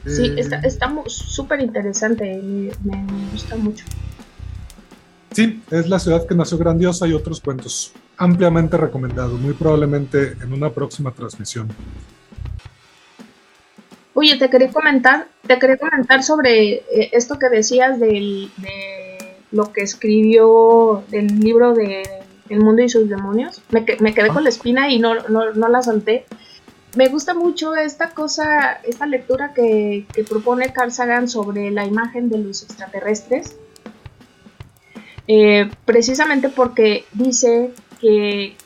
Sí, 0.04 0.26
eh, 0.26 0.46
está 0.64 0.92
súper 1.06 1.60
interesante, 1.60 2.40
me, 2.42 2.96
me, 2.96 3.30
gusta 3.30 3.56
mucho. 3.56 3.84
Sí, 5.32 5.62
es 5.70 5.88
la 5.88 5.98
ciudad 5.98 6.26
que 6.26 6.34
nació 6.34 6.58
grandiosa 6.58 7.06
y 7.06 7.12
otros 7.12 7.40
cuentos. 7.40 7.92
Ampliamente 8.16 8.76
recomendado, 8.76 9.36
muy 9.36 9.54
probablemente 9.54 10.32
en 10.42 10.52
una 10.52 10.70
próxima 10.70 11.12
transmisión. 11.12 11.68
Oye, 14.14 14.36
te 14.38 14.50
quería 14.50 14.70
comentar, 14.70 15.28
te 15.46 15.58
quería 15.58 15.78
comentar 15.78 16.22
sobre 16.22 16.74
eh, 16.74 17.10
esto 17.12 17.38
que 17.38 17.48
decías 17.48 18.00
del, 18.00 18.50
de 18.58 19.36
lo 19.52 19.72
que 19.72 19.82
escribió 19.82 21.04
del 21.10 21.38
libro 21.38 21.74
de 21.74 22.02
el 22.48 22.60
mundo 22.60 22.82
y 22.82 22.88
sus 22.88 23.08
demonios. 23.08 23.62
Me, 23.70 23.86
me 24.00 24.12
quedé 24.12 24.28
con 24.28 24.42
la 24.42 24.50
espina 24.50 24.90
y 24.90 24.98
no, 24.98 25.14
no, 25.28 25.52
no, 25.52 25.68
la 25.68 25.82
solté. 25.82 26.26
Me 26.96 27.06
gusta 27.06 27.32
mucho 27.32 27.76
esta 27.76 28.10
cosa, 28.10 28.72
esta 28.82 29.06
lectura 29.06 29.54
que, 29.54 30.04
que 30.12 30.24
propone 30.24 30.72
Carl 30.72 30.90
Sagan 30.90 31.28
sobre 31.28 31.70
la 31.70 31.86
imagen 31.86 32.28
de 32.28 32.38
los 32.38 32.64
extraterrestres. 32.64 33.56
Eh, 35.32 35.70
precisamente 35.84 36.48
porque 36.48 37.04
dice 37.12 37.72
que 38.00 38.56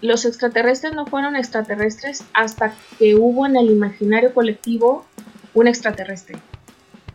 los 0.00 0.24
extraterrestres 0.24 0.92
no 0.92 1.06
fueron 1.06 1.36
extraterrestres 1.36 2.24
hasta 2.32 2.74
que 2.98 3.14
hubo 3.14 3.46
en 3.46 3.56
el 3.56 3.70
imaginario 3.70 4.34
colectivo 4.34 5.06
un 5.54 5.68
extraterrestre. 5.68 6.36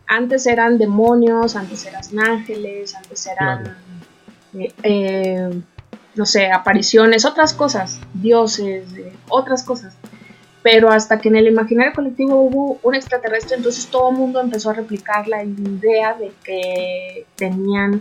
Antes 0.06 0.46
eran 0.46 0.78
demonios, 0.78 1.56
antes 1.56 1.84
eran 1.84 2.18
ángeles, 2.18 2.94
antes 2.94 3.26
eran 3.26 3.76
eh, 4.54 4.72
eh, 4.82 5.62
no 6.14 6.24
sé, 6.24 6.50
apariciones, 6.50 7.26
otras 7.26 7.52
cosas, 7.52 8.00
dioses, 8.14 8.86
otras 9.28 9.62
cosas. 9.62 9.94
Pero 10.62 10.90
hasta 10.90 11.18
que 11.18 11.28
en 11.28 11.36
el 11.36 11.48
imaginario 11.48 11.92
colectivo 11.92 12.40
hubo 12.40 12.78
un 12.82 12.94
extraterrestre, 12.94 13.58
entonces 13.58 13.88
todo 13.88 14.08
el 14.08 14.16
mundo 14.16 14.40
empezó 14.40 14.70
a 14.70 14.72
replicar 14.72 15.28
la 15.28 15.44
idea 15.44 16.14
de 16.14 16.32
que 16.42 17.26
tenían, 17.36 18.00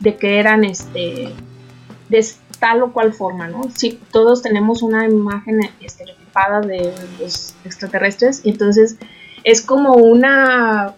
de 0.00 0.16
que 0.16 0.38
eran 0.38 0.64
este, 0.64 1.30
de 2.08 2.26
tal 2.58 2.82
o 2.82 2.92
cual 2.92 3.12
forma, 3.12 3.48
¿no? 3.48 3.62
Sí, 3.74 4.00
todos 4.10 4.42
tenemos 4.42 4.82
una 4.82 5.06
imagen 5.06 5.60
estereotipada 5.80 6.60
de 6.60 6.92
los 7.20 7.54
extraterrestres, 7.64 8.40
y 8.44 8.50
entonces 8.50 8.96
es 9.44 9.62
como 9.62 9.94
una 9.94 10.94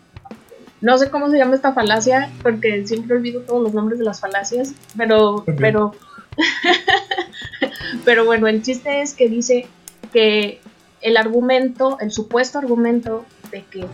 no 0.80 0.98
sé 0.98 1.10
cómo 1.10 1.30
se 1.30 1.38
llama 1.38 1.54
esta 1.54 1.72
falacia, 1.72 2.32
porque 2.42 2.84
siempre 2.88 3.16
olvido 3.16 3.42
todos 3.42 3.62
los 3.62 3.72
nombres 3.72 4.00
de 4.00 4.04
las 4.04 4.18
falacias, 4.18 4.74
pero, 4.96 5.44
pero 5.56 5.92
Pero 8.04 8.24
bueno, 8.24 8.46
el 8.46 8.62
chiste 8.62 9.02
es 9.02 9.14
que 9.14 9.28
dice 9.28 9.66
que 10.12 10.60
el 11.00 11.16
argumento, 11.16 11.98
el 12.00 12.10
supuesto 12.10 12.58
argumento 12.58 13.24
de 13.50 13.64
que 13.64 13.84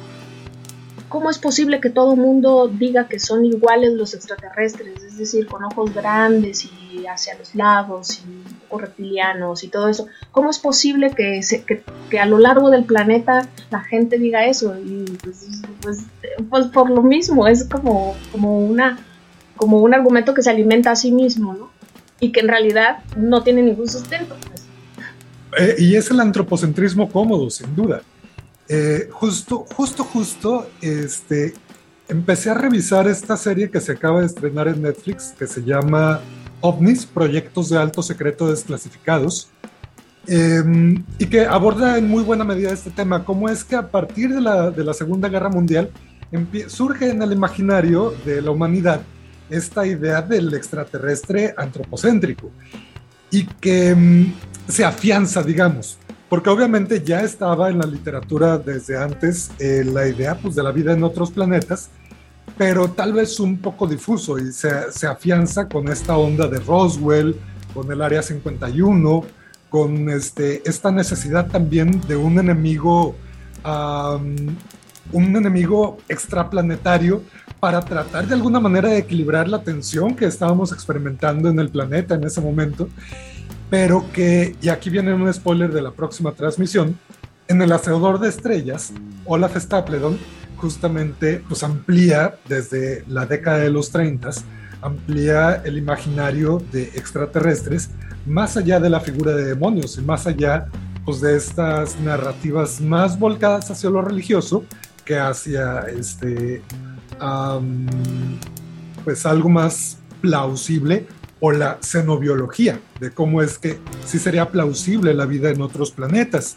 ¿cómo 1.09 1.31
es 1.31 1.39
posible 1.39 1.81
que 1.81 1.91
todo 1.91 2.17
mundo 2.17 2.69
diga 2.69 3.09
que 3.09 3.19
son 3.19 3.45
iguales 3.45 3.93
los 3.95 4.15
extraterrestres? 4.15 5.03
Es 5.03 5.19
decir, 5.19 5.47
con 5.47 5.65
ojos 5.65 5.95
grandes 5.95 6.65
y 6.65 7.07
hacia 7.07 7.39
los 7.39 7.55
lados 7.55 8.21
y 8.21 8.77
reptilianos 8.77 9.65
y 9.65 9.69
todo 9.69 9.89
eso. 9.89 10.07
¿Cómo 10.31 10.51
es 10.51 10.59
posible 10.59 11.11
que, 11.11 11.41
que, 12.11 12.19
a 12.19 12.27
lo 12.27 12.39
largo 12.39 12.71
del 12.71 12.85
planeta 12.85 13.49
la 13.71 13.81
gente 13.81 14.19
diga 14.19 14.47
eso? 14.47 14.79
Y 14.79 15.05
pues, 15.23 15.47
pues, 15.81 15.99
pues, 16.51 16.67
por 16.67 16.91
lo 16.91 17.03
mismo, 17.03 17.47
es 17.47 17.65
como, 17.65 18.15
como, 18.31 18.59
una, 18.59 18.99
como 19.57 19.79
un 19.79 19.95
argumento 19.95 20.35
que 20.35 20.43
se 20.43 20.51
alimenta 20.51 20.91
a 20.91 20.97
sí 20.97 21.11
mismo, 21.13 21.55
¿no? 21.55 21.79
y 22.21 22.33
que 22.33 22.41
en 22.41 22.49
realidad 22.49 22.99
no 23.17 23.43
tiene 23.43 23.63
ningún 23.63 23.89
sustento. 23.89 24.37
Pues. 24.49 24.63
Eh, 25.59 25.77
y 25.79 25.97
es 25.97 26.11
el 26.11 26.21
antropocentrismo 26.21 27.11
cómodo, 27.11 27.49
sin 27.51 27.75
duda. 27.75 28.03
Eh, 28.69 29.09
justo, 29.11 29.67
justo, 29.75 30.05
justo, 30.05 30.69
este, 30.83 31.55
empecé 32.09 32.51
a 32.51 32.55
revisar 32.55 33.09
esta 33.09 33.37
serie 33.37 33.71
que 33.71 33.81
se 33.81 33.93
acaba 33.93 34.21
de 34.21 34.27
estrenar 34.27 34.69
en 34.69 34.83
Netflix, 34.83 35.35
que 35.39 35.47
se 35.47 35.63
llama 35.63 36.21
OVNIs, 36.61 37.07
Proyectos 37.07 37.71
de 37.71 37.79
Alto 37.79 38.03
Secreto 38.03 38.49
Desclasificados, 38.51 39.49
em, 40.27 41.03
y 41.19 41.27
que 41.27 41.47
aborda 41.47 41.97
en 41.97 42.09
muy 42.09 42.23
buena 42.23 42.45
medida 42.45 42.71
este 42.71 42.91
tema, 42.91 43.25
cómo 43.25 43.49
es 43.49 43.65
que 43.65 43.77
a 43.77 43.91
partir 43.91 44.35
de 44.35 44.41
la, 44.43 44.71
de 44.71 44.85
la 44.85 44.93
Segunda 44.93 45.29
Guerra 45.29 45.49
Mundial 45.49 45.91
surge 46.67 47.09
en 47.09 47.23
el 47.23 47.33
imaginario 47.33 48.15
de 48.27 48.43
la 48.43 48.51
humanidad 48.51 49.01
esta 49.49 49.87
idea 49.87 50.21
del 50.21 50.53
extraterrestre 50.53 51.55
antropocéntrico 51.57 52.51
y 53.31 53.45
que 53.47 53.91
em, 53.91 54.33
se 54.69 54.85
afianza, 54.85 55.43
digamos, 55.43 55.99
porque 56.29 56.51
obviamente 56.51 57.03
ya 57.03 57.23
estaba 57.23 57.71
en 57.71 57.79
la 57.79 57.87
literatura 57.87 58.59
desde 58.59 58.99
antes 58.99 59.51
eh, 59.59 59.83
la 59.85 60.07
idea 60.07 60.37
pues, 60.37 60.55
de 60.55 60.63
la 60.63 60.73
vida 60.73 60.93
en 60.93 61.03
otros 61.03 61.31
planetas, 61.31 61.91
pero 62.57 62.89
tal 62.89 63.13
vez 63.15 63.41
un 63.41 63.59
poco 63.59 63.87
difuso 63.87 64.39
y 64.39 64.53
se, 64.53 64.93
se, 64.93 65.07
afianza 65.07 65.69
con 65.69 65.89
esta 65.89 66.17
onda 66.17 66.49
de 66.49 66.59
Roswell, 66.59 67.37
con 67.73 67.91
el 67.91 68.03
Área 68.03 68.23
51, 68.23 69.25
con 69.71 70.09
este, 70.11 70.63
esta 70.69 70.91
necesidad 70.91 71.47
también 71.49 72.01
de 72.09 72.17
un 72.17 72.39
enemigo, 72.39 73.15
un 73.65 75.37
enemigo 75.37 75.99
extraplanetario 76.09 77.23
para 77.61 77.81
tratar 77.81 78.27
de 78.27 78.35
alguna 78.35 78.61
manera 78.61 78.89
de 78.89 78.99
equilibrar 78.99 79.49
la 79.49 79.63
tensión 79.63 80.15
que 80.15 80.27
estábamos 80.27 80.73
experimentando 80.73 81.49
en 81.49 81.59
el 81.59 81.69
planeta 81.69 82.15
en 82.15 82.25
ese 82.25 82.41
momento 82.41 82.89
pero 83.71 84.05
que, 84.13 84.57
y 84.61 84.69
aquí 84.69 84.91
viene 84.91 85.13
un 85.15 85.33
spoiler 85.33 85.73
de 85.73 85.83
la 85.83 85.93
próxima 85.93 86.33
transmisión, 86.33 86.99
en 87.49 87.63
el 87.63 87.73
hacedor 87.73 88.21
de 88.21 88.29
estrellas, 88.29 88.93
Olaf 89.25 89.57
Stapledon 89.57 90.19
justamente 90.57 91.43
pues 91.49 91.63
amplía 91.63 92.37
desde 92.49 93.05
la 93.09 93.27
década 93.27 93.59
de 93.59 93.71
los 93.71 93.91
30, 93.91 94.31
amplía 94.83 95.63
el 95.65 95.79
imaginario 95.79 96.63
de 96.73 96.85
extraterrestres 96.95 97.91
más 98.27 98.57
allá 98.57 98.81
de 98.81 98.91
la 98.91 99.01
figura 99.01 99.35
de 99.35 99.45
demonios 99.45 99.97
y 99.99 100.03
más 100.03 100.27
allá 100.27 100.67
pues, 101.05 101.21
de 101.21 101.37
estas 101.37 101.99
narrativas 102.01 102.81
más 102.81 103.19
volcadas 103.19 103.71
hacia 103.71 103.89
lo 103.89 104.03
religioso 104.03 104.65
que 105.05 105.19
hacia 105.19 105.81
este, 105.89 106.63
pues 109.05 109.25
algo 109.25 109.49
más 109.49 109.97
plausible 110.21 111.07
o 111.41 111.53
la 111.53 111.79
xenobiología, 111.81 112.81
de 113.01 113.11
cómo 113.11 113.43
es 113.43 113.59
que 113.59 113.79
sí 114.05 114.19
sería 114.19 114.51
plausible 114.51 115.15
la 115.15 115.27
vida 115.27 115.51
en 115.51 115.61
otros 115.61 115.91
planetas, 115.91 116.57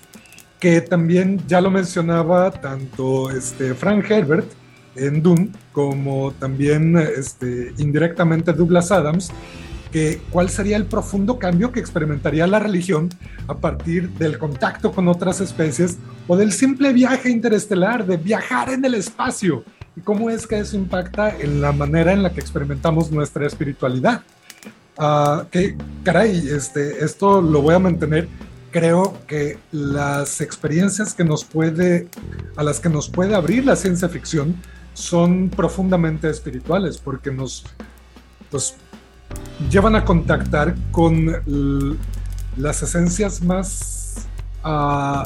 que 0.59 0.81
también 0.81 1.41
ya 1.47 1.61
lo 1.61 1.71
mencionaba 1.71 2.51
tanto 2.51 3.29
este 3.31 3.73
Frank 3.73 4.09
Herbert 4.09 4.47
en 4.95 5.21
Dune 5.23 5.51
como 5.71 6.31
también 6.33 6.97
este, 6.97 7.73
indirectamente 7.77 8.53
Douglas 8.53 8.91
Adams, 8.91 9.31
que 9.91 10.21
cuál 10.29 10.49
sería 10.49 10.77
el 10.77 10.85
profundo 10.85 11.37
cambio 11.37 11.71
que 11.71 11.79
experimentaría 11.79 12.47
la 12.47 12.59
religión 12.59 13.09
a 13.47 13.57
partir 13.57 14.09
del 14.11 14.37
contacto 14.37 14.91
con 14.91 15.07
otras 15.07 15.41
especies 15.41 15.97
o 16.27 16.37
del 16.37 16.53
simple 16.53 16.93
viaje 16.93 17.29
interestelar, 17.29 18.05
de 18.05 18.17
viajar 18.17 18.69
en 18.69 18.85
el 18.85 18.95
espacio, 18.95 19.63
y 19.95 20.01
cómo 20.01 20.29
es 20.29 20.47
que 20.47 20.59
eso 20.59 20.77
impacta 20.77 21.37
en 21.37 21.59
la 21.59 21.71
manera 21.73 22.13
en 22.13 22.23
la 22.23 22.31
que 22.31 22.39
experimentamos 22.39 23.11
nuestra 23.11 23.45
espiritualidad. 23.45 24.21
Ah, 25.03 25.47
que 25.49 25.75
caray, 26.03 26.47
este, 26.49 27.03
esto 27.03 27.41
lo 27.41 27.63
voy 27.63 27.73
a 27.73 27.79
mantener. 27.79 28.29
Creo 28.69 29.17
que 29.25 29.57
las 29.71 30.41
experiencias 30.41 31.15
que 31.15 31.23
nos 31.23 31.43
puede, 31.43 32.07
a 32.55 32.61
las 32.61 32.79
que 32.79 32.87
nos 32.87 33.09
puede 33.09 33.33
abrir 33.33 33.65
la 33.65 33.75
ciencia 33.75 34.07
ficción 34.09 34.55
son 34.93 35.49
profundamente 35.49 36.29
espirituales 36.29 36.99
porque 36.99 37.31
nos 37.31 37.65
pues, 38.51 38.75
llevan 39.71 39.95
a 39.95 40.05
contactar 40.05 40.75
con 40.91 41.35
las 42.55 42.83
esencias 42.83 43.41
más, 43.41 44.27
uh, 44.63 45.23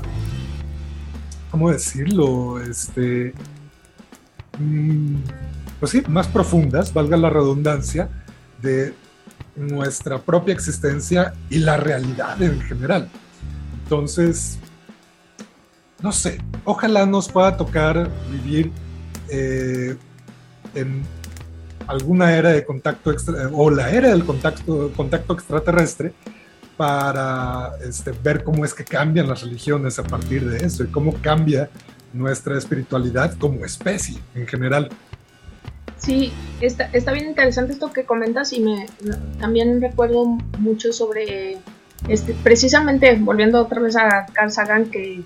¿cómo 1.51 1.69
decirlo? 1.69 2.61
Este, 2.61 3.33
mm, 4.57 5.15
pues 5.81 5.91
sí, 5.91 6.01
más 6.07 6.29
profundas, 6.29 6.93
valga 6.93 7.17
la 7.17 7.29
redundancia, 7.29 8.07
de, 8.61 8.93
nuestra 9.55 10.19
propia 10.19 10.53
existencia 10.53 11.33
y 11.49 11.59
la 11.59 11.77
realidad 11.77 12.41
en 12.41 12.61
general. 12.61 13.09
Entonces, 13.83 14.57
no 16.01 16.11
sé, 16.11 16.39
ojalá 16.65 17.05
nos 17.05 17.29
pueda 17.29 17.55
tocar 17.55 18.09
vivir 18.31 18.71
eh, 19.29 19.95
en 20.73 21.03
alguna 21.87 22.35
era 22.35 22.51
de 22.51 22.65
contacto 22.65 23.11
extra, 23.11 23.49
o 23.53 23.69
la 23.69 23.91
era 23.91 24.09
del 24.09 24.25
contacto, 24.25 24.91
contacto 24.95 25.33
extraterrestre 25.33 26.13
para 26.77 27.71
este, 27.83 28.11
ver 28.11 28.43
cómo 28.43 28.65
es 28.65 28.73
que 28.73 28.83
cambian 28.83 29.29
las 29.29 29.41
religiones 29.41 29.97
a 29.99 30.03
partir 30.03 30.49
de 30.49 30.65
eso 30.65 30.83
y 30.83 30.87
cómo 30.87 31.13
cambia 31.21 31.69
nuestra 32.13 32.57
espiritualidad 32.57 33.37
como 33.37 33.65
especie 33.65 34.17
en 34.33 34.47
general. 34.47 34.89
Sí, 35.97 36.31
está, 36.61 36.89
está 36.93 37.11
bien 37.11 37.29
interesante 37.29 37.73
esto 37.73 37.91
que 37.91 38.03
comentas 38.03 38.53
y 38.53 38.59
me 38.59 38.85
también 39.39 39.81
recuerdo 39.81 40.25
mucho 40.59 40.91
sobre 40.91 41.57
este, 42.07 42.35
precisamente 42.43 43.15
volviendo 43.15 43.61
otra 43.61 43.81
vez 43.81 43.95
a 43.95 44.25
Carl 44.33 44.51
Sagan 44.51 44.85
que, 44.91 45.23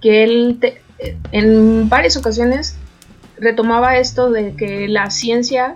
que, 0.00 0.24
él 0.24 0.58
en 1.32 1.88
varias 1.88 2.16
ocasiones 2.16 2.76
retomaba 3.38 3.96
esto 3.96 4.30
de 4.30 4.54
que 4.54 4.86
la 4.88 5.10
ciencia 5.10 5.74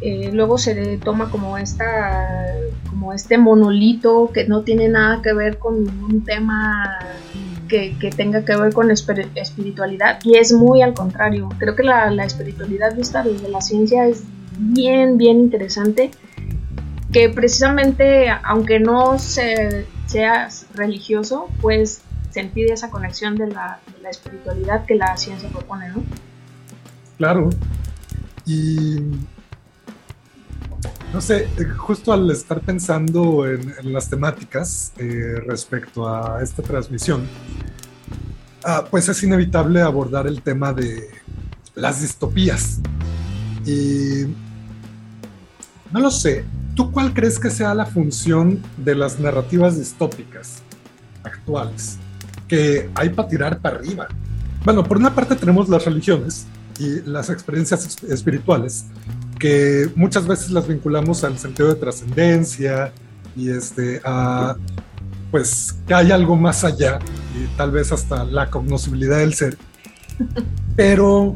eh, 0.00 0.30
luego 0.32 0.58
se 0.58 0.98
toma 0.98 1.30
como 1.30 1.58
esta 1.58 2.54
como 2.90 3.12
este 3.12 3.38
monolito 3.38 4.30
que 4.32 4.46
no 4.46 4.62
tiene 4.62 4.88
nada 4.88 5.22
que 5.22 5.32
ver 5.32 5.58
con 5.58 5.84
ningún 5.84 6.24
tema 6.24 6.98
que, 7.72 8.10
tenga 8.10 8.44
que 8.44 8.54
ver 8.54 8.72
con 8.74 8.90
espiritualidad 8.90 10.18
y 10.24 10.36
es 10.36 10.52
muy 10.52 10.82
al 10.82 10.92
contrario. 10.92 11.48
Creo 11.58 11.74
que 11.74 11.82
la, 11.82 12.24
espiritualidad 12.24 12.94
vista 12.94 13.22
desde 13.22 13.48
la 13.48 13.62
ciencia 13.62 14.06
es 14.06 14.24
bien, 14.58 15.16
bien 15.16 15.38
interesante, 15.38 16.10
que 17.12 17.30
precisamente 17.30 18.28
aunque 18.28 18.78
no 18.78 19.18
se, 19.18 19.86
seas 20.06 20.66
religioso, 20.74 21.48
pues 21.62 22.02
sentir 22.30 22.70
esa 22.70 22.90
conexión 22.90 23.36
de 23.36 23.46
la, 23.46 23.80
espiritualidad 24.08 24.84
que 24.84 24.96
la 24.96 25.16
ciencia 25.16 25.48
propone, 25.48 25.88
¿no? 25.88 26.02
Claro. 27.16 27.48
Y 28.44 28.98
no 31.12 31.20
sé, 31.20 31.48
justo 31.76 32.12
al 32.12 32.30
estar 32.30 32.60
pensando 32.60 33.46
en, 33.46 33.92
las 33.92 34.08
temáticas 34.08 34.92
eh, 34.96 35.34
respecto 35.46 36.08
a 36.08 36.42
esta 36.42 36.62
transmisión, 36.62 37.26
Ah, 38.64 38.84
pues 38.88 39.08
es 39.08 39.20
inevitable 39.24 39.82
abordar 39.82 40.28
el 40.28 40.40
tema 40.40 40.72
de 40.72 41.10
las 41.74 42.00
distopías. 42.00 42.78
Y 43.66 44.26
no 45.90 46.00
lo 46.00 46.10
sé, 46.10 46.44
¿tú 46.76 46.92
cuál 46.92 47.12
crees 47.12 47.40
que 47.40 47.50
sea 47.50 47.74
la 47.74 47.86
función 47.86 48.62
de 48.76 48.94
las 48.94 49.18
narrativas 49.18 49.78
distópicas 49.78 50.62
actuales? 51.24 51.98
Que 52.46 52.88
hay 52.94 53.08
para 53.08 53.28
tirar 53.28 53.58
para 53.58 53.76
arriba. 53.76 54.06
Bueno, 54.64 54.84
por 54.84 54.96
una 54.96 55.12
parte 55.12 55.34
tenemos 55.34 55.68
las 55.68 55.84
religiones 55.84 56.46
y 56.78 57.00
las 57.00 57.30
experiencias 57.30 58.00
espirituales, 58.04 58.84
que 59.42 59.90
muchas 59.96 60.24
veces 60.28 60.52
las 60.52 60.68
vinculamos 60.68 61.24
al 61.24 61.36
sentido 61.36 61.68
de 61.68 61.74
trascendencia 61.74 62.92
y 63.34 63.50
este, 63.50 64.00
a 64.04 64.54
pues 65.32 65.74
que 65.84 65.94
hay 65.94 66.12
algo 66.12 66.36
más 66.36 66.62
allá 66.62 67.00
y 67.34 67.48
tal 67.56 67.72
vez 67.72 67.90
hasta 67.90 68.22
la 68.22 68.48
cognoscibilidad 68.50 69.18
del 69.18 69.34
ser. 69.34 69.58
Pero 70.76 71.34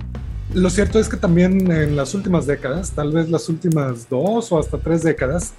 lo 0.54 0.70
cierto 0.70 1.00
es 1.00 1.08
que 1.08 1.16
también 1.16 1.68
en 1.72 1.96
las 1.96 2.14
últimas 2.14 2.46
décadas, 2.46 2.92
tal 2.92 3.10
vez 3.10 3.28
las 3.28 3.48
últimas 3.48 4.08
dos 4.08 4.52
o 4.52 4.60
hasta 4.60 4.78
tres 4.78 5.02
décadas, 5.02 5.54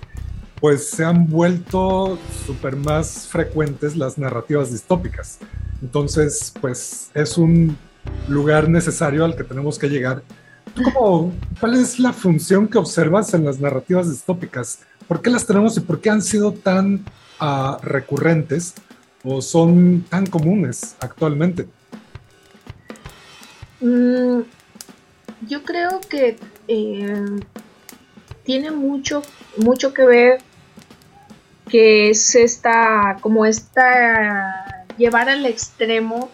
pues 0.62 0.90
se 0.90 1.04
han 1.04 1.28
vuelto 1.28 2.18
súper 2.46 2.78
más 2.78 3.28
frecuentes 3.28 3.98
las 3.98 4.18
narrativas 4.18 4.72
distópicas. 4.72 5.40
Entonces, 5.82 6.54
pues 6.62 7.10
es 7.14 7.38
un 7.38 7.76
lugar 8.30 8.70
necesario 8.70 9.26
al 9.26 9.36
que 9.36 9.44
tenemos 9.44 9.78
que 9.78 9.90
llegar. 9.90 10.24
¿Tú 10.78 11.32
cuál 11.60 11.74
es 11.74 12.00
la 12.00 12.14
función 12.14 12.68
que 12.68 12.78
observas 12.78 13.34
en 13.34 13.46
las 13.46 13.60
narrativas 13.60 14.12
distópicas? 14.12 14.82
¿Por 15.08 15.24
qué 15.24 15.32
las 15.32 15.48
tenemos 15.48 15.76
y 15.76 15.80
por 15.80 16.00
qué 16.00 16.12
han 16.12 16.22
sido 16.22 16.52
tan 16.52 17.04
recurrentes 17.82 18.76
o 19.24 19.42
son 19.42 20.06
tan 20.08 20.28
comunes 20.28 20.96
actualmente? 21.00 21.68
Mm, 23.82 24.42
yo 25.48 25.64
creo 25.64 26.00
que 26.08 26.38
eh, 26.68 27.26
tiene 28.44 28.70
mucho, 28.70 29.24
mucho 29.58 29.96
que 29.96 30.06
ver 30.06 30.42
que 31.70 32.12
es 32.12 32.36
esta, 32.36 33.18
como 33.22 33.48
esta, 33.48 34.86
llevar 34.96 35.28
al 35.28 35.48
extremo 35.48 36.30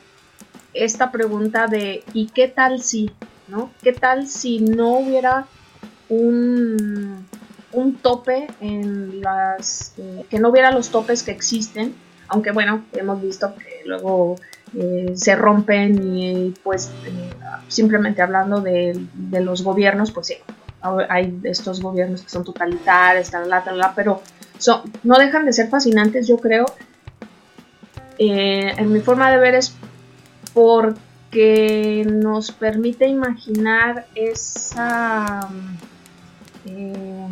esta 0.73 1.11
pregunta 1.11 1.67
de 1.67 2.03
¿y 2.13 2.27
qué 2.27 2.49
tal 2.49 2.81
si? 2.83 3.09
¿No? 3.47 3.71
¿Qué 3.81 3.93
tal 3.93 4.27
si 4.27 4.59
no 4.59 4.99
hubiera 4.99 5.45
un, 6.09 7.25
un 7.71 7.95
tope 7.95 8.47
en 8.61 9.21
las... 9.21 9.93
Eh, 9.97 10.25
que 10.29 10.39
no 10.39 10.49
hubiera 10.49 10.71
los 10.71 10.89
topes 10.89 11.23
que 11.23 11.31
existen? 11.31 11.95
Aunque 12.27 12.51
bueno, 12.51 12.85
hemos 12.93 13.21
visto 13.21 13.53
que 13.55 13.81
luego 13.85 14.37
eh, 14.75 15.13
se 15.15 15.35
rompen 15.35 16.17
y 16.17 16.53
pues 16.63 16.91
eh, 17.05 17.29
simplemente 17.67 18.21
hablando 18.21 18.61
de, 18.61 19.05
de, 19.13 19.41
los 19.41 19.63
gobiernos, 19.63 20.11
pues 20.11 20.27
sí, 20.27 20.35
hay 21.09 21.39
estos 21.43 21.81
gobiernos 21.81 22.23
que 22.23 22.29
son 22.29 22.43
totalitarios, 22.43 23.29
tal, 23.29 23.49
tal, 23.49 23.63
tal, 23.63 23.91
pero 23.95 24.21
son, 24.57 24.81
no 25.03 25.17
dejan 25.17 25.45
de 25.45 25.53
ser 25.53 25.69
fascinantes, 25.69 26.27
yo 26.27 26.37
creo. 26.37 26.65
en 28.17 28.91
mi 28.91 29.01
forma 29.01 29.29
de 29.29 29.37
ver 29.37 29.55
es 29.55 29.75
porque 30.53 30.99
nos 32.05 32.51
permite 32.51 33.07
imaginar 33.07 34.05
esa 34.15 35.49
eh, 36.65 37.27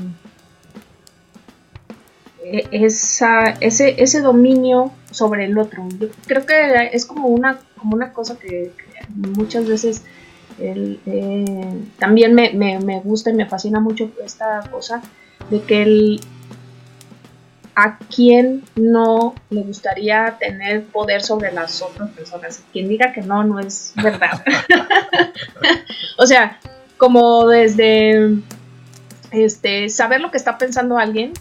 esa, 2.71 3.45
ese, 3.61 4.01
ese 4.01 4.21
dominio 4.21 4.91
sobre 5.11 5.45
el 5.45 5.57
otro. 5.57 5.87
Yo 5.99 6.07
creo 6.25 6.45
que 6.45 6.89
es 6.91 7.05
como 7.05 7.27
una, 7.27 7.59
como 7.77 7.95
una 7.95 8.13
cosa 8.13 8.37
que, 8.39 8.71
muchas 9.15 9.67
veces 9.67 10.03
eh, 10.59 10.97
también 11.99 12.33
me, 12.33 12.51
me, 12.53 12.79
me, 12.79 12.99
gusta 12.99 13.29
y 13.29 13.33
me 13.33 13.45
fascina 13.45 13.79
mucho 13.79 14.11
esta 14.23 14.61
cosa 14.71 15.01
de 15.49 15.61
que 15.61 15.81
el, 15.83 16.21
a 17.75 17.97
quién 17.97 18.63
no 18.75 19.35
le 19.49 19.61
gustaría 19.61 20.37
tener 20.39 20.85
poder 20.85 21.21
sobre 21.21 21.51
las 21.51 21.81
otras 21.81 22.09
personas. 22.11 22.63
Quien 22.71 22.89
diga 22.89 23.13
que 23.13 23.21
no, 23.21 23.43
no 23.43 23.59
es 23.59 23.93
verdad. 23.95 24.43
o 26.17 26.27
sea, 26.27 26.59
como 26.97 27.47
desde 27.47 28.37
este, 29.31 29.89
saber 29.89 30.21
lo 30.21 30.31
que 30.31 30.37
está 30.37 30.57
pensando 30.57 30.97
alguien 30.97 31.33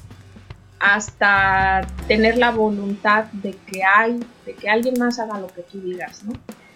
hasta 0.78 1.87
tener 2.09 2.39
la 2.39 2.51
voluntad 2.51 3.24
de 3.33 3.55
que 3.66 3.83
hay, 3.85 4.18
de 4.47 4.55
que 4.55 4.70
alguien 4.70 4.95
más 4.99 5.18
haga 5.18 5.39
lo 5.39 5.49
que 5.49 5.62
tú 5.62 5.81
digas, 5.81 6.24
¿no? 6.24 6.33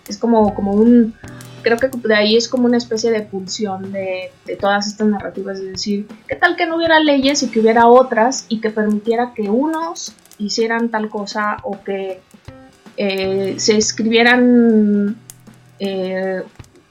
Es 0.07 0.19
como, 0.19 0.55
como 0.55 0.73
un, 0.73 1.15
creo 1.65 1.79
que 1.79 1.89
de 1.89 2.15
ahí 2.15 2.37
es 2.37 2.49
como 2.49 2.67
una 2.67 2.77
especie 2.77 3.11
de 3.11 3.23
pulsión 3.23 3.91
de, 3.91 4.31
todas 4.61 4.87
estas 4.87 5.09
narrativas, 5.09 5.59
es 5.59 5.73
decir, 5.73 6.07
¿qué 6.29 6.37
tal 6.37 6.55
que 6.57 6.67
no 6.67 6.77
hubiera 6.77 7.01
leyes 7.01 7.43
y 7.43 7.51
que 7.51 7.59
hubiera 7.59 7.89
otras 7.89 8.47
y 8.49 8.61
que 8.61 8.71
permitiera 8.71 9.33
que 9.35 9.51
unos 9.51 10.15
hicieran 10.39 10.91
tal 10.91 11.09
cosa 11.09 11.57
o 11.65 11.83
que 11.83 12.21
eh, 12.97 13.55
se 13.59 13.77
escribieran 13.77 15.17
eh, 15.81 16.43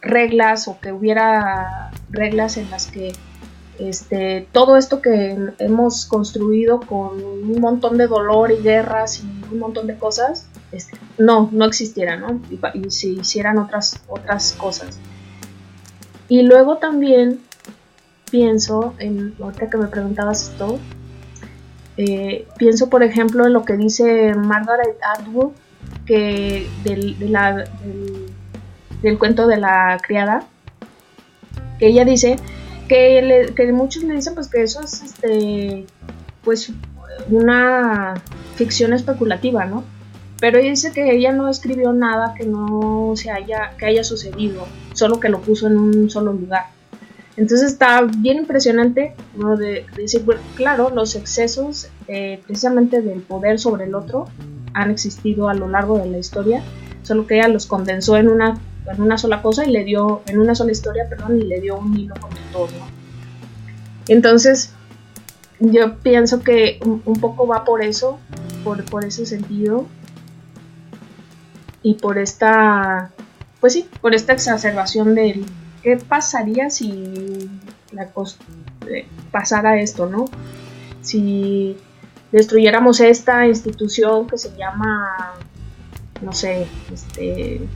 reglas 0.02 0.68
o 0.68 0.80
que 0.82 0.92
hubiera 0.92 1.92
reglas 2.10 2.58
en 2.58 2.70
las 2.70 2.88
que 2.88 3.14
este, 3.80 4.48
todo 4.52 4.78
esto 4.78 5.02
que 5.02 5.38
hemos 5.60 6.06
construido 6.06 6.80
con 6.82 7.24
un 7.24 7.60
montón 7.60 7.98
de 7.98 8.08
dolor 8.08 8.52
y 8.52 8.62
guerras 8.62 9.24
y 9.24 9.52
un 9.52 9.60
montón 9.60 9.88
de 9.88 9.98
cosas, 9.98 10.48
este, 10.72 10.98
no, 11.18 11.50
no 11.52 11.66
existiera, 11.66 12.18
¿no? 12.18 12.42
Y, 12.50 12.90
se 12.90 13.10
hicieran 13.10 13.58
otras, 13.58 14.02
otras 14.08 14.54
cosas. 14.54 14.98
Y 16.28 16.44
luego 16.44 16.78
también 16.78 17.40
pienso, 18.32 18.96
en, 19.00 19.36
ahorita 19.42 19.70
que 19.70 19.78
me 19.78 19.88
preguntabas 19.88 20.50
esto, 20.50 20.80
eh, 21.98 22.48
pienso 22.58 22.90
por 22.90 23.04
ejemplo 23.04 23.46
en 23.46 23.54
lo 23.54 23.64
que 23.66 23.78
dice 23.78 24.34
Margaret 24.34 24.98
Atwood, 25.16 25.52
que 26.06 26.68
del, 26.84 27.18
del, 29.02 29.20
cuento 29.20 29.48
de 29.48 29.58
la 29.58 30.00
criada, 30.02 30.48
que 31.78 31.88
ella 31.88 32.06
dice 32.06 32.38
que, 32.88 33.54
que 33.56 33.72
muchos 33.72 34.04
le 34.04 34.16
dicen 34.16 34.34
pues 34.34 34.48
que 34.48 34.64
eso 34.64 34.82
es 34.82 35.04
este 35.04 35.86
pues 36.44 36.72
una 37.30 38.16
ficción 38.56 38.94
especulativa, 38.94 39.66
¿no? 39.66 39.84
Pero 40.44 40.60
dice 40.60 40.92
que 40.92 41.16
ella 41.16 41.32
no 41.32 41.48
escribió 41.48 41.94
nada 41.94 42.34
que 42.34 42.46
no 42.46 43.14
se 43.16 43.32
haya, 43.32 43.78
que 43.78 43.86
haya 43.86 44.04
sucedido, 44.04 44.68
solo 44.92 45.18
que 45.18 45.30
lo 45.30 45.40
puso 45.40 45.68
en 45.68 45.78
un 45.78 46.10
solo 46.10 46.34
lugar. 46.34 46.66
Entonces 47.38 47.72
está 47.72 48.02
bien 48.02 48.40
impresionante 48.40 49.16
¿no? 49.38 49.56
de, 49.56 49.86
decir, 49.96 50.26
claro, 50.56 50.92
los 50.94 51.16
excesos 51.16 51.88
eh, 52.10 52.42
precisamente 52.46 53.02
del 53.02 53.22
poder 53.22 53.58
sobre 53.58 53.86
el 53.86 53.96
otro 53.96 54.26
han 54.74 54.92
existido 54.92 55.48
a 55.48 55.54
lo 55.54 55.70
largo 55.70 55.98
de 55.98 56.08
la 56.08 56.18
historia, 56.18 56.62
solo 57.04 57.26
que 57.26 57.36
ella 57.36 57.48
los 57.48 57.66
condensó 57.66 58.18
en 58.18 58.28
una, 58.28 58.60
en 58.94 59.02
una 59.02 59.18
sola 59.18 59.42
cosa 59.42 59.66
y 59.66 59.72
le 59.72 59.86
dio, 59.86 60.24
en 60.28 60.40
una 60.40 60.56
sola 60.56 60.74
historia, 60.74 61.08
perdón, 61.08 61.42
y 61.42 61.46
le 61.46 61.62
dio 61.62 61.78
un 61.78 61.98
hilo 61.98 62.16
conductor, 62.20 62.70
¿no? 62.78 62.86
Entonces, 64.10 64.74
yo 65.62 66.00
pienso 66.00 66.42
que 66.42 66.82
un, 66.86 67.02
un 67.06 67.16
poco 67.22 67.48
va 67.48 67.64
por 67.64 67.82
eso, 67.82 68.20
por, 68.66 68.84
por 68.84 69.06
ese 69.06 69.26
sentido, 69.26 69.88
y 71.84 71.96
por 71.96 72.18
esta, 72.18 73.12
pues 73.60 73.74
sí, 73.74 73.88
por 74.02 74.16
esta 74.16 74.34
exacerbación 74.34 75.14
de 75.14 75.44
qué 75.84 75.98
pasaría 75.98 76.70
si 76.70 77.50
eh, 78.88 79.06
pasara 79.32 79.80
esto, 79.80 80.08
¿no? 80.08 80.26
Si 81.02 81.78
destruyéramos 82.32 83.02
esta 83.02 83.46
institución 83.46 84.28
que 84.28 84.38
se 84.38 84.56
llama, 84.58 85.34
no 86.22 86.32
sé, 86.32 86.68
este, 86.92 87.68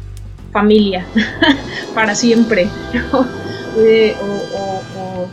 familia 0.52 1.06
para 1.94 2.16
siempre, 2.16 2.70
eh, 3.78 4.16
o, 4.22 5.28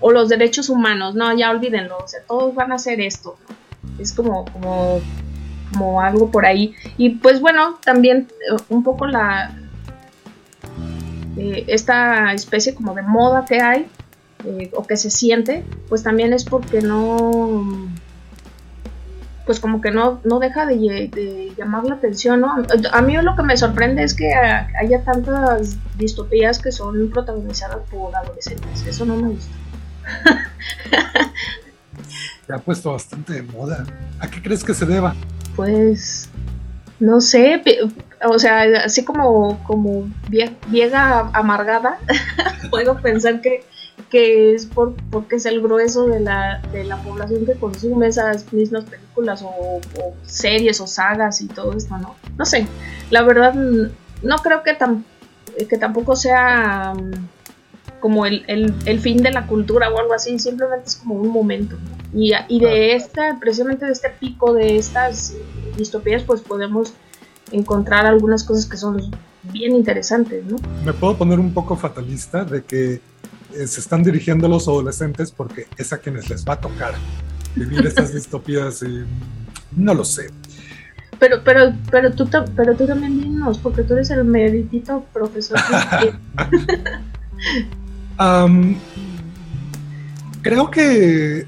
o, 0.00 0.12
los 0.12 0.28
derechos 0.28 0.68
humanos, 0.68 1.16
no, 1.16 1.36
ya 1.36 1.50
olvídenlo, 1.50 1.98
o 1.98 2.06
sea, 2.06 2.20
todos 2.22 2.54
van 2.54 2.70
a 2.70 2.76
hacer 2.76 3.00
esto, 3.00 3.36
es 3.98 4.12
como, 4.12 4.44
como 4.44 5.00
como 5.74 6.00
algo 6.00 6.30
por 6.30 6.46
ahí. 6.46 6.74
Y 6.96 7.10
pues 7.10 7.40
bueno, 7.40 7.78
también 7.84 8.28
eh, 8.30 8.56
un 8.68 8.82
poco 8.82 9.06
la 9.06 9.54
eh, 11.36 11.64
esta 11.66 12.32
especie 12.32 12.74
como 12.74 12.94
de 12.94 13.02
moda 13.02 13.44
que 13.44 13.60
hay 13.60 13.86
eh, 14.44 14.70
o 14.74 14.86
que 14.86 14.96
se 14.96 15.10
siente, 15.10 15.64
pues 15.88 16.02
también 16.02 16.32
es 16.32 16.44
porque 16.44 16.80
no 16.80 17.88
pues 19.46 19.60
como 19.60 19.82
que 19.82 19.90
no, 19.90 20.20
no 20.24 20.38
deja 20.38 20.64
de, 20.64 21.52
llamar 21.58 21.84
la 21.84 21.96
atención, 21.96 22.40
¿no? 22.40 22.56
A 22.92 23.02
mí 23.02 23.14
lo 23.18 23.36
que 23.36 23.42
me 23.42 23.58
sorprende 23.58 24.02
es 24.02 24.14
que 24.14 24.32
haya 24.32 25.04
tantas 25.04 25.76
distopías 25.98 26.58
que 26.58 26.72
son 26.72 27.10
protagonizadas 27.10 27.80
por 27.90 28.16
adolescentes. 28.16 28.86
Eso 28.86 29.04
no 29.04 29.16
me 29.16 29.28
gusta. 29.28 29.52
Se 32.46 32.54
ha 32.54 32.58
puesto 32.58 32.92
bastante 32.92 33.34
de 33.34 33.42
moda. 33.42 33.84
¿A 34.18 34.28
qué 34.28 34.42
crees 34.42 34.64
que 34.64 34.72
se 34.72 34.86
deba? 34.86 35.14
Pues, 35.56 36.28
no 37.00 37.20
sé, 37.20 37.62
o 38.26 38.38
sea, 38.38 38.62
así 38.84 39.04
como, 39.04 39.62
como 39.64 40.08
vieja 40.28 41.30
amargada, 41.32 41.98
puedo 42.70 43.00
pensar 43.00 43.40
que, 43.40 43.64
que 44.10 44.54
es 44.54 44.66
por, 44.66 44.94
porque 45.10 45.36
es 45.36 45.46
el 45.46 45.60
grueso 45.60 46.06
de 46.06 46.20
la, 46.20 46.60
de 46.72 46.84
la 46.84 46.96
población 46.98 47.46
que 47.46 47.54
consume 47.54 48.06
esas 48.06 48.52
mismas 48.52 48.84
películas 48.84 49.42
o, 49.44 49.80
series 50.24 50.80
o 50.80 50.86
sagas 50.86 51.40
y 51.40 51.48
todo 51.48 51.76
esto, 51.76 51.96
¿no? 51.98 52.14
No 52.36 52.44
sé, 52.44 52.66
la 53.10 53.22
verdad 53.22 53.54
no 53.54 54.36
creo 54.38 54.62
que, 54.62 54.76
que 55.68 55.78
tampoco 55.78 56.16
sea 56.16 56.94
como 58.04 58.26
el, 58.26 58.44
el, 58.84 59.00
fin 59.00 59.22
de 59.22 59.30
la 59.30 59.46
cultura 59.46 59.88
o 59.88 59.98
algo 59.98 60.12
así, 60.12 60.38
simplemente 60.38 60.88
es 60.88 60.96
como 60.96 61.14
un 61.14 61.30
momento. 61.30 61.74
Y, 62.12 62.32
y 62.50 62.60
de 62.60 62.94
esta, 62.94 63.38
precisamente 63.40 63.86
de 63.86 63.92
este 63.92 64.10
pico 64.10 64.52
de 64.52 64.76
estas 64.76 65.32
distopías, 65.78 66.22
pues 66.22 66.42
podemos 66.42 66.92
encontrar 67.50 68.04
algunas 68.04 68.44
cosas 68.44 68.66
que 68.66 68.76
son 68.76 69.00
bien 69.44 69.74
interesantes, 69.74 70.44
¿no? 70.44 70.58
Me 70.84 70.92
puedo 70.92 71.16
poner 71.16 71.40
un 71.40 71.54
poco 71.54 71.76
fatalista 71.76 72.44
de 72.44 72.62
que 72.62 73.00
eh, 73.54 73.66
se 73.66 73.80
están 73.80 74.02
dirigiendo 74.02 74.48
a 74.48 74.50
los 74.50 74.68
adolescentes 74.68 75.32
porque 75.32 75.66
es 75.78 75.90
a 75.94 75.96
quienes 75.96 76.28
les 76.28 76.44
va 76.44 76.52
a 76.52 76.60
tocar 76.60 76.92
vivir 77.56 77.86
estas 77.86 78.12
distopías 78.14 78.82
y 78.82 79.02
no 79.76 79.94
lo 79.94 80.04
sé. 80.04 80.26
Pero, 81.18 81.42
pero, 81.42 81.72
pero 81.90 82.12
tú, 82.12 82.28
pero 82.54 82.76
tú 82.76 82.86
también 82.86 83.18
dinos, 83.18 83.58
porque 83.60 83.82
tú 83.82 83.94
eres 83.94 84.10
el 84.10 84.24
meritito 84.24 85.06
profesor. 85.10 85.58
creo 90.42 90.70
que 90.70 91.46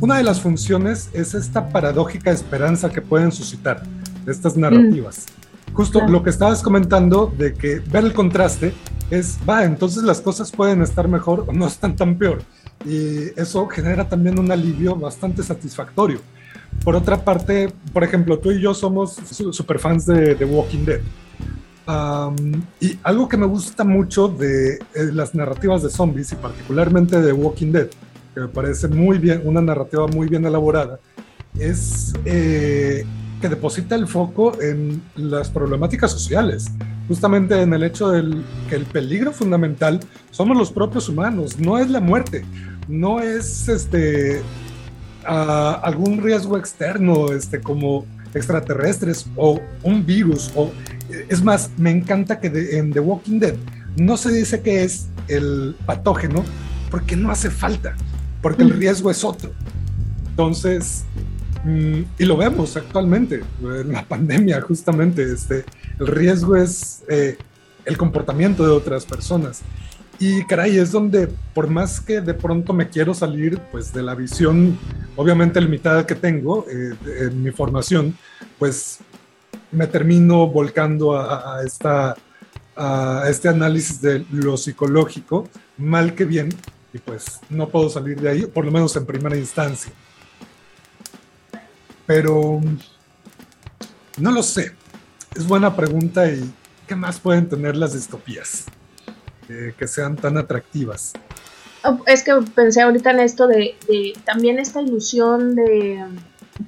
una 0.00 0.16
de 0.16 0.24
las 0.24 0.40
funciones 0.40 1.10
es 1.12 1.34
esta 1.34 1.68
paradójica 1.68 2.30
esperanza 2.30 2.90
que 2.90 3.00
pueden 3.00 3.32
suscitar 3.32 3.82
estas 4.26 4.56
narrativas. 4.56 5.26
Mm. 5.26 5.74
Justo 5.74 6.06
lo 6.06 6.22
que 6.22 6.30
estabas 6.30 6.62
comentando 6.62 7.32
de 7.36 7.54
que 7.54 7.80
ver 7.80 8.04
el 8.04 8.12
contraste 8.12 8.74
es, 9.10 9.38
va, 9.48 9.64
entonces 9.64 10.02
las 10.02 10.20
cosas 10.20 10.50
pueden 10.50 10.82
estar 10.82 11.08
mejor 11.08 11.46
o 11.48 11.52
no 11.52 11.66
están 11.66 11.96
tan 11.96 12.16
peor. 12.16 12.42
Y 12.84 13.38
eso 13.40 13.66
genera 13.68 14.08
también 14.08 14.38
un 14.38 14.50
alivio 14.50 14.96
bastante 14.96 15.42
satisfactorio. 15.42 16.20
Por 16.84 16.96
otra 16.96 17.24
parte, 17.24 17.72
por 17.92 18.04
ejemplo, 18.04 18.38
tú 18.38 18.50
y 18.50 18.60
yo 18.60 18.74
somos 18.74 19.16
super 19.52 19.78
fans 19.78 20.06
de, 20.06 20.34
The 20.34 20.44
Walking 20.44 20.84
Dead. 20.84 21.00
Y 22.80 22.98
algo 23.02 23.28
que 23.28 23.36
me 23.36 23.46
gusta 23.46 23.84
mucho 23.84 24.28
de 24.28 24.74
eh, 24.74 24.78
las 25.12 25.34
narrativas 25.34 25.82
de 25.82 25.90
zombies 25.90 26.32
y 26.32 26.36
particularmente 26.36 27.20
de 27.20 27.32
Walking 27.32 27.72
Dead, 27.72 27.88
que 28.34 28.40
me 28.40 28.48
parece 28.48 28.88
muy 28.88 29.18
bien, 29.18 29.42
una 29.44 29.60
narrativa 29.60 30.06
muy 30.06 30.28
bien 30.28 30.44
elaborada, 30.46 31.00
es 31.58 32.12
eh, 32.24 33.04
que 33.40 33.48
deposita 33.48 33.96
el 33.96 34.06
foco 34.06 34.60
en 34.60 35.02
las 35.16 35.50
problemáticas 35.50 36.12
sociales, 36.12 36.70
justamente 37.08 37.60
en 37.60 37.74
el 37.74 37.82
hecho 37.82 38.10
de 38.10 38.42
que 38.68 38.76
el 38.76 38.86
peligro 38.86 39.32
fundamental 39.32 40.00
somos 40.30 40.56
los 40.56 40.70
propios 40.70 41.08
humanos, 41.08 41.58
no 41.58 41.78
es 41.78 41.90
la 41.90 42.00
muerte, 42.00 42.44
no 42.88 43.20
es 43.20 43.68
este, 43.68 44.40
algún 45.24 46.22
riesgo 46.22 46.56
externo, 46.56 47.32
este, 47.32 47.60
como 47.60 48.06
extraterrestres 48.34 49.26
o 49.36 49.60
un 49.82 50.04
virus. 50.04 50.50
Es 51.28 51.42
más, 51.42 51.70
me 51.76 51.90
encanta 51.90 52.40
que 52.40 52.48
en 52.78 52.92
The 52.92 53.00
Walking 53.00 53.38
Dead 53.38 53.54
no 53.96 54.16
se 54.16 54.32
dice 54.32 54.60
que 54.60 54.84
es 54.84 55.08
el 55.28 55.76
patógeno 55.86 56.44
porque 56.90 57.16
no 57.16 57.30
hace 57.30 57.50
falta, 57.50 57.94
porque 58.40 58.62
el 58.62 58.70
riesgo 58.70 59.10
es 59.10 59.24
otro. 59.24 59.50
Entonces, 60.30 61.04
mm, 61.64 62.00
y 62.18 62.24
lo 62.24 62.36
vemos 62.36 62.76
actualmente 62.76 63.42
en 63.62 63.92
la 63.92 64.04
pandemia, 64.08 64.60
justamente, 64.60 65.22
este, 65.22 65.64
el 65.98 66.06
riesgo 66.06 66.56
es 66.56 67.02
eh, 67.08 67.36
el 67.84 67.96
comportamiento 67.96 68.64
de 68.64 68.70
otras 68.70 69.04
personas. 69.04 69.62
Y 70.18 70.44
caray, 70.44 70.78
es 70.78 70.92
donde 70.92 71.28
por 71.54 71.68
más 71.68 72.00
que 72.00 72.20
de 72.20 72.34
pronto 72.34 72.72
me 72.72 72.88
quiero 72.88 73.12
salir 73.12 73.58
pues 73.72 73.92
de 73.92 74.02
la 74.02 74.14
visión 74.14 74.78
obviamente 75.16 75.60
limitada 75.60 76.06
que 76.06 76.14
tengo 76.14 76.64
eh, 76.70 76.94
en 77.22 77.42
mi 77.42 77.50
formación, 77.50 78.16
pues 78.58 79.00
me 79.72 79.86
termino 79.86 80.46
volcando 80.46 81.18
a, 81.18 81.62
esta, 81.64 82.16
a 82.76 83.24
este 83.28 83.48
análisis 83.48 84.00
de 84.00 84.24
lo 84.30 84.56
psicológico, 84.56 85.48
mal 85.78 86.14
que 86.14 86.24
bien, 86.24 86.50
y 86.92 86.98
pues 86.98 87.40
no 87.50 87.68
puedo 87.68 87.88
salir 87.88 88.20
de 88.20 88.28
ahí, 88.28 88.46
por 88.46 88.64
lo 88.64 88.70
menos 88.70 88.94
en 88.96 89.06
primera 89.06 89.36
instancia. 89.36 89.92
Pero 92.06 92.60
no 94.18 94.30
lo 94.30 94.42
sé, 94.42 94.72
es 95.34 95.46
buena 95.46 95.74
pregunta 95.74 96.30
y 96.30 96.52
¿qué 96.86 96.94
más 96.94 97.18
pueden 97.18 97.48
tener 97.48 97.76
las 97.76 97.94
distopías? 97.94 98.66
que 99.76 99.86
sean 99.86 100.16
tan 100.16 100.38
atractivas. 100.38 101.12
Oh, 101.84 101.98
es 102.06 102.22
que 102.22 102.32
pensé 102.54 102.80
ahorita 102.82 103.10
en 103.10 103.20
esto 103.20 103.46
de, 103.48 103.76
también 104.24 104.58
esta 104.58 104.80
ilusión 104.80 105.54
de 105.56 106.04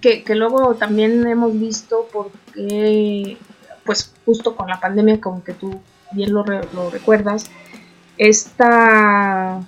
que, 0.00 0.24
luego 0.34 0.74
también 0.74 1.26
hemos 1.26 1.58
visto 1.58 2.08
porque 2.12 3.36
pues 3.84 4.12
justo 4.24 4.56
con 4.56 4.68
la 4.68 4.80
pandemia 4.80 5.20
como 5.20 5.44
que 5.44 5.52
tú 5.52 5.80
bien 6.12 6.32
lo, 6.32 6.44
lo 6.44 6.90
recuerdas 6.90 7.50
esta 8.16 9.60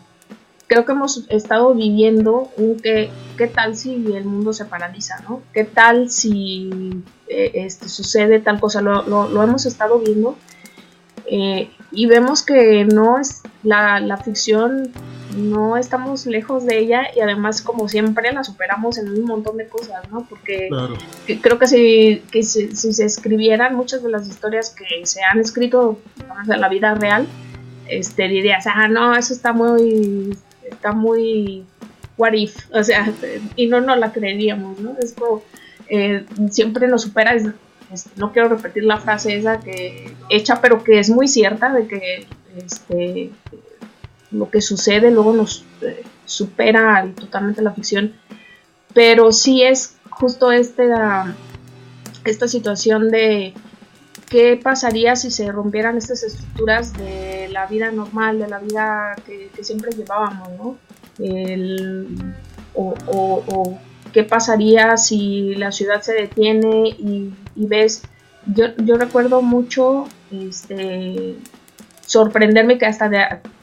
creo 0.66 0.84
que 0.84 0.92
hemos 0.92 1.26
estado 1.28 1.74
viviendo 1.74 2.50
un 2.56 2.80
que 2.80 3.10
qué 3.36 3.46
tal 3.46 3.76
si 3.76 3.94
el 4.14 4.24
mundo 4.24 4.52
se 4.52 4.64
paraliza 4.64 5.20
no 5.28 5.42
qué 5.52 5.64
tal 5.64 6.10
si 6.10 7.02
eh, 7.28 7.52
este 7.54 7.88
sucede 7.88 8.40
tal 8.40 8.58
cosa 8.60 8.80
lo, 8.80 9.02
lo 9.02 9.42
hemos 9.42 9.66
estado 9.66 9.98
viendo 9.98 10.36
eh, 11.26 11.70
y 11.96 12.06
vemos 12.06 12.42
que 12.42 12.84
no 12.84 13.18
es 13.18 13.42
la, 13.62 13.98
la, 14.00 14.18
ficción, 14.18 14.92
no 15.34 15.78
estamos 15.78 16.26
lejos 16.26 16.66
de 16.66 16.78
ella 16.78 17.06
y 17.16 17.20
además 17.20 17.62
como 17.62 17.88
siempre 17.88 18.30
la 18.32 18.44
superamos 18.44 18.98
en 18.98 19.08
un 19.08 19.24
montón 19.24 19.56
de 19.56 19.66
cosas, 19.66 20.08
¿no? 20.10 20.26
Porque 20.28 20.68
creo 21.40 21.58
que, 21.58 21.66
si, 21.66 22.22
que 22.30 22.42
si, 22.42 22.74
se 22.74 23.04
escribieran 23.04 23.74
muchas 23.74 24.02
de 24.02 24.10
las 24.10 24.28
historias 24.28 24.70
que 24.70 25.06
se 25.06 25.22
han 25.22 25.40
escrito 25.40 25.98
en 26.48 26.60
la 26.60 26.68
vida 26.68 26.94
real, 26.94 27.26
este, 27.88 28.28
dirías, 28.28 28.66
ah, 28.66 28.88
no, 28.88 29.16
eso 29.16 29.32
está 29.32 29.54
muy, 29.54 30.36
está 30.70 30.92
muy 30.92 31.64
what 32.18 32.34
if, 32.34 32.56
o 32.72 32.84
sea, 32.84 33.10
y 33.56 33.68
no 33.68 33.80
nos 33.80 33.98
la 33.98 34.12
creeríamos, 34.12 34.78
¿no? 34.80 34.96
Es 35.00 35.14
como, 35.14 35.42
eh, 35.88 36.26
siempre 36.50 36.88
nos 36.88 37.02
supera, 37.02 37.34
no 38.16 38.32
quiero 38.32 38.48
repetir 38.48 38.84
la 38.84 38.98
frase 38.98 39.36
esa 39.36 39.60
que 39.60 40.14
hecha, 40.28 40.60
pero 40.60 40.82
que 40.82 40.98
es 40.98 41.10
muy 41.10 41.28
cierta 41.28 41.72
de 41.72 41.86
que 41.86 42.26
este, 42.56 43.30
lo 44.30 44.50
que 44.50 44.60
sucede 44.60 45.10
luego 45.10 45.32
nos 45.32 45.64
eh, 45.82 46.02
supera 46.24 47.08
totalmente 47.14 47.62
la 47.62 47.72
ficción, 47.72 48.14
pero 48.92 49.32
sí 49.32 49.62
es 49.62 49.96
justo 50.10 50.50
este, 50.52 50.88
esta 52.24 52.48
situación 52.48 53.10
de 53.10 53.54
qué 54.28 54.58
pasaría 54.60 55.14
si 55.14 55.30
se 55.30 55.52
rompieran 55.52 55.96
estas 55.96 56.22
estructuras 56.24 56.92
de 56.94 57.48
la 57.52 57.66
vida 57.66 57.92
normal, 57.92 58.38
de 58.38 58.48
la 58.48 58.58
vida 58.58 59.14
que, 59.24 59.50
siempre 59.62 59.92
llevábamos, 59.92 60.48
¿no? 60.58 60.76
o 62.74 63.78
qué 64.16 64.24
pasaría 64.24 64.96
si 64.96 65.56
la 65.56 65.70
ciudad 65.70 66.00
se 66.00 66.14
detiene 66.14 66.88
y, 66.88 67.34
ves, 67.54 68.00
yo, 68.46 68.68
yo, 68.78 68.96
recuerdo 68.96 69.42
mucho 69.42 70.08
este, 70.32 71.34
sorprenderme 72.00 72.78
que 72.78 72.86
hasta 72.86 73.10
de, 73.10 73.18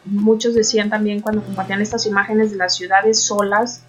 muchos 0.05 0.53
decían 0.53 0.91
también 0.91 1.21
cuando 1.21 1.41
compartían 1.41 1.81
estas 1.81 2.05
imágenes 2.05 2.51
de 2.51 2.57
las 2.57 2.75
ciudades 2.75 3.19
solas, 3.19 3.83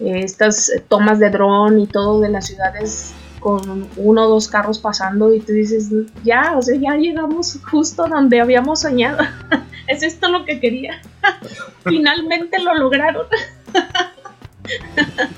eh, 0.00 0.22
estas 0.24 0.72
tomas 0.88 1.20
de 1.20 1.30
dron 1.30 1.78
y 1.78 1.86
todo 1.86 2.20
de 2.20 2.30
las 2.30 2.48
ciudades 2.48 3.14
con 3.38 3.88
uno 3.96 4.24
o 4.24 4.28
dos 4.28 4.48
carros 4.48 4.80
pasando 4.80 5.32
y 5.32 5.38
tú 5.38 5.52
dices, 5.52 5.88
ya, 6.24 6.56
o 6.56 6.62
sea, 6.62 6.76
ya 6.80 6.96
llegamos 6.96 7.60
justo 7.70 8.08
donde 8.08 8.40
habíamos 8.40 8.80
soñado. 8.80 9.18
es 9.86 10.02
esto 10.02 10.26
lo 10.26 10.44
que 10.44 10.58
quería. 10.58 11.00
Finalmente 11.84 12.58
lo 12.58 12.74
lograron. 12.74 13.26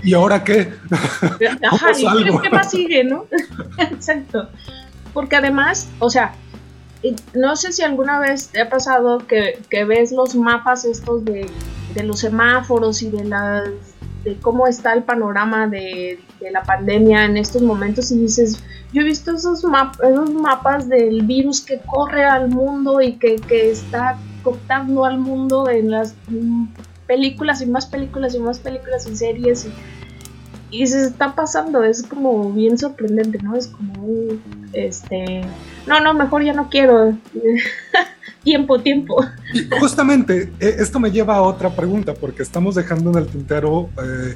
¿Y 0.02 0.14
ahora 0.14 0.44
qué? 0.44 0.72
Ajá, 1.62 1.92
¿y 1.96 2.40
qué 2.40 2.50
más 2.50 2.70
sigue, 2.70 3.04
no? 3.04 3.26
Exacto. 3.78 4.48
Porque 5.12 5.36
además, 5.36 5.88
o 5.98 6.10
sea, 6.10 6.34
no 7.34 7.56
sé 7.56 7.72
si 7.72 7.82
alguna 7.82 8.18
vez 8.18 8.48
te 8.48 8.62
ha 8.62 8.68
pasado 8.68 9.18
que, 9.26 9.58
ves 9.84 10.12
los 10.12 10.34
mapas 10.34 10.84
estos 10.84 11.24
de, 11.24 11.50
los 12.02 12.20
semáforos 12.20 13.02
y 13.02 13.10
de 13.10 13.24
las 13.24 13.68
de 14.24 14.38
cómo 14.38 14.66
está 14.66 14.94
el 14.94 15.02
panorama 15.02 15.66
de, 15.66 16.18
la 16.50 16.62
pandemia 16.62 17.24
en 17.24 17.36
estos 17.36 17.62
momentos 17.62 18.10
y 18.10 18.18
dices, 18.18 18.62
yo 18.92 19.00
he 19.00 19.04
visto 19.04 19.34
esos, 19.34 19.64
esos 19.64 20.34
mapas 20.34 20.88
del 20.88 21.22
virus 21.22 21.62
que 21.62 21.80
corre 21.80 22.24
al 22.24 22.48
mundo 22.48 23.00
y 23.00 23.14
que, 23.14 23.36
que 23.36 23.70
está 23.70 24.18
cooptando 24.42 25.06
al 25.06 25.18
mundo 25.18 25.68
en 25.70 25.90
las 25.90 26.14
películas 27.06 27.60
y 27.62 27.66
más 27.66 27.86
películas 27.86 28.34
y 28.34 28.38
más 28.38 28.58
películas 28.58 29.06
y 29.06 29.16
series 29.16 29.66
y, 30.70 30.86
se 30.86 31.02
está 31.02 31.36
pasando, 31.36 31.84
es 31.84 32.02
como 32.02 32.52
bien 32.52 32.76
sorprendente, 32.76 33.38
¿no? 33.38 33.54
Es 33.54 33.68
como, 33.68 34.08
este, 34.72 35.42
no, 35.86 36.00
no, 36.00 36.14
mejor 36.14 36.42
ya 36.42 36.52
no 36.52 36.68
quiero. 36.68 37.16
tiempo, 38.42 38.80
tiempo. 38.80 39.24
justamente, 39.78 40.52
e, 40.58 40.68
esto 40.80 40.98
me 40.98 41.12
lleva 41.12 41.36
a 41.36 41.42
otra 41.42 41.70
pregunta, 41.70 42.12
porque 42.14 42.42
estamos 42.42 42.74
dejando 42.74 43.12
en 43.12 43.18
el 43.18 43.26
tintero 43.28 43.88
eh, 44.02 44.34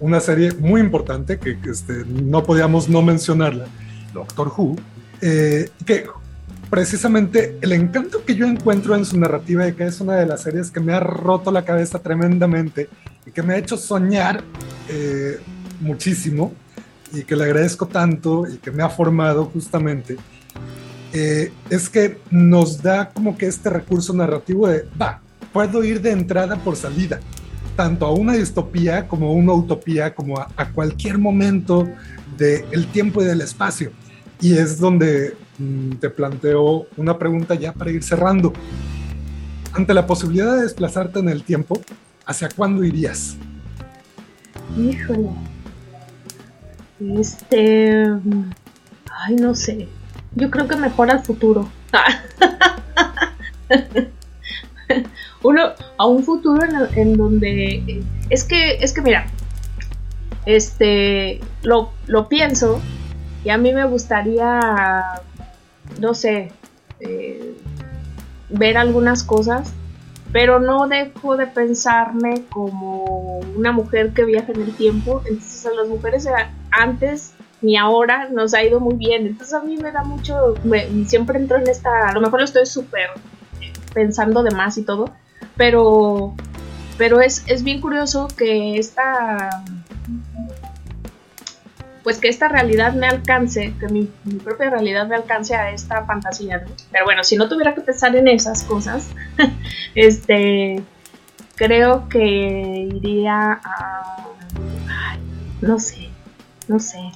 una 0.00 0.18
serie 0.18 0.52
muy 0.54 0.80
importante 0.80 1.38
que, 1.38 1.56
este, 1.70 2.04
no 2.04 2.42
podíamos 2.42 2.88
no 2.88 3.00
mencionarla, 3.02 3.66
Doctor 4.12 4.52
Who, 4.56 4.76
eh, 5.20 5.70
que 5.86 6.06
precisamente 6.70 7.58
el 7.60 7.72
encanto 7.72 8.24
que 8.24 8.34
yo 8.34 8.46
encuentro 8.46 8.94
en 8.96 9.04
su 9.04 9.18
narrativa 9.18 9.64
de 9.64 9.74
que 9.74 9.84
es 9.84 10.00
una 10.00 10.16
de 10.16 10.26
las 10.26 10.42
series 10.42 10.70
que 10.70 10.80
me 10.80 10.92
ha 10.92 11.00
roto 11.00 11.50
la 11.50 11.64
cabeza 11.64 11.98
tremendamente 12.00 12.88
y 13.24 13.30
que 13.30 13.42
me 13.42 13.54
ha 13.54 13.58
hecho 13.58 13.76
soñar 13.76 14.42
eh, 14.88 15.38
muchísimo 15.80 16.52
y 17.12 17.22
que 17.22 17.36
le 17.36 17.44
agradezco 17.44 17.86
tanto 17.86 18.46
y 18.48 18.58
que 18.58 18.70
me 18.70 18.82
ha 18.82 18.88
formado 18.88 19.44
justamente, 19.46 20.16
eh, 21.12 21.52
es 21.70 21.88
que 21.88 22.18
nos 22.30 22.82
da 22.82 23.10
como 23.10 23.38
que 23.38 23.46
este 23.46 23.70
recurso 23.70 24.12
narrativo 24.12 24.66
de, 24.68 24.86
va, 25.00 25.20
puedo 25.52 25.84
ir 25.84 26.00
de 26.00 26.10
entrada 26.10 26.56
por 26.56 26.76
salida, 26.76 27.20
tanto 27.76 28.06
a 28.06 28.12
una 28.12 28.34
distopía 28.34 29.06
como 29.06 29.28
a 29.28 29.32
una 29.32 29.52
utopía, 29.52 30.14
como 30.14 30.38
a, 30.38 30.48
a 30.56 30.72
cualquier 30.72 31.18
momento 31.18 31.88
del 32.36 32.86
tiempo 32.88 33.22
y 33.22 33.26
del 33.26 33.40
espacio. 33.40 33.92
Y 34.40 34.54
es 34.54 34.78
donde 34.78 35.34
te 36.00 36.10
planteo 36.10 36.86
una 36.96 37.18
pregunta 37.18 37.54
ya 37.54 37.72
para 37.72 37.90
ir 37.90 38.02
cerrando. 38.02 38.52
Ante 39.72 39.94
la 39.94 40.06
posibilidad 40.06 40.56
de 40.56 40.62
desplazarte 40.62 41.18
en 41.18 41.28
el 41.28 41.42
tiempo, 41.42 41.80
¿hacia 42.24 42.48
cuándo 42.48 42.84
irías? 42.84 43.36
Híjole. 44.76 45.30
Este. 47.18 48.04
Ay, 49.10 49.36
no 49.36 49.54
sé. 49.54 49.88
Yo 50.34 50.50
creo 50.50 50.66
que 50.66 50.76
mejor 50.76 51.10
al 51.10 51.24
futuro. 51.24 51.68
Uno, 55.42 55.62
a 55.98 56.06
un 56.06 56.24
futuro 56.24 56.66
en, 56.94 57.16
donde. 57.16 58.02
Es 58.30 58.44
que, 58.44 58.76
es 58.76 58.92
que 58.92 59.02
mira. 59.02 59.26
Este. 60.46 61.40
Lo, 61.62 61.92
lo 62.06 62.28
pienso. 62.28 62.80
Y 63.44 63.50
a 63.50 63.58
mí 63.58 63.72
me 63.72 63.84
gustaría 63.84 65.22
no 66.00 66.14
sé, 66.14 66.52
eh, 67.00 67.56
ver 68.48 68.76
algunas 68.76 69.22
cosas, 69.22 69.72
pero 70.32 70.60
no 70.60 70.88
dejo 70.88 71.36
de 71.36 71.46
pensarme 71.46 72.44
como 72.50 73.38
una 73.56 73.72
mujer 73.72 74.12
que 74.12 74.24
viaja 74.24 74.52
en 74.52 74.62
el 74.62 74.74
tiempo. 74.74 75.22
Entonces 75.26 75.66
a 75.66 75.74
las 75.74 75.88
mujeres 75.88 76.28
antes 76.70 77.32
ni 77.62 77.76
ahora 77.76 78.28
nos 78.28 78.54
ha 78.54 78.62
ido 78.62 78.80
muy 78.80 78.94
bien. 78.94 79.26
Entonces 79.26 79.54
a 79.54 79.62
mí 79.62 79.76
me 79.76 79.92
da 79.92 80.04
mucho, 80.04 80.54
siempre 81.06 81.38
entro 81.38 81.58
en 81.58 81.68
esta, 81.68 82.08
a 82.08 82.12
lo 82.12 82.20
mejor 82.20 82.40
lo 82.40 82.44
estoy 82.44 82.66
súper 82.66 83.10
pensando 83.94 84.42
de 84.42 84.50
más 84.50 84.76
y 84.76 84.82
todo, 84.82 85.10
pero, 85.56 86.34
pero 86.98 87.20
es, 87.20 87.44
es 87.46 87.62
bien 87.62 87.80
curioso 87.80 88.28
que 88.36 88.76
esta 88.78 89.64
pues 92.06 92.20
que 92.20 92.28
esta 92.28 92.46
realidad 92.46 92.94
me 92.94 93.08
alcance, 93.08 93.74
que 93.80 93.88
mi, 93.88 94.04
propia 94.44 94.70
realidad 94.70 95.08
me 95.08 95.16
alcance 95.16 95.56
a 95.56 95.72
esta 95.72 96.04
fantasía. 96.04 96.64
Pero 96.92 97.04
bueno, 97.04 97.24
si 97.24 97.36
no 97.36 97.48
tuviera 97.48 97.74
que 97.74 97.80
pensar 97.80 98.14
en 98.14 98.28
esas 98.28 98.62
cosas, 98.62 99.08
este, 99.96 100.84
creo 101.56 102.08
que 102.08 102.88
iría 102.94 103.60
a... 103.60 104.24
no 105.60 105.80
sé, 105.80 106.10
no 106.68 106.78
sé. 106.78 107.10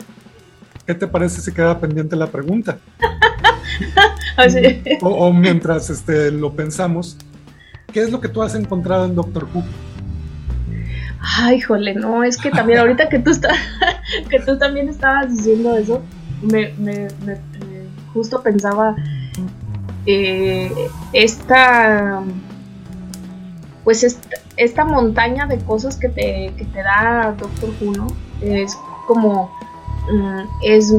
¿Qué 0.84 0.94
te 0.94 1.06
parece 1.06 1.40
si 1.40 1.52
queda 1.52 1.78
pendiente 1.78 2.16
la 2.16 2.26
pregunta? 2.26 2.78
o, 5.02 5.32
mientras 5.32 5.88
este, 5.88 6.32
lo 6.32 6.56
pensamos, 6.56 7.16
¿qué 7.92 8.02
es 8.02 8.10
lo 8.10 8.20
que 8.20 8.26
tú 8.26 8.42
has 8.42 8.56
encontrado 8.56 9.04
en 9.04 9.14
Doctor 9.14 9.46
Who? 9.54 9.62
Ay, 11.22 11.60
jole, 11.60 11.94
no, 11.94 12.24
es 12.24 12.38
que 12.38 12.50
también 12.50 12.78
ahorita 12.78 13.08
que 13.08 13.18
tú 13.18 13.30
estás, 13.30 13.56
que 14.30 14.40
tú 14.40 14.58
también 14.58 14.88
estabas 14.88 15.36
diciendo 15.36 15.76
eso, 15.76 16.02
me, 16.42 16.72
me, 16.78 17.08
justo 18.14 18.42
pensaba 18.42 18.96
eh, 20.06 20.72
esta, 21.12 22.22
pues 23.84 24.18
esta, 24.56 24.84
montaña 24.84 25.46
de 25.46 25.58
cosas 25.58 25.96
que 25.96 26.08
te, 26.08 26.52
que 26.56 26.64
te 26.64 26.82
da 26.82 27.34
Doctor 27.38 27.70
Who, 27.80 28.06
Es 28.40 28.76
como, 29.06 29.50
mm, 30.10 30.40
es 30.64 30.94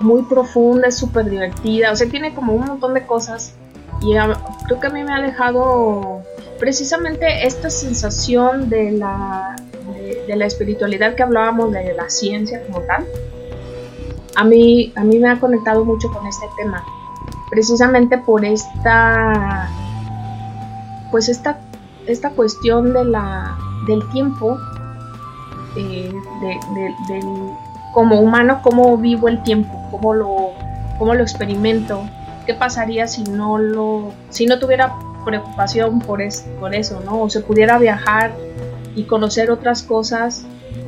muy 0.00 0.22
profunda, 0.22 0.88
es 0.88 0.96
súper 0.96 1.30
divertida, 1.30 1.90
o 1.90 1.96
sea, 1.96 2.08
tiene 2.08 2.34
como 2.34 2.52
un 2.52 2.66
montón 2.66 2.92
de 2.92 3.06
cosas 3.06 3.54
y 4.02 4.14
creo 4.66 4.80
que 4.80 4.86
a 4.86 4.90
mí 4.90 5.04
me 5.04 5.12
ha 5.12 5.20
dejado 5.20 6.22
precisamente 6.62 7.44
esta 7.44 7.70
sensación 7.70 8.70
de 8.70 8.92
la, 8.92 9.56
de, 10.28 10.36
la 10.36 10.46
espiritualidad 10.46 11.16
que 11.16 11.24
hablábamos, 11.24 11.72
de 11.72 11.92
la 11.92 12.08
ciencia 12.08 12.64
como 12.64 12.82
tal, 12.82 13.04
a 14.36 14.44
mí, 14.44 14.92
a 14.94 15.02
mí 15.02 15.18
me 15.18 15.28
ha 15.28 15.40
conectado 15.40 15.84
mucho 15.84 16.06
con 16.12 16.24
este 16.24 16.46
tema, 16.56 16.84
precisamente 17.50 18.16
por 18.16 18.44
esta, 18.44 19.68
pues 21.10 21.28
esta, 21.28 21.58
esta 22.06 22.30
cuestión 22.30 22.92
de 22.92 23.06
la, 23.06 23.58
del 23.88 24.08
tiempo, 24.10 24.56
eh, 25.76 26.12
de, 26.42 27.20
como 27.92 28.20
humano, 28.20 28.60
cómo 28.62 28.96
vivo 28.98 29.26
el 29.26 29.42
tiempo, 29.42 29.88
cómo 29.90 30.14
lo, 30.14 30.50
cómo 30.96 31.12
lo 31.12 31.22
experimento, 31.24 32.04
qué 32.46 32.54
pasaría 32.54 33.08
si 33.08 33.24
no 33.24 33.58
lo, 33.58 34.12
si 34.30 34.46
no 34.46 34.60
tuviera 34.60 34.94
preocupación 35.24 36.00
por, 36.00 36.20
por 36.60 36.74
eso, 36.74 37.00
¿no? 37.04 37.22
O 37.22 37.30
se 37.30 37.40
pudiera 37.40 37.78
viajar 37.78 38.32
y 38.94 39.04
conocer 39.04 39.50
otras 39.50 39.82
cosas 39.82 40.44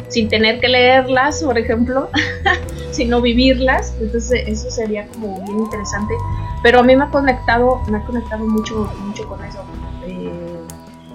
sin 0.09 0.28
tener 0.28 0.61
que 0.61 0.68
leerlas, 0.68 1.43
por 1.43 1.59
ejemplo, 1.59 2.09
sino 2.93 3.20
vivirlas. 3.20 3.95
Entonces 4.01 4.45
eso 4.47 4.70
sería 4.70 5.07
como 5.09 5.41
bien 5.43 5.59
interesante. 5.61 6.14
Pero 6.62 6.80
a 6.80 6.82
mí 6.82 6.97
me 6.97 7.05
ha 7.05 7.11
conectado, 7.11 7.80
me 7.89 7.99
ha 7.99 8.05
conectado 8.05 8.47
mucho, 8.47 8.91
mucho 9.05 9.28
con 9.28 9.45
eso. 9.45 9.59
Eh, 10.07 10.30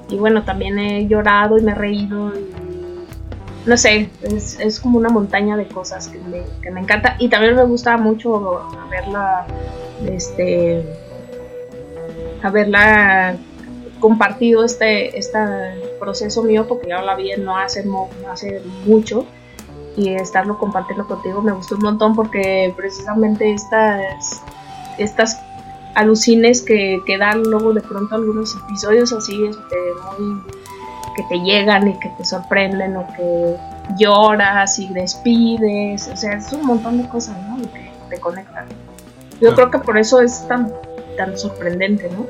y 0.10 0.18
bueno, 0.18 0.44
también 0.44 0.80
he 0.80 1.08
llorado 1.08 1.58
y 1.58 1.62
me 1.62 1.72
he 1.72 1.76
reído. 1.76 2.34
no 3.66 3.78
sé, 3.78 4.10
es, 4.24 4.60
es, 4.60 4.80
como 4.80 4.98
una 4.98 5.10
montaña 5.10 5.56
de 5.56 5.68
cosas 5.68 6.08
que 6.08 6.20
me, 6.20 6.44
que 6.62 6.72
me 6.72 6.82
encanta. 6.82 7.16
Y 7.20 7.30
también 7.30 7.56
me 7.56 7.64
gusta 7.64 7.98
mucho 7.98 8.68
verla, 8.90 9.46
este 10.06 10.84
haberla 12.42 13.38
compartido 14.00 14.64
este, 14.64 15.18
este 15.18 15.40
proceso 16.00 16.44
mío, 16.44 16.68
porque 16.68 16.90
ya 16.90 17.02
la 17.02 17.16
vi 17.16 17.32
no 17.38 17.58
hace, 17.58 17.86
no 17.86 18.10
hace 18.32 18.62
mucho, 18.86 19.26
y 19.98 20.14
estarlo 20.14 20.58
compartiendo 20.58 21.06
contigo 21.08 21.42
me 21.42 21.52
gustó 21.52 21.76
un 21.76 21.82
montón 21.82 22.16
porque 22.16 22.74
precisamente 22.76 23.52
estas, 23.52 24.42
estas 24.98 25.40
alucines 25.96 26.62
que, 26.62 27.02
que 27.06 27.18
dan 27.18 27.44
luego 27.44 27.74
de 27.74 27.82
pronto 27.82 28.16
algunos 28.16 28.56
episodios 28.56 29.12
así 29.12 29.46
este, 29.46 29.76
que 31.16 31.24
te 31.24 31.40
llegan 31.44 31.88
y 31.88 32.00
que 32.00 32.10
te 32.18 32.24
sorprenden 32.24 32.96
o 32.96 33.08
que 33.16 33.58
lloras 33.98 34.80
y 34.80 34.88
despides, 34.94 36.08
o 36.08 36.16
sea, 36.16 36.34
es 36.34 36.54
un 36.54 36.66
montón 36.66 37.02
de 37.02 37.10
cosas 37.10 37.36
¿no? 37.50 37.58
que 37.74 37.92
te 38.10 38.20
conectan. 38.20 38.68
Yo 39.42 39.56
creo 39.56 39.72
que 39.72 39.80
por 39.80 39.98
eso 39.98 40.22
es 40.22 40.48
tan 40.48 40.72
tan 41.20 41.38
sorprendente, 41.38 42.10
¿no? 42.10 42.26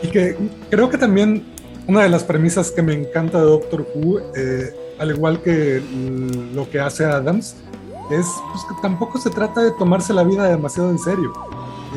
Y 0.00 0.08
que 0.08 0.36
creo 0.70 0.88
que 0.88 0.96
también 0.96 1.44
una 1.88 2.04
de 2.04 2.08
las 2.08 2.22
premisas 2.22 2.70
que 2.70 2.80
me 2.80 2.94
encanta 2.94 3.38
de 3.38 3.44
Doctor 3.44 3.84
Who, 3.94 4.20
eh, 4.36 4.72
al 5.00 5.10
igual 5.10 5.42
que 5.42 5.82
lo 6.54 6.70
que 6.70 6.78
hace 6.78 7.04
Adams, 7.04 7.56
es 8.10 8.26
pues, 8.52 8.64
que 8.68 8.80
tampoco 8.80 9.18
se 9.18 9.28
trata 9.30 9.62
de 9.62 9.72
tomarse 9.72 10.12
la 10.14 10.22
vida 10.22 10.48
demasiado 10.48 10.90
en 10.90 11.00
serio, 11.00 11.32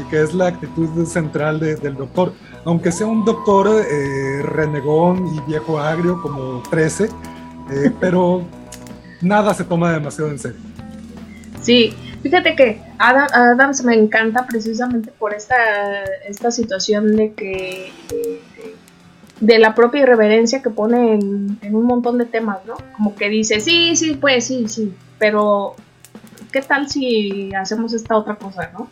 y 0.02 0.10
que 0.10 0.24
es 0.24 0.34
la 0.34 0.48
actitud 0.48 1.06
central 1.06 1.60
del 1.60 1.96
doctor. 1.96 2.34
Aunque 2.66 2.92
sea 2.92 3.06
un 3.06 3.24
doctor 3.24 3.68
eh, 3.88 4.42
renegón 4.42 5.28
y 5.28 5.40
viejo 5.42 5.78
agrio 5.78 6.20
como 6.24 6.64
13, 6.72 7.04
eh, 7.06 7.92
pero 8.00 8.42
nada 9.22 9.54
se 9.54 9.64
toma 9.64 9.92
demasiado 9.92 10.32
en 10.32 10.40
serio. 10.40 10.60
Sí, 11.62 11.94
Fíjate 12.26 12.56
que 12.56 12.82
Adam, 12.98 13.28
Adams 13.34 13.84
me 13.84 13.94
encanta 13.94 14.48
precisamente 14.48 15.12
por 15.12 15.36
esta, 15.36 16.04
esta 16.28 16.50
situación 16.50 17.16
de 17.16 17.34
que 17.34 17.92
de, 19.40 19.60
la 19.60 19.76
propia 19.76 20.02
irreverencia 20.02 20.64
que 20.64 20.72
pone 20.72 21.14
en, 21.14 21.60
un 21.76 21.86
montón 21.86 22.18
de 22.18 22.26
temas, 22.26 22.66
¿no? 22.66 22.78
Como 22.98 23.14
que 23.14 23.30
dice, 23.30 23.60
sí, 23.60 23.96
sí, 23.96 24.18
pues 24.20 24.48
sí, 24.48 24.68
sí, 24.68 24.92
pero 25.20 25.76
¿qué 26.52 26.64
tal 26.64 26.90
si 26.90 27.54
hacemos 27.54 27.94
esta 27.94 28.18
otra 28.18 28.38
cosa, 28.38 28.72
¿no? 28.74 28.90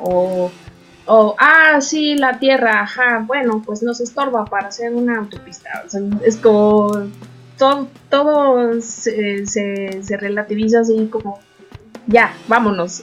O, 0.00 0.50
o 1.06 1.36
ah, 1.38 1.80
sí, 1.80 2.16
la 2.16 2.40
Tierra, 2.40 2.80
ajá, 2.80 3.22
bueno, 3.24 3.62
pues 3.64 3.84
nos 3.84 4.00
estorba 4.00 4.44
para 4.46 4.66
hacer 4.66 4.92
una 4.92 5.18
autopista. 5.18 5.84
es 6.24 6.36
como 6.36 6.90
todo, 7.56 7.86
todo 8.08 8.80
se, 8.80 9.46
se 9.46 10.16
relativiza 10.16 10.80
así 10.80 11.06
como 11.06 11.38
ya, 12.06 12.34
vámonos. 12.48 13.02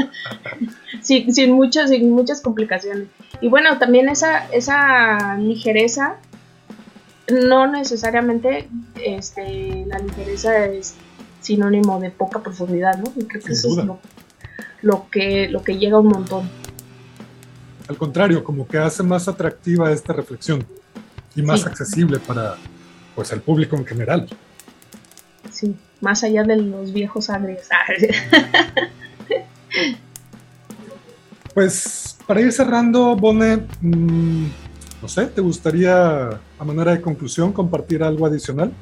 sin, 1.02 1.32
sin, 1.34 1.58
sin 1.88 2.10
muchas 2.10 2.40
complicaciones. 2.40 3.08
Y 3.40 3.48
bueno, 3.48 3.78
también 3.78 4.08
esa, 4.08 4.46
esa 4.52 5.36
ligereza, 5.38 6.16
no 7.30 7.66
necesariamente 7.66 8.68
este, 8.96 9.84
la 9.86 9.98
ligereza 9.98 10.66
es 10.66 10.94
sinónimo 11.40 12.00
de 12.00 12.10
poca 12.10 12.40
profundidad, 12.40 12.98
¿no? 12.98 13.12
Y 13.16 13.24
creo 13.24 13.42
que 13.42 13.52
eso 13.52 13.68
es 13.80 13.86
lo, 14.82 15.06
que, 15.10 15.48
lo 15.48 15.62
que 15.62 15.78
llega 15.78 15.98
un 15.98 16.08
montón. 16.08 16.50
Al 17.88 17.96
contrario, 17.96 18.44
como 18.44 18.68
que 18.68 18.78
hace 18.78 19.02
más 19.02 19.26
atractiva 19.26 19.90
esta 19.90 20.12
reflexión 20.12 20.64
y 21.34 21.42
más 21.42 21.66
accesible 21.66 22.18
para 22.18 22.56
pues 23.14 23.32
el 23.32 23.40
público 23.40 23.76
en 23.76 23.86
general. 23.86 24.28
Más 26.00 26.24
allá 26.24 26.44
de 26.44 26.56
los 26.56 26.92
viejos 26.92 27.30
agrios. 27.30 27.68
pues 31.54 32.16
para 32.26 32.40
ir 32.40 32.52
cerrando, 32.52 33.16
Bone, 33.16 33.66
mm, 33.80 34.46
no 35.02 35.08
sé, 35.08 35.26
¿te 35.26 35.40
gustaría 35.40 36.28
a 36.28 36.64
manera 36.64 36.92
de 36.92 37.00
conclusión 37.00 37.52
compartir 37.52 38.02
algo 38.02 38.26
adicional? 38.26 38.72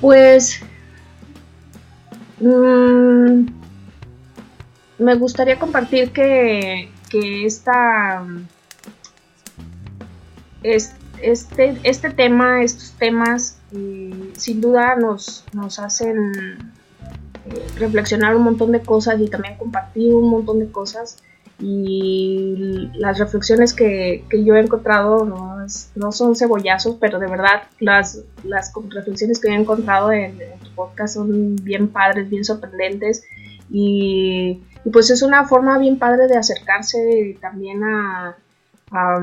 Pues 0.00 0.60
mm, 2.40 3.46
me 4.98 5.14
gustaría 5.14 5.58
compartir 5.58 6.10
que, 6.10 6.90
que 7.08 7.46
esta, 7.46 8.24
este, 11.22 11.78
este 11.82 12.10
tema, 12.10 12.62
estos 12.62 12.92
temas 12.92 13.58
sin 14.36 14.60
duda 14.60 14.96
nos, 14.96 15.44
nos 15.52 15.78
hacen 15.78 16.32
eh, 17.46 17.66
reflexionar 17.78 18.36
un 18.36 18.44
montón 18.44 18.72
de 18.72 18.80
cosas 18.80 19.20
y 19.20 19.28
también 19.28 19.56
compartir 19.56 20.14
un 20.14 20.28
montón 20.28 20.58
de 20.58 20.70
cosas. 20.70 21.22
Y 21.58 22.90
las 22.94 23.18
reflexiones 23.18 23.72
que, 23.72 24.24
yo 24.32 24.56
he 24.56 24.60
encontrado 24.60 25.24
no, 25.24 26.12
son 26.12 26.34
cebollazos, 26.34 26.96
pero 27.00 27.20
de 27.20 27.28
verdad 27.28 27.62
las, 27.78 28.24
las 28.42 28.72
reflexiones 28.90 29.38
que 29.38 29.48
he 29.48 29.54
encontrado 29.54 30.10
en, 30.10 30.38
tu 30.38 30.70
podcast 30.74 31.14
son 31.14 31.54
bien 31.56 31.88
padres, 31.88 32.28
bien 32.28 32.44
sorprendentes 32.44 33.22
Y, 33.70 34.60
pues 34.92 35.10
es 35.10 35.22
una 35.22 35.44
forma 35.44 35.78
bien 35.78 35.98
padre 35.98 36.26
de 36.26 36.36
acercarse 36.36 37.38
también 37.40 37.84
a, 37.84 38.36
a, 38.90 39.20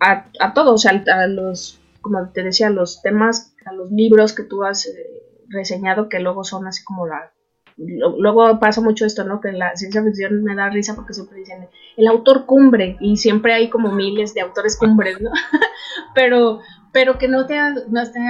a, 0.00 0.54
todos, 0.54 0.86
a, 0.86 0.90
a, 0.90 1.26
los, 1.26 1.80
como 2.00 2.28
te 2.30 2.42
decía, 2.42 2.70
los 2.70 3.02
temas, 3.02 3.54
a 3.66 3.72
los 3.72 3.90
libros 3.90 4.32
que 4.32 4.42
tú 4.42 4.64
has 4.64 4.86
eh, 4.86 5.22
reseñado 5.48 6.08
que 6.08 6.20
luego 6.20 6.44
son 6.44 6.66
así 6.66 6.82
como 6.84 7.06
la 7.06 7.32
luego 7.76 8.58
pasa 8.60 8.80
mucho 8.80 9.06
esto, 9.06 9.24
¿no? 9.24 9.40
Que 9.40 9.52
la 9.52 9.74
ciencia 9.76 10.02
ficción 10.02 10.42
me 10.42 10.54
da 10.54 10.68
risa 10.68 10.94
porque 10.94 11.14
siempre 11.14 11.38
dicen 11.38 11.68
el 11.96 12.06
autor 12.08 12.44
cumbre 12.46 12.96
y 13.00 13.16
siempre 13.16 13.54
hay 13.54 13.70
como 13.70 13.92
miles 13.92 14.34
de 14.34 14.42
autores 14.42 14.76
cumbres, 14.76 15.20
¿no? 15.20 15.30
pero, 16.14 16.60
pero 16.92 17.18
que 17.18 17.28
no 17.28 17.46
te, 17.46 17.58
no 17.88 18.10
te 18.10 18.20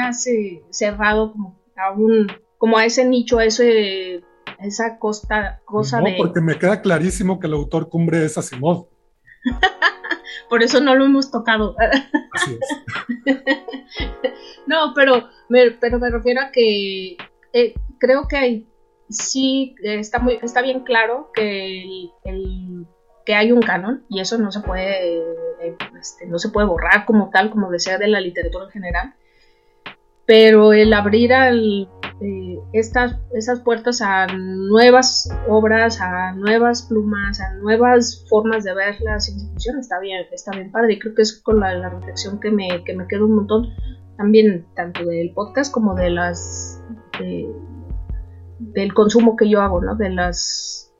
cerrado 0.70 1.32
como 1.32 1.58
a 1.76 1.92
un, 1.92 2.28
como 2.58 2.78
a 2.78 2.84
ese 2.84 3.04
nicho, 3.04 3.38
a 3.38 3.44
ese, 3.44 4.22
esa 4.60 4.98
costa, 4.98 5.60
cosa 5.64 6.00
no, 6.00 6.06
de... 6.06 6.16
porque 6.16 6.40
me 6.40 6.58
queda 6.58 6.80
clarísimo 6.80 7.40
que 7.40 7.46
el 7.46 7.54
autor 7.54 7.88
cumbre 7.88 8.24
es 8.24 8.38
Asimov. 8.38 8.86
Por 10.50 10.62
eso 10.62 10.80
no 10.80 10.94
lo 10.94 11.06
hemos 11.06 11.30
tocado. 11.30 11.76
Así 12.32 12.58
es. 12.60 13.36
no, 14.66 14.92
pero 14.94 15.28
me, 15.48 15.70
pero 15.70 15.98
me 15.98 16.10
refiero 16.10 16.42
a 16.42 16.50
que 16.50 17.16
eh, 17.52 17.74
creo 17.98 18.28
que 18.28 18.36
hay 18.36 18.66
sí 19.08 19.74
está 19.82 20.18
muy 20.20 20.38
está 20.40 20.62
bien 20.62 20.80
claro 20.80 21.30
que 21.34 21.82
el, 22.24 22.86
que 23.26 23.34
hay 23.34 23.50
un 23.50 23.60
canon 23.60 24.04
y 24.08 24.20
eso 24.20 24.38
no 24.38 24.52
se 24.52 24.60
puede 24.60 25.18
eh, 25.18 25.76
este, 25.98 26.26
no 26.26 26.38
se 26.38 26.50
puede 26.50 26.68
borrar 26.68 27.06
como 27.06 27.30
tal 27.30 27.50
como 27.50 27.70
desea 27.70 27.98
de 27.98 28.06
la 28.06 28.20
literatura 28.20 28.66
en 28.66 28.70
general 28.70 29.14
pero 30.30 30.72
el 30.72 30.92
abrir 30.92 31.32
eh, 31.32 32.60
estas 32.72 33.18
esas 33.34 33.62
puertas 33.62 34.00
a 34.00 34.28
nuevas 34.28 35.28
obras 35.48 36.00
a 36.00 36.30
nuevas 36.34 36.82
plumas 36.82 37.40
a 37.40 37.54
nuevas 37.54 38.24
formas 38.30 38.62
de 38.62 38.72
ver 38.72 39.00
la 39.00 39.18
ciencia 39.18 39.48
ficción 39.48 39.80
está 39.80 39.98
bien 39.98 40.24
está 40.30 40.52
bien 40.52 40.70
padre 40.70 40.92
y 40.92 40.98
creo 41.00 41.16
que 41.16 41.22
es 41.22 41.42
con 41.42 41.58
la, 41.58 41.88
reflexión 41.88 42.38
que 42.38 42.52
me, 42.52 42.84
que 42.84 42.94
me 42.94 43.08
queda 43.08 43.24
un 43.24 43.34
montón 43.34 43.70
también 44.16 44.66
tanto 44.76 45.04
del 45.04 45.32
podcast 45.34 45.74
como 45.74 45.96
de 45.96 46.10
las 46.10 46.80
del 48.60 48.94
consumo 48.94 49.34
que 49.34 49.48
yo 49.48 49.60
hago, 49.62 49.80
¿no? 49.80 49.96
De 49.96 50.10
las 50.10 50.94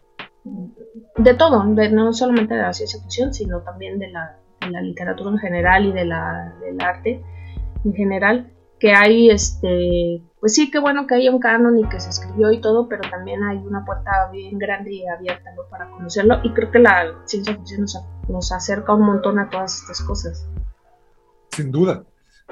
de 1.18 1.34
todo, 1.34 1.62
no 1.64 2.12
solamente 2.12 2.54
de 2.54 2.62
la 2.62 2.72
ciencia 2.72 3.00
ficción, 3.00 3.32
sino 3.32 3.60
también 3.60 4.00
de 4.00 4.10
la, 4.10 4.38
literatura 4.82 5.30
en 5.30 5.38
general 5.38 5.86
y 5.86 5.92
de 5.92 6.04
la, 6.04 6.52
del 6.60 6.80
arte 6.80 7.22
en 7.84 7.94
general, 7.94 8.52
que 8.80 8.92
hay 8.92 9.30
este, 9.30 10.22
pues 10.40 10.54
sí, 10.54 10.70
qué 10.70 10.78
bueno 10.78 11.06
que 11.06 11.14
haya 11.14 11.30
un 11.30 11.38
canon 11.38 11.78
y 11.78 11.88
que 11.88 12.00
se 12.00 12.08
escribió 12.08 12.50
y 12.50 12.60
todo, 12.60 12.88
pero 12.88 13.02
también 13.10 13.44
hay 13.44 13.58
una 13.58 13.84
puerta 13.84 14.10
bien 14.32 14.58
grande 14.58 14.94
y 14.94 15.06
abierta 15.06 15.50
para 15.70 15.88
conocerlo 15.90 16.40
y 16.42 16.52
creo 16.54 16.70
que 16.70 16.78
la 16.78 17.14
ciencia 17.26 17.54
ficción 17.54 17.82
nos, 17.82 17.98
nos 18.28 18.50
acerca 18.50 18.94
un 18.94 19.02
montón 19.02 19.38
a 19.38 19.50
todas 19.50 19.82
estas 19.82 20.00
cosas. 20.00 20.48
Sin 21.50 21.70
duda, 21.70 22.04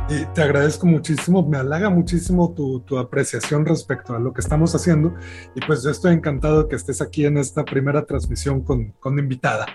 y 0.08 0.26
te 0.26 0.42
agradezco 0.42 0.86
muchísimo, 0.86 1.42
me 1.46 1.56
halaga 1.56 1.88
muchísimo 1.88 2.52
tu, 2.54 2.80
tu, 2.80 2.98
apreciación 2.98 3.64
respecto 3.64 4.14
a 4.14 4.18
lo 4.18 4.32
que 4.32 4.40
estamos 4.40 4.74
haciendo 4.74 5.14
y 5.54 5.60
pues 5.60 5.82
yo 5.82 5.90
estoy 5.90 6.12
encantado 6.12 6.62
de 6.62 6.68
que 6.68 6.76
estés 6.76 7.00
aquí 7.00 7.24
en 7.24 7.38
esta 7.38 7.64
primera 7.64 8.04
transmisión 8.04 8.62
con, 8.62 8.92
con 9.00 9.18
invitada. 9.18 9.66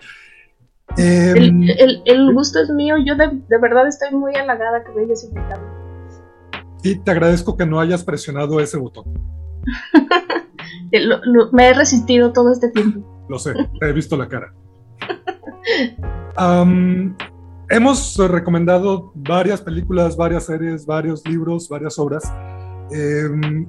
Em, 0.97 1.63
el, 1.63 2.03
el, 2.05 2.33
gusto 2.33 2.59
es 2.59 2.69
mío, 2.69 2.95
yo 3.03 3.15
de, 3.15 3.41
de, 3.47 3.57
verdad 3.57 3.87
estoy 3.87 4.11
muy 4.11 4.35
halagada 4.35 4.83
que 4.83 4.91
me 4.91 5.03
hayas 5.03 5.23
invitado. 5.23 5.61
Y 6.83 6.95
te 6.95 7.11
agradezco 7.11 7.55
que 7.55 7.65
no 7.65 7.79
hayas 7.79 8.03
presionado 8.03 8.59
ese 8.59 8.77
botón. 8.77 9.05
me 11.51 11.69
he 11.69 11.73
resistido 11.73 12.33
todo 12.33 12.51
este 12.51 12.69
tiempo. 12.69 13.25
Lo 13.29 13.39
sé, 13.39 13.53
te 13.79 13.89
he 13.89 13.93
visto 13.93 14.17
la 14.17 14.27
cara. 14.27 14.53
Um, 16.37 17.15
hemos 17.69 18.17
recomendado 18.17 19.11
varias 19.15 19.61
películas, 19.61 20.17
varias 20.17 20.45
series, 20.45 20.85
varios 20.85 21.25
libros, 21.27 21.69
varias 21.69 21.97
obras. 21.97 22.23
Em, 22.91 23.65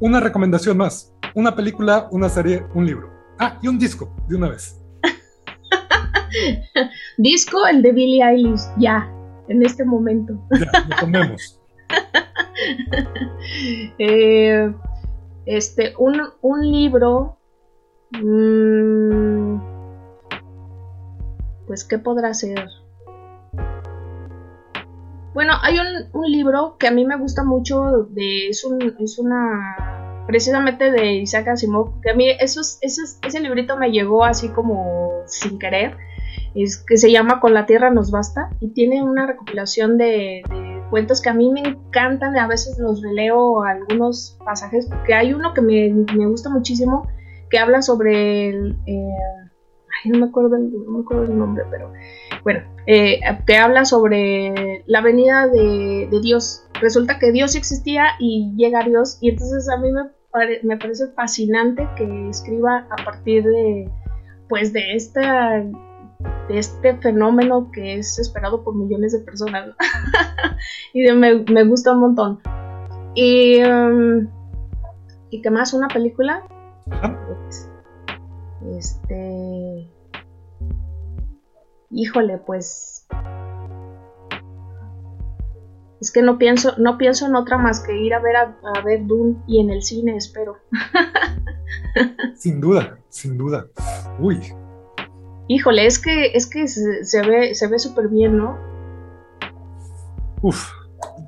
una 0.00 0.20
recomendación 0.20 0.76
más, 0.76 1.12
una 1.34 1.56
película, 1.56 2.08
una 2.12 2.28
serie, 2.28 2.64
un 2.74 2.86
libro. 2.86 3.10
Ah, 3.38 3.58
y 3.60 3.68
un 3.68 3.78
disco, 3.78 4.14
de 4.28 4.36
una 4.36 4.50
vez. 4.50 4.80
disco, 7.18 7.66
el 7.66 7.82
de 7.82 7.92
Billie 7.92 8.22
Eilish, 8.22 8.60
ya, 8.78 9.10
en 9.48 9.64
este 9.64 9.84
momento. 9.84 10.34
ya, 10.52 10.86
lo 10.88 10.96
tomemos. 11.00 11.57
Eh, 13.98 14.72
este, 15.46 15.94
un, 15.98 16.20
un 16.42 16.70
libro. 16.70 17.38
Mmm, 18.12 19.58
pues, 21.66 21.84
¿qué 21.84 21.98
podrá 21.98 22.34
ser? 22.34 22.68
Bueno, 25.34 25.52
hay 25.62 25.76
un, 26.12 26.30
libro 26.30 26.76
que 26.78 26.88
a 26.88 26.90
mí 26.90 27.04
me 27.04 27.16
gusta 27.16 27.44
mucho, 27.44 28.08
de, 28.10 28.48
es, 28.48 28.64
un, 28.64 28.96
es 28.98 29.18
una, 29.18 30.24
precisamente 30.26 30.90
de 30.90 31.14
Isaac 31.14 31.48
Asimov, 31.48 32.00
que 32.00 32.10
a 32.10 32.14
mí 32.14 32.28
eso, 32.40 32.60
ese 32.80 33.40
librito 33.40 33.76
me 33.76 33.92
llegó 33.92 34.24
así 34.24 34.48
como 34.48 35.22
sin 35.26 35.58
querer, 35.58 35.96
es 36.54 36.78
que 36.78 36.96
se 36.96 37.12
llama 37.12 37.40
Con 37.40 37.54
la 37.54 37.66
Tierra 37.66 37.90
nos 37.90 38.10
basta 38.10 38.50
y 38.60 38.70
tiene 38.70 39.02
una 39.02 39.26
recopilación 39.26 39.96
de, 39.96 40.42
cuentos 40.90 41.20
que 41.20 41.28
a 41.28 41.34
mí 41.34 41.50
me 41.50 41.60
encantan, 41.60 42.36
a 42.36 42.46
veces 42.46 42.78
los 42.78 43.02
releo 43.02 43.62
algunos 43.62 44.38
pasajes, 44.44 44.86
porque 44.86 45.14
hay 45.14 45.32
uno 45.32 45.54
que 45.54 45.60
me, 45.60 46.26
gusta 46.26 46.50
muchísimo, 46.50 47.08
que 47.50 47.58
habla 47.58 47.82
sobre 47.82 48.50
el... 48.50 48.76
Eh, 48.86 49.08
no 50.04 50.18
me 50.18 50.26
acuerdo 50.26 50.56
el, 50.56 50.70
no 50.72 50.90
me 50.90 51.00
acuerdo 51.00 51.24
el 51.24 51.38
nombre, 51.38 51.64
pero 51.70 51.92
bueno, 52.44 52.60
eh, 52.86 53.20
que 53.46 53.56
habla 53.56 53.84
sobre 53.84 54.84
la 54.86 55.00
venida 55.00 55.48
de, 55.48 56.08
Dios. 56.22 56.64
Resulta 56.80 57.18
que 57.18 57.32
Dios 57.32 57.56
existía 57.56 58.06
y 58.18 58.54
llega 58.56 58.84
Dios, 58.84 59.18
y 59.20 59.30
entonces 59.30 59.68
a 59.68 59.76
mí 59.76 59.90
me, 59.90 60.02
me 60.62 60.76
parece 60.76 61.08
fascinante 61.08 61.88
que 61.96 62.28
escriba 62.28 62.86
a 62.90 63.04
partir 63.04 63.44
de, 63.44 63.90
pues, 64.48 64.72
de 64.72 64.94
esta 64.94 65.64
de 66.48 66.58
este 66.58 66.96
fenómeno 66.98 67.70
que 67.72 67.98
es 67.98 68.18
esperado 68.18 68.64
por 68.64 68.74
millones 68.74 69.12
de 69.12 69.20
personas 69.20 69.70
y 70.92 71.10
me, 71.12 71.44
me, 71.44 71.64
gusta 71.64 71.92
un 71.92 72.00
montón 72.00 72.40
y 73.14 73.62
um, 73.62 74.28
y 75.30 75.42
qué 75.42 75.50
más 75.50 75.74
una 75.74 75.88
película 75.88 76.42
este. 78.76 79.90
Híjole, 81.90 82.38
pues. 82.38 83.06
Es 86.00 86.12
que 86.12 86.22
no 86.22 86.38
pienso, 86.38 86.74
no 86.78 86.96
pienso 86.96 87.26
en 87.26 87.34
otra 87.34 87.58
más 87.58 87.80
que 87.80 87.98
ir 87.98 88.14
a 88.14 88.20
ver 88.20 88.36
a, 88.36 88.56
ver 88.84 89.06
Dune 89.06 89.36
y 89.48 89.60
en 89.60 89.70
el 89.70 89.82
cine, 89.82 90.16
espero. 90.16 90.58
sin 92.36 92.60
duda, 92.60 93.00
sin 93.08 93.36
duda. 93.36 93.66
Uy. 94.20 94.40
Híjole, 95.48 95.86
es 95.86 95.98
que, 95.98 96.26
es 96.34 96.46
que 96.46 96.68
se, 96.68 97.22
ve, 97.22 97.54
se 97.54 97.66
ve 97.66 97.78
súper 97.78 98.08
bien, 98.08 98.36
¿no? 98.36 98.58
Uf. 100.42 100.70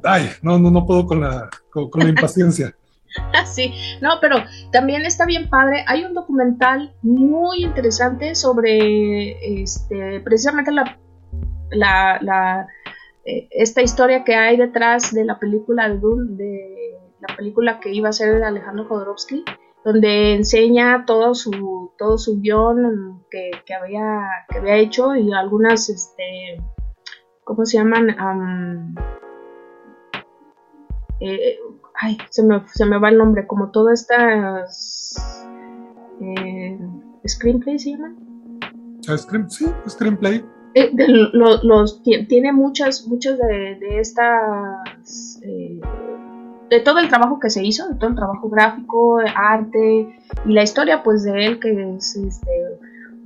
Ay, 0.04 0.30
no, 0.42 0.58
no, 0.58 0.70
no 0.70 0.86
puedo 0.86 1.06
con 1.06 1.20
la, 1.20 1.48
con 1.70 2.02
la 2.02 2.08
impaciencia. 2.08 2.74
sí, 3.46 3.72
no, 4.00 4.10
pero 4.20 4.36
también 4.72 5.04
está 5.06 5.26
bien 5.26 5.48
padre. 5.48 5.84
Hay 5.86 6.04
un 6.04 6.14
documental 6.14 6.94
muy 7.02 7.64
interesante 7.64 8.34
sobre 8.34 9.62
este, 9.62 10.20
precisamente 10.20 10.70
la, 10.70 10.98
la, 11.70 12.66
eh, 13.24 13.48
esta 13.50 13.82
historia 13.82 14.24
que 14.24 14.34
hay 14.34 14.56
detrás 14.56 15.12
de 15.12 15.24
la 15.24 15.38
película 15.38 15.88
de 15.88 15.98
Dune, 15.98 16.36
de 16.36 16.98
la 17.20 17.36
película 17.36 17.80
que 17.80 17.92
iba 17.92 18.08
a 18.08 18.12
ser 18.12 18.38
de 18.38 18.44
Alejandro 18.44 18.86
Jodorowsky, 18.86 19.44
donde 19.84 20.34
enseña 20.34 21.04
todo 21.06 21.34
su, 21.34 21.92
todo 21.98 22.18
su 22.18 22.40
guion 22.40 23.24
que, 23.30 23.50
había, 23.74 24.28
que 24.48 24.58
había 24.58 24.76
hecho 24.76 25.14
y 25.16 25.32
algunas, 25.32 25.88
este, 25.88 26.62
¿cómo 27.44 27.64
se 27.64 27.78
llaman? 27.78 28.94
eh, 31.20 31.58
ay, 31.94 32.18
se 32.30 32.42
me, 32.42 32.66
se 32.68 32.86
me 32.86 32.98
va 32.98 33.08
el 33.08 33.18
nombre, 33.18 33.46
como 33.46 33.70
todas 33.70 34.00
estas 34.00 35.16
eh, 36.20 36.78
screenplay 37.26 37.78
se 37.78 37.90
llaman. 37.92 38.16
Ah, 39.08 39.16
sí, 39.48 39.66
screenplay. 39.88 40.44
Eh, 40.74 40.92
los, 41.32 42.02
tiene 42.02 42.52
muchas, 42.52 43.06
muchas 43.08 43.38
de, 43.38 43.98
estas 43.98 45.40
eh, 45.42 45.80
de 46.70 46.80
todo 46.80 47.00
el 47.00 47.08
trabajo 47.08 47.40
que 47.40 47.50
se 47.50 47.64
hizo, 47.64 47.88
de 47.88 47.96
todo 47.96 48.10
el 48.10 48.16
trabajo 48.16 48.48
gráfico, 48.48 49.18
arte 49.34 50.16
y 50.46 50.52
la 50.52 50.62
historia 50.62 51.02
pues 51.02 51.24
de 51.24 51.46
él 51.46 51.58
que 51.58 51.96
es 51.96 52.16
este 52.16 52.78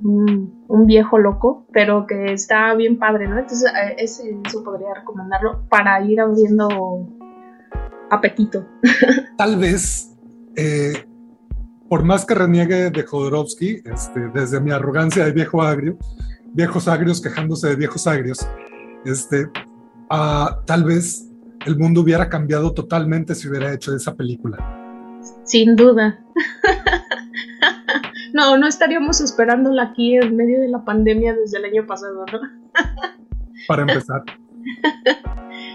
un, 0.03 0.85
viejo 0.87 1.17
loco, 1.17 1.65
pero 1.71 2.05
que 2.05 2.33
está 2.33 2.73
bien 2.75 2.99
padre, 2.99 3.27
¿no? 3.27 3.39
Entonces 3.39 3.71
ese, 3.97 4.37
eso 4.45 4.63
podría 4.63 4.93
recomendarlo 4.93 5.63
para 5.69 6.01
ir 6.03 6.19
abriendo 6.19 7.07
apetito. 8.11 8.65
Tal 9.37 9.57
vez, 9.57 10.15
eh, 10.55 11.05
por 11.87 12.03
más 12.03 12.25
que 12.25 12.35
reniegue 12.35 12.89
de 12.89 13.03
Jodorowsky, 13.03 13.81
este, 13.85 14.27
desde 14.33 14.59
mi 14.59 14.71
arrogancia 14.71 15.25
de 15.25 15.31
viejo 15.31 15.61
agrio, 15.61 15.97
viejos 16.53 16.87
agrios 16.87 17.21
quejándose 17.21 17.69
de 17.69 17.75
viejos 17.75 18.05
agrios, 18.05 18.47
este, 19.05 19.49
ah, 20.09 20.61
tal 20.65 20.83
vez 20.83 21.31
el 21.65 21.77
mundo 21.77 22.01
hubiera 22.01 22.29
cambiado 22.29 22.73
totalmente 22.73 23.35
si 23.35 23.47
hubiera 23.49 23.73
hecho 23.73 23.95
esa 23.95 24.15
película. 24.15 24.57
Sin 25.43 25.75
duda. 25.75 26.19
no, 28.33 28.57
no 28.57 28.67
estaríamos 28.67 29.21
esperándola 29.21 29.83
aquí 29.83 30.15
en 30.15 30.35
medio 30.35 30.61
de 30.61 30.67
la 30.67 30.83
pandemia 30.83 31.33
desde 31.33 31.57
el 31.57 31.65
año 31.65 31.85
pasado, 31.85 32.25
¿no? 32.31 32.39
Para 33.67 33.81
empezar. 33.81 34.23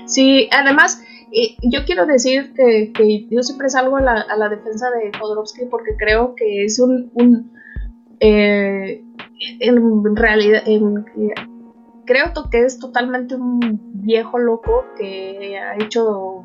sí, 0.07 0.49
además, 0.53 1.03
yo 1.63 1.85
quiero 1.85 2.07
decir 2.07 2.53
que, 2.55 3.27
yo 3.31 3.43
siempre 3.43 3.69
salgo 3.69 3.97
a 3.97 4.01
la, 4.01 4.49
defensa 4.49 4.89
de 4.91 5.11
Jodorowsky 5.19 5.67
porque 5.67 5.97
creo 5.97 6.35
que 6.37 6.65
es 6.65 6.79
un, 6.79 7.11
eh, 8.21 9.03
en 9.61 10.17
realidad, 10.17 10.63
creo 12.11 12.33
que 12.51 12.65
es 12.65 12.81
totalmente 12.81 13.37
un 13.37 13.79
viejo 13.95 14.41
loco 14.41 14.87
que 14.99 15.57
ha 15.57 15.77
hecho 15.77 16.45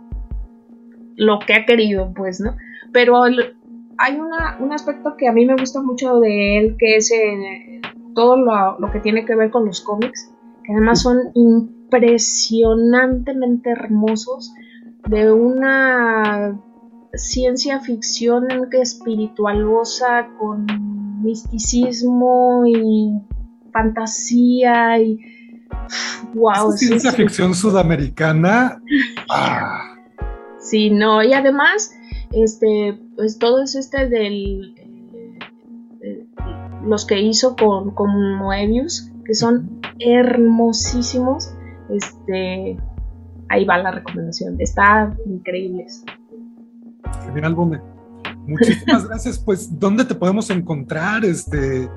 lo 1.15 1.39
que 1.39 1.55
ha 1.55 1.65
querido, 1.65 2.13
pues, 2.15 2.39
¿no? 2.39 2.55
Pero 2.93 3.23
hay 3.23 4.19
un 4.59 4.71
aspecto 4.71 5.17
que 5.17 5.27
a 5.27 5.31
mí 5.31 5.43
me 5.43 5.55
gusta 5.55 5.81
mucho 5.81 6.19
de 6.19 6.59
él, 6.59 6.75
que 6.77 6.97
es 6.97 7.11
eh, 7.11 7.81
todo 8.13 8.37
lo, 8.37 8.77
lo, 8.77 8.91
que 8.91 8.99
tiene 8.99 9.25
que 9.25 9.33
ver 9.33 9.49
con 9.49 9.65
los 9.65 9.81
cómics, 9.81 10.31
que 10.63 10.73
además 10.73 11.01
son 11.01 11.31
impresionantemente 11.33 13.71
hermosos 13.71 14.53
de 15.07 15.31
una 15.31 16.61
ciencia 17.15 17.79
ficción 17.79 18.45
espiritualosa 18.71 20.27
con 20.37 20.67
misticismo 21.23 22.67
y 22.67 23.13
fantasía 23.73 25.01
y 25.01 25.34
wow 26.33 26.71
ciencia 26.71 27.11
ficción 27.11 27.53
sudamericana 27.53 28.81
ah. 29.29 29.95
sí 30.59 30.89
no 30.89 31.23
y 31.23 31.33
además 31.33 31.91
este 32.31 32.99
pues 33.15 33.37
todo 33.37 33.63
es 33.63 33.75
este 33.75 34.07
del 34.09 34.75
eh, 36.01 36.25
los 36.83 37.05
que 37.05 37.21
hizo 37.21 37.55
con, 37.55 37.91
con 37.91 38.35
Moebius 38.35 39.11
que 39.25 39.33
son 39.33 39.81
hermosísimos 39.99 41.53
este 41.89 42.77
ahí 43.49 43.65
va 43.65 43.77
la 43.77 43.91
recomendación. 43.91 44.55
Está 44.59 45.15
increíbles. 45.25 46.03
Genial, 47.33 47.55
Bonde. 47.55 47.81
Muchísimas 48.47 49.05
gracias. 49.09 49.39
Pues, 49.39 49.79
¿dónde 49.79 50.05
te 50.05 50.15
podemos 50.15 50.49
encontrar? 50.49 51.25
Este, 51.25 51.89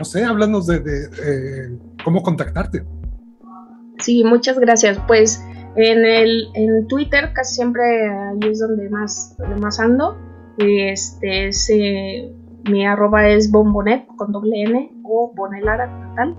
no 0.00 0.04
sé, 0.06 0.24
háblanos 0.24 0.66
de, 0.66 0.76
eh, 0.78 1.78
cómo 2.02 2.22
contactarte. 2.22 2.84
Sí, 3.98 4.24
muchas 4.24 4.58
gracias. 4.58 4.98
Pues 5.06 5.44
en 5.76 6.04
el 6.06 6.48
en 6.54 6.88
Twitter 6.88 7.32
casi 7.34 7.56
siempre 7.56 7.82
ahí 8.08 8.50
es 8.50 8.60
donde 8.60 8.88
más, 8.88 9.36
donde 9.36 9.56
más 9.56 9.78
ando. 9.78 10.16
Este 10.56 11.48
es, 11.48 11.70
mi 12.68 12.86
arroba 12.86 13.28
es 13.28 13.50
bombonet 13.50 14.06
con 14.16 14.32
doble 14.32 14.62
N 14.62 14.90
o 15.04 15.32
bonelara 15.36 16.14
tal 16.16 16.36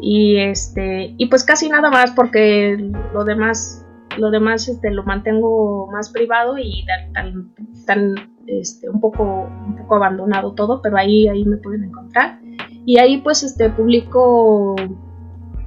y 0.00 0.36
este 0.36 1.14
y 1.16 1.26
pues 1.26 1.44
casi 1.44 1.68
nada 1.68 1.90
más 1.90 2.10
porque 2.12 2.76
lo 3.12 3.24
demás 3.24 3.84
lo 4.18 4.30
demás 4.30 4.68
este 4.68 4.90
lo 4.90 5.04
mantengo 5.04 5.88
más 5.90 6.10
privado 6.10 6.56
y 6.58 6.84
tan, 7.14 7.52
tan, 7.86 8.14
este, 8.46 8.88
un 8.88 9.00
poco 9.00 9.48
un 9.66 9.76
poco 9.76 9.96
abandonado 9.96 10.52
todo 10.54 10.82
pero 10.82 10.96
ahí 10.96 11.28
ahí 11.28 11.44
me 11.44 11.56
pueden 11.56 11.84
encontrar 11.84 12.40
y 12.84 12.98
ahí 12.98 13.18
pues 13.18 13.42
este 13.42 13.70
publico 13.70 14.76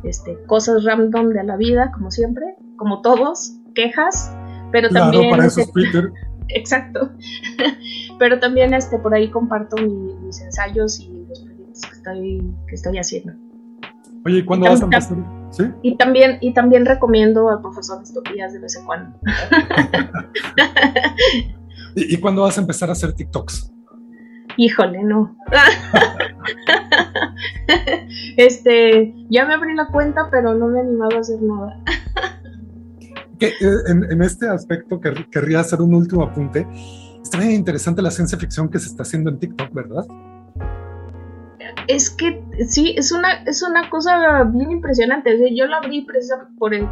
este 0.04 0.38
cosas 0.46 0.84
random 0.84 1.30
de 1.30 1.44
la 1.44 1.58
vida 1.58 1.92
como 1.92 2.12
siempre 2.12 2.56
como 2.78 3.02
todos 3.02 3.54
quejas 3.76 4.32
pero 4.72 4.90
también 4.90 5.32
para 5.32 5.46
eso 5.46 5.62
Twitter. 5.74 6.12
exacto 6.50 7.12
pero 8.20 8.40
también 8.40 8.74
este 8.74 8.98
por 9.00 9.14
ahí 9.14 9.30
comparto 9.30 9.76
mis 9.78 10.42
ensayos 10.42 11.00
y 11.00 11.26
los 11.28 11.42
proyectos 11.42 11.82
que 11.82 11.96
estoy 11.96 12.54
que 12.68 12.76
estoy 12.76 12.98
haciendo 12.98 13.34
Oye, 14.26 14.40
¿y 14.40 14.44
cuándo 14.44 14.70
vas 14.70 14.82
a 14.82 14.86
empezar? 14.86 15.18
¿Sí? 15.52 15.64
Y 15.84 15.96
también, 15.96 16.38
y 16.42 16.54
también 16.54 16.86
recomiendo 16.86 17.50
al 17.50 17.62
profesor 17.62 18.02
Distopías 18.02 18.52
de 18.52 18.60
vez 18.60 18.76
en 18.76 18.86
cuando. 18.86 19.18
¿Y, 21.96 22.16
¿Y 22.16 22.18
cuándo 22.18 22.42
vas 22.42 22.58
a 22.58 22.62
empezar 22.62 22.90
a 22.90 22.92
hacer 22.92 23.14
TikToks? 23.14 23.72
Híjole, 24.58 25.04
no. 25.04 25.38
este, 28.38 29.14
ya 29.30 29.46
me 29.46 29.54
abrí 29.54 29.76
la 29.76 29.88
cuenta, 29.88 30.30
pero 30.32 30.56
no 30.56 30.68
me 30.68 30.80
he 30.80 30.82
animado 30.82 31.18
a 31.18 31.20
hacer 31.20 31.42
nada. 31.42 31.80
que, 33.40 33.48
eh, 33.48 33.54
en, 33.88 34.12
en, 34.12 34.22
este 34.22 34.50
aspecto 34.50 35.00
querría 35.00 35.60
hacer 35.60 35.82
un 35.82 35.94
último 35.94 36.24
apunte. 36.24 36.68
Está 37.22 37.40
bien 37.40 37.52
interesante 37.52 38.02
la 38.02 38.12
ciencia 38.12 38.38
ficción 38.38 38.70
que 38.70 38.80
se 38.80 38.88
está 38.88 39.04
haciendo 39.04 39.30
en 39.30 39.40
TikTok, 39.40 39.74
¿verdad? 39.74 40.06
es 41.88 42.10
que 42.10 42.44
sí, 42.68 42.96
es 42.98 43.12
una, 43.12 43.44
es 43.44 43.64
una 43.64 43.90
cosa 43.90 44.44
bien 44.44 44.72
impresionante. 44.72 45.38
yo 45.56 45.68
lo 45.68 45.76
abrí 45.76 46.02
precisamente 46.02 46.54
por 46.58 46.74
el, 46.74 46.88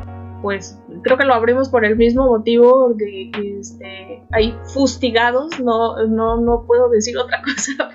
pues 0.45 0.79
creo 1.01 1.17
que 1.17 1.25
lo 1.25 1.33
abrimos 1.33 1.69
por 1.69 1.85
el 1.85 1.95
mismo 1.95 2.27
motivo 2.27 2.93
de 2.93 3.31
que 3.33 3.59
este, 3.59 4.23
hay 4.31 4.55
fustigados, 4.75 5.59
no, 5.59 6.05
no, 6.05 6.37
no 6.37 6.65
puedo 6.67 6.87
decir 6.89 7.17
otra 7.17 7.41
cosa, 7.43 7.89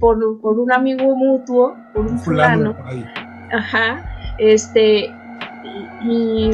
por, 0.00 0.40
por, 0.40 0.58
un 0.58 0.72
amigo 0.72 1.14
mutuo, 1.14 1.76
por 1.94 2.04
un 2.06 2.18
fulano. 2.18 2.74
Ajá, 3.52 4.04
este, 4.38 5.14
y, 6.02 6.50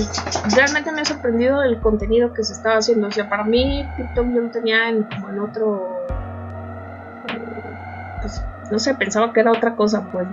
realmente 0.55 0.93
me 0.93 1.01
ha 1.01 1.05
sorprendido 1.07 1.63
el 1.63 1.81
contenido 1.81 2.35
que 2.35 2.45
se 2.45 2.53
estaba 2.53 2.77
haciendo. 2.77 3.07
O 3.07 3.11
sea, 3.11 3.31
para 3.31 3.45
mí 3.45 3.89
TikTok 3.97 4.27
yo 4.35 4.41
lo 4.43 4.51
tenía 4.51 4.91
en, 4.91 5.05
como 5.05 5.31
en 5.31 5.41
otro, 5.41 5.97
pues, 8.21 8.45
no 8.71 8.79
sé, 8.79 8.95
pensaba 8.97 9.33
que 9.33 9.41
era 9.41 9.51
otra 9.51 9.77
cosa, 9.77 10.11
pues, 10.13 10.29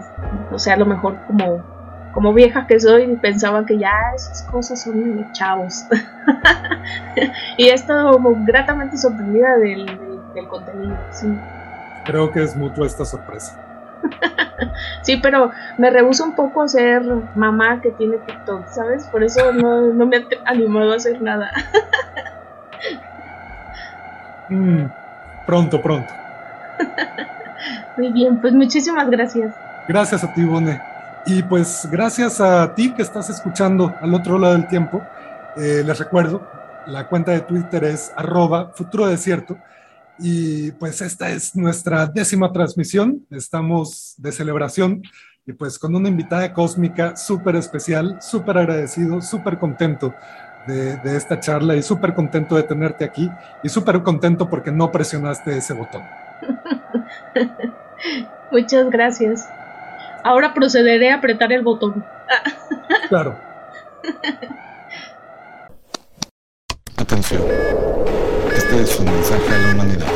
o 0.52 0.60
sea, 0.60 0.74
a 0.74 0.78
lo 0.78 0.86
mejor 0.86 1.16
como, 1.26 1.79
como 2.14 2.34
vieja 2.34 2.66
que 2.68 2.80
soy, 2.80 3.16
pensaba 3.18 3.66
que 3.66 3.78
ya 3.78 3.94
esas 4.16 4.44
cosas 4.44 4.82
son 4.82 5.18
de 5.18 5.32
chavos. 5.32 5.86
y 7.58 7.70
he 7.70 7.74
estado 7.74 8.20
gratamente 8.46 8.98
sorprendida 8.98 9.58
del, 9.58 9.86
contenido, 10.48 10.98
sí. 11.12 11.28
Creo 12.06 12.32
que 12.32 12.44
es 12.44 12.56
mutua 12.56 12.88
esta 12.88 13.06
sorpresa. 13.06 13.60
sí, 15.04 15.18
pero 15.18 15.52
me 15.78 15.90
rehuso 15.90 16.24
un 16.24 16.34
poco 16.34 16.64
a 16.64 16.68
ser 16.68 17.04
mamá 17.36 17.82
que 17.82 17.92
tiene 17.92 18.18
TikTok, 18.18 18.68
¿sabes? 18.70 19.06
Por 19.08 19.24
eso 19.24 19.52
no, 19.52 19.82
no 19.94 20.06
me 20.06 20.18
he 20.18 20.28
animado 20.46 20.94
a 20.94 20.96
hacer 20.96 21.22
nada. 21.22 21.52
Mm, 24.52 24.86
pronto, 25.46 25.80
pronto. 25.80 26.12
Muy 27.98 28.12
bien, 28.12 28.42
pues 28.42 28.52
muchísimas 28.54 29.08
gracias. 29.10 29.54
Gracias 29.88 30.24
a 30.24 30.34
ti, 30.34 30.44
Bone. 30.44 30.82
Y 31.32 31.44
pues 31.44 31.88
gracias 31.92 32.42
a 32.42 32.74
ti 32.74 32.92
que 32.92 33.04
estás 33.04 33.30
escuchando 33.30 33.94
al 34.02 34.16
otro 34.16 34.40
lado 34.40 34.54
del 34.54 34.68
tiempo. 34.68 35.00
Eh, 35.58 35.84
les 35.86 36.00
recuerdo, 36.00 36.42
la 36.88 37.08
cuenta 37.08 37.32
de 37.32 37.42
Twitter 37.42 37.84
es 37.84 38.12
arroba 38.16 38.72
futuro 38.74 39.06
desierto. 39.06 39.56
Y 40.18 40.72
pues 40.72 41.02
esta 41.02 41.30
es 41.30 41.56
nuestra 41.56 42.08
décima 42.08 42.52
transmisión. 42.52 43.28
Estamos 43.30 44.16
de 44.18 44.32
celebración 44.32 45.04
y 45.46 45.54
pues 45.54 45.78
con 45.78 45.96
una 45.96 46.10
invitada 46.10 46.52
cósmica 46.52 47.16
súper 47.16 47.58
especial, 47.58 48.18
súper 48.20 48.58
agradecido, 48.58 49.22
súper 49.22 49.60
contento 49.60 50.16
de, 50.66 50.98
de, 50.98 51.16
esta 51.16 51.40
charla 51.40 51.76
y 51.76 51.84
súper 51.84 52.16
contento 52.16 52.56
de 52.56 52.64
tenerte 52.64 53.06
aquí 53.06 53.30
y 53.62 53.70
súper 53.70 54.02
contento 54.02 54.50
porque 54.50 54.72
no 54.72 54.92
presionaste 54.92 55.56
ese 55.56 55.76
botón. 55.76 56.02
Muchas 58.52 58.90
gracias. 58.90 59.48
Ahora 60.24 60.54
procederé 60.54 61.12
a 61.12 61.16
apretar 61.16 61.52
el 61.52 61.62
botón. 61.62 62.06
Claro. 63.08 63.40
Atención. 66.98 67.44
Este 68.56 68.82
es 68.82 69.00
un 69.00 69.06
mensaje 69.06 69.54
a 69.54 69.58
la 69.58 69.74
humanidad. 69.74 70.08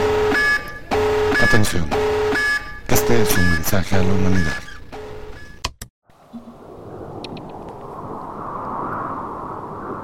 Atención. 1.43 1.85
Este 2.87 3.21
es 3.21 3.37
un 3.37 3.51
mensaje 3.51 3.95
a 3.95 3.99
la 3.99 4.13
humanidad. 4.13 4.53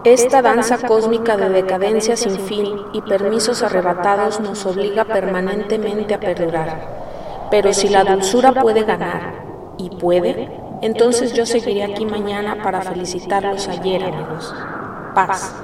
Esta 0.06 0.42
danza 0.42 0.78
cósmica 0.88 1.36
de 1.36 1.50
decadencia 1.50 2.16
sin 2.16 2.40
fin 2.40 2.66
y 2.94 3.02
permisos 3.02 3.64
arrebatados 3.64 4.40
nos 4.40 4.66
obliga 4.66 5.04
permanentemente 5.04 6.14
a 6.14 6.20
perdurar. 6.20 7.48
Pero 7.52 7.74
si 7.74 7.90
la 7.90 8.06
dulzura 8.06 8.54
puede 8.54 8.84
ganar, 8.84 9.39
y 9.80 9.90
puede, 9.90 10.50
entonces 10.82 11.34
yo 11.34 11.46
seguiré 11.46 11.84
aquí 11.84 12.06
mañana 12.06 12.62
para 12.62 12.82
felicitarlos 12.82 13.68
ayer, 13.70 14.04
amigos. 14.04 14.54
Paz. 15.16 15.56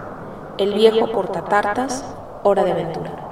El 0.58 0.74
viejo 0.74 1.12
portatartas, 1.12 2.06
hora 2.44 2.64
de 2.64 2.72
aventura. 2.72 3.25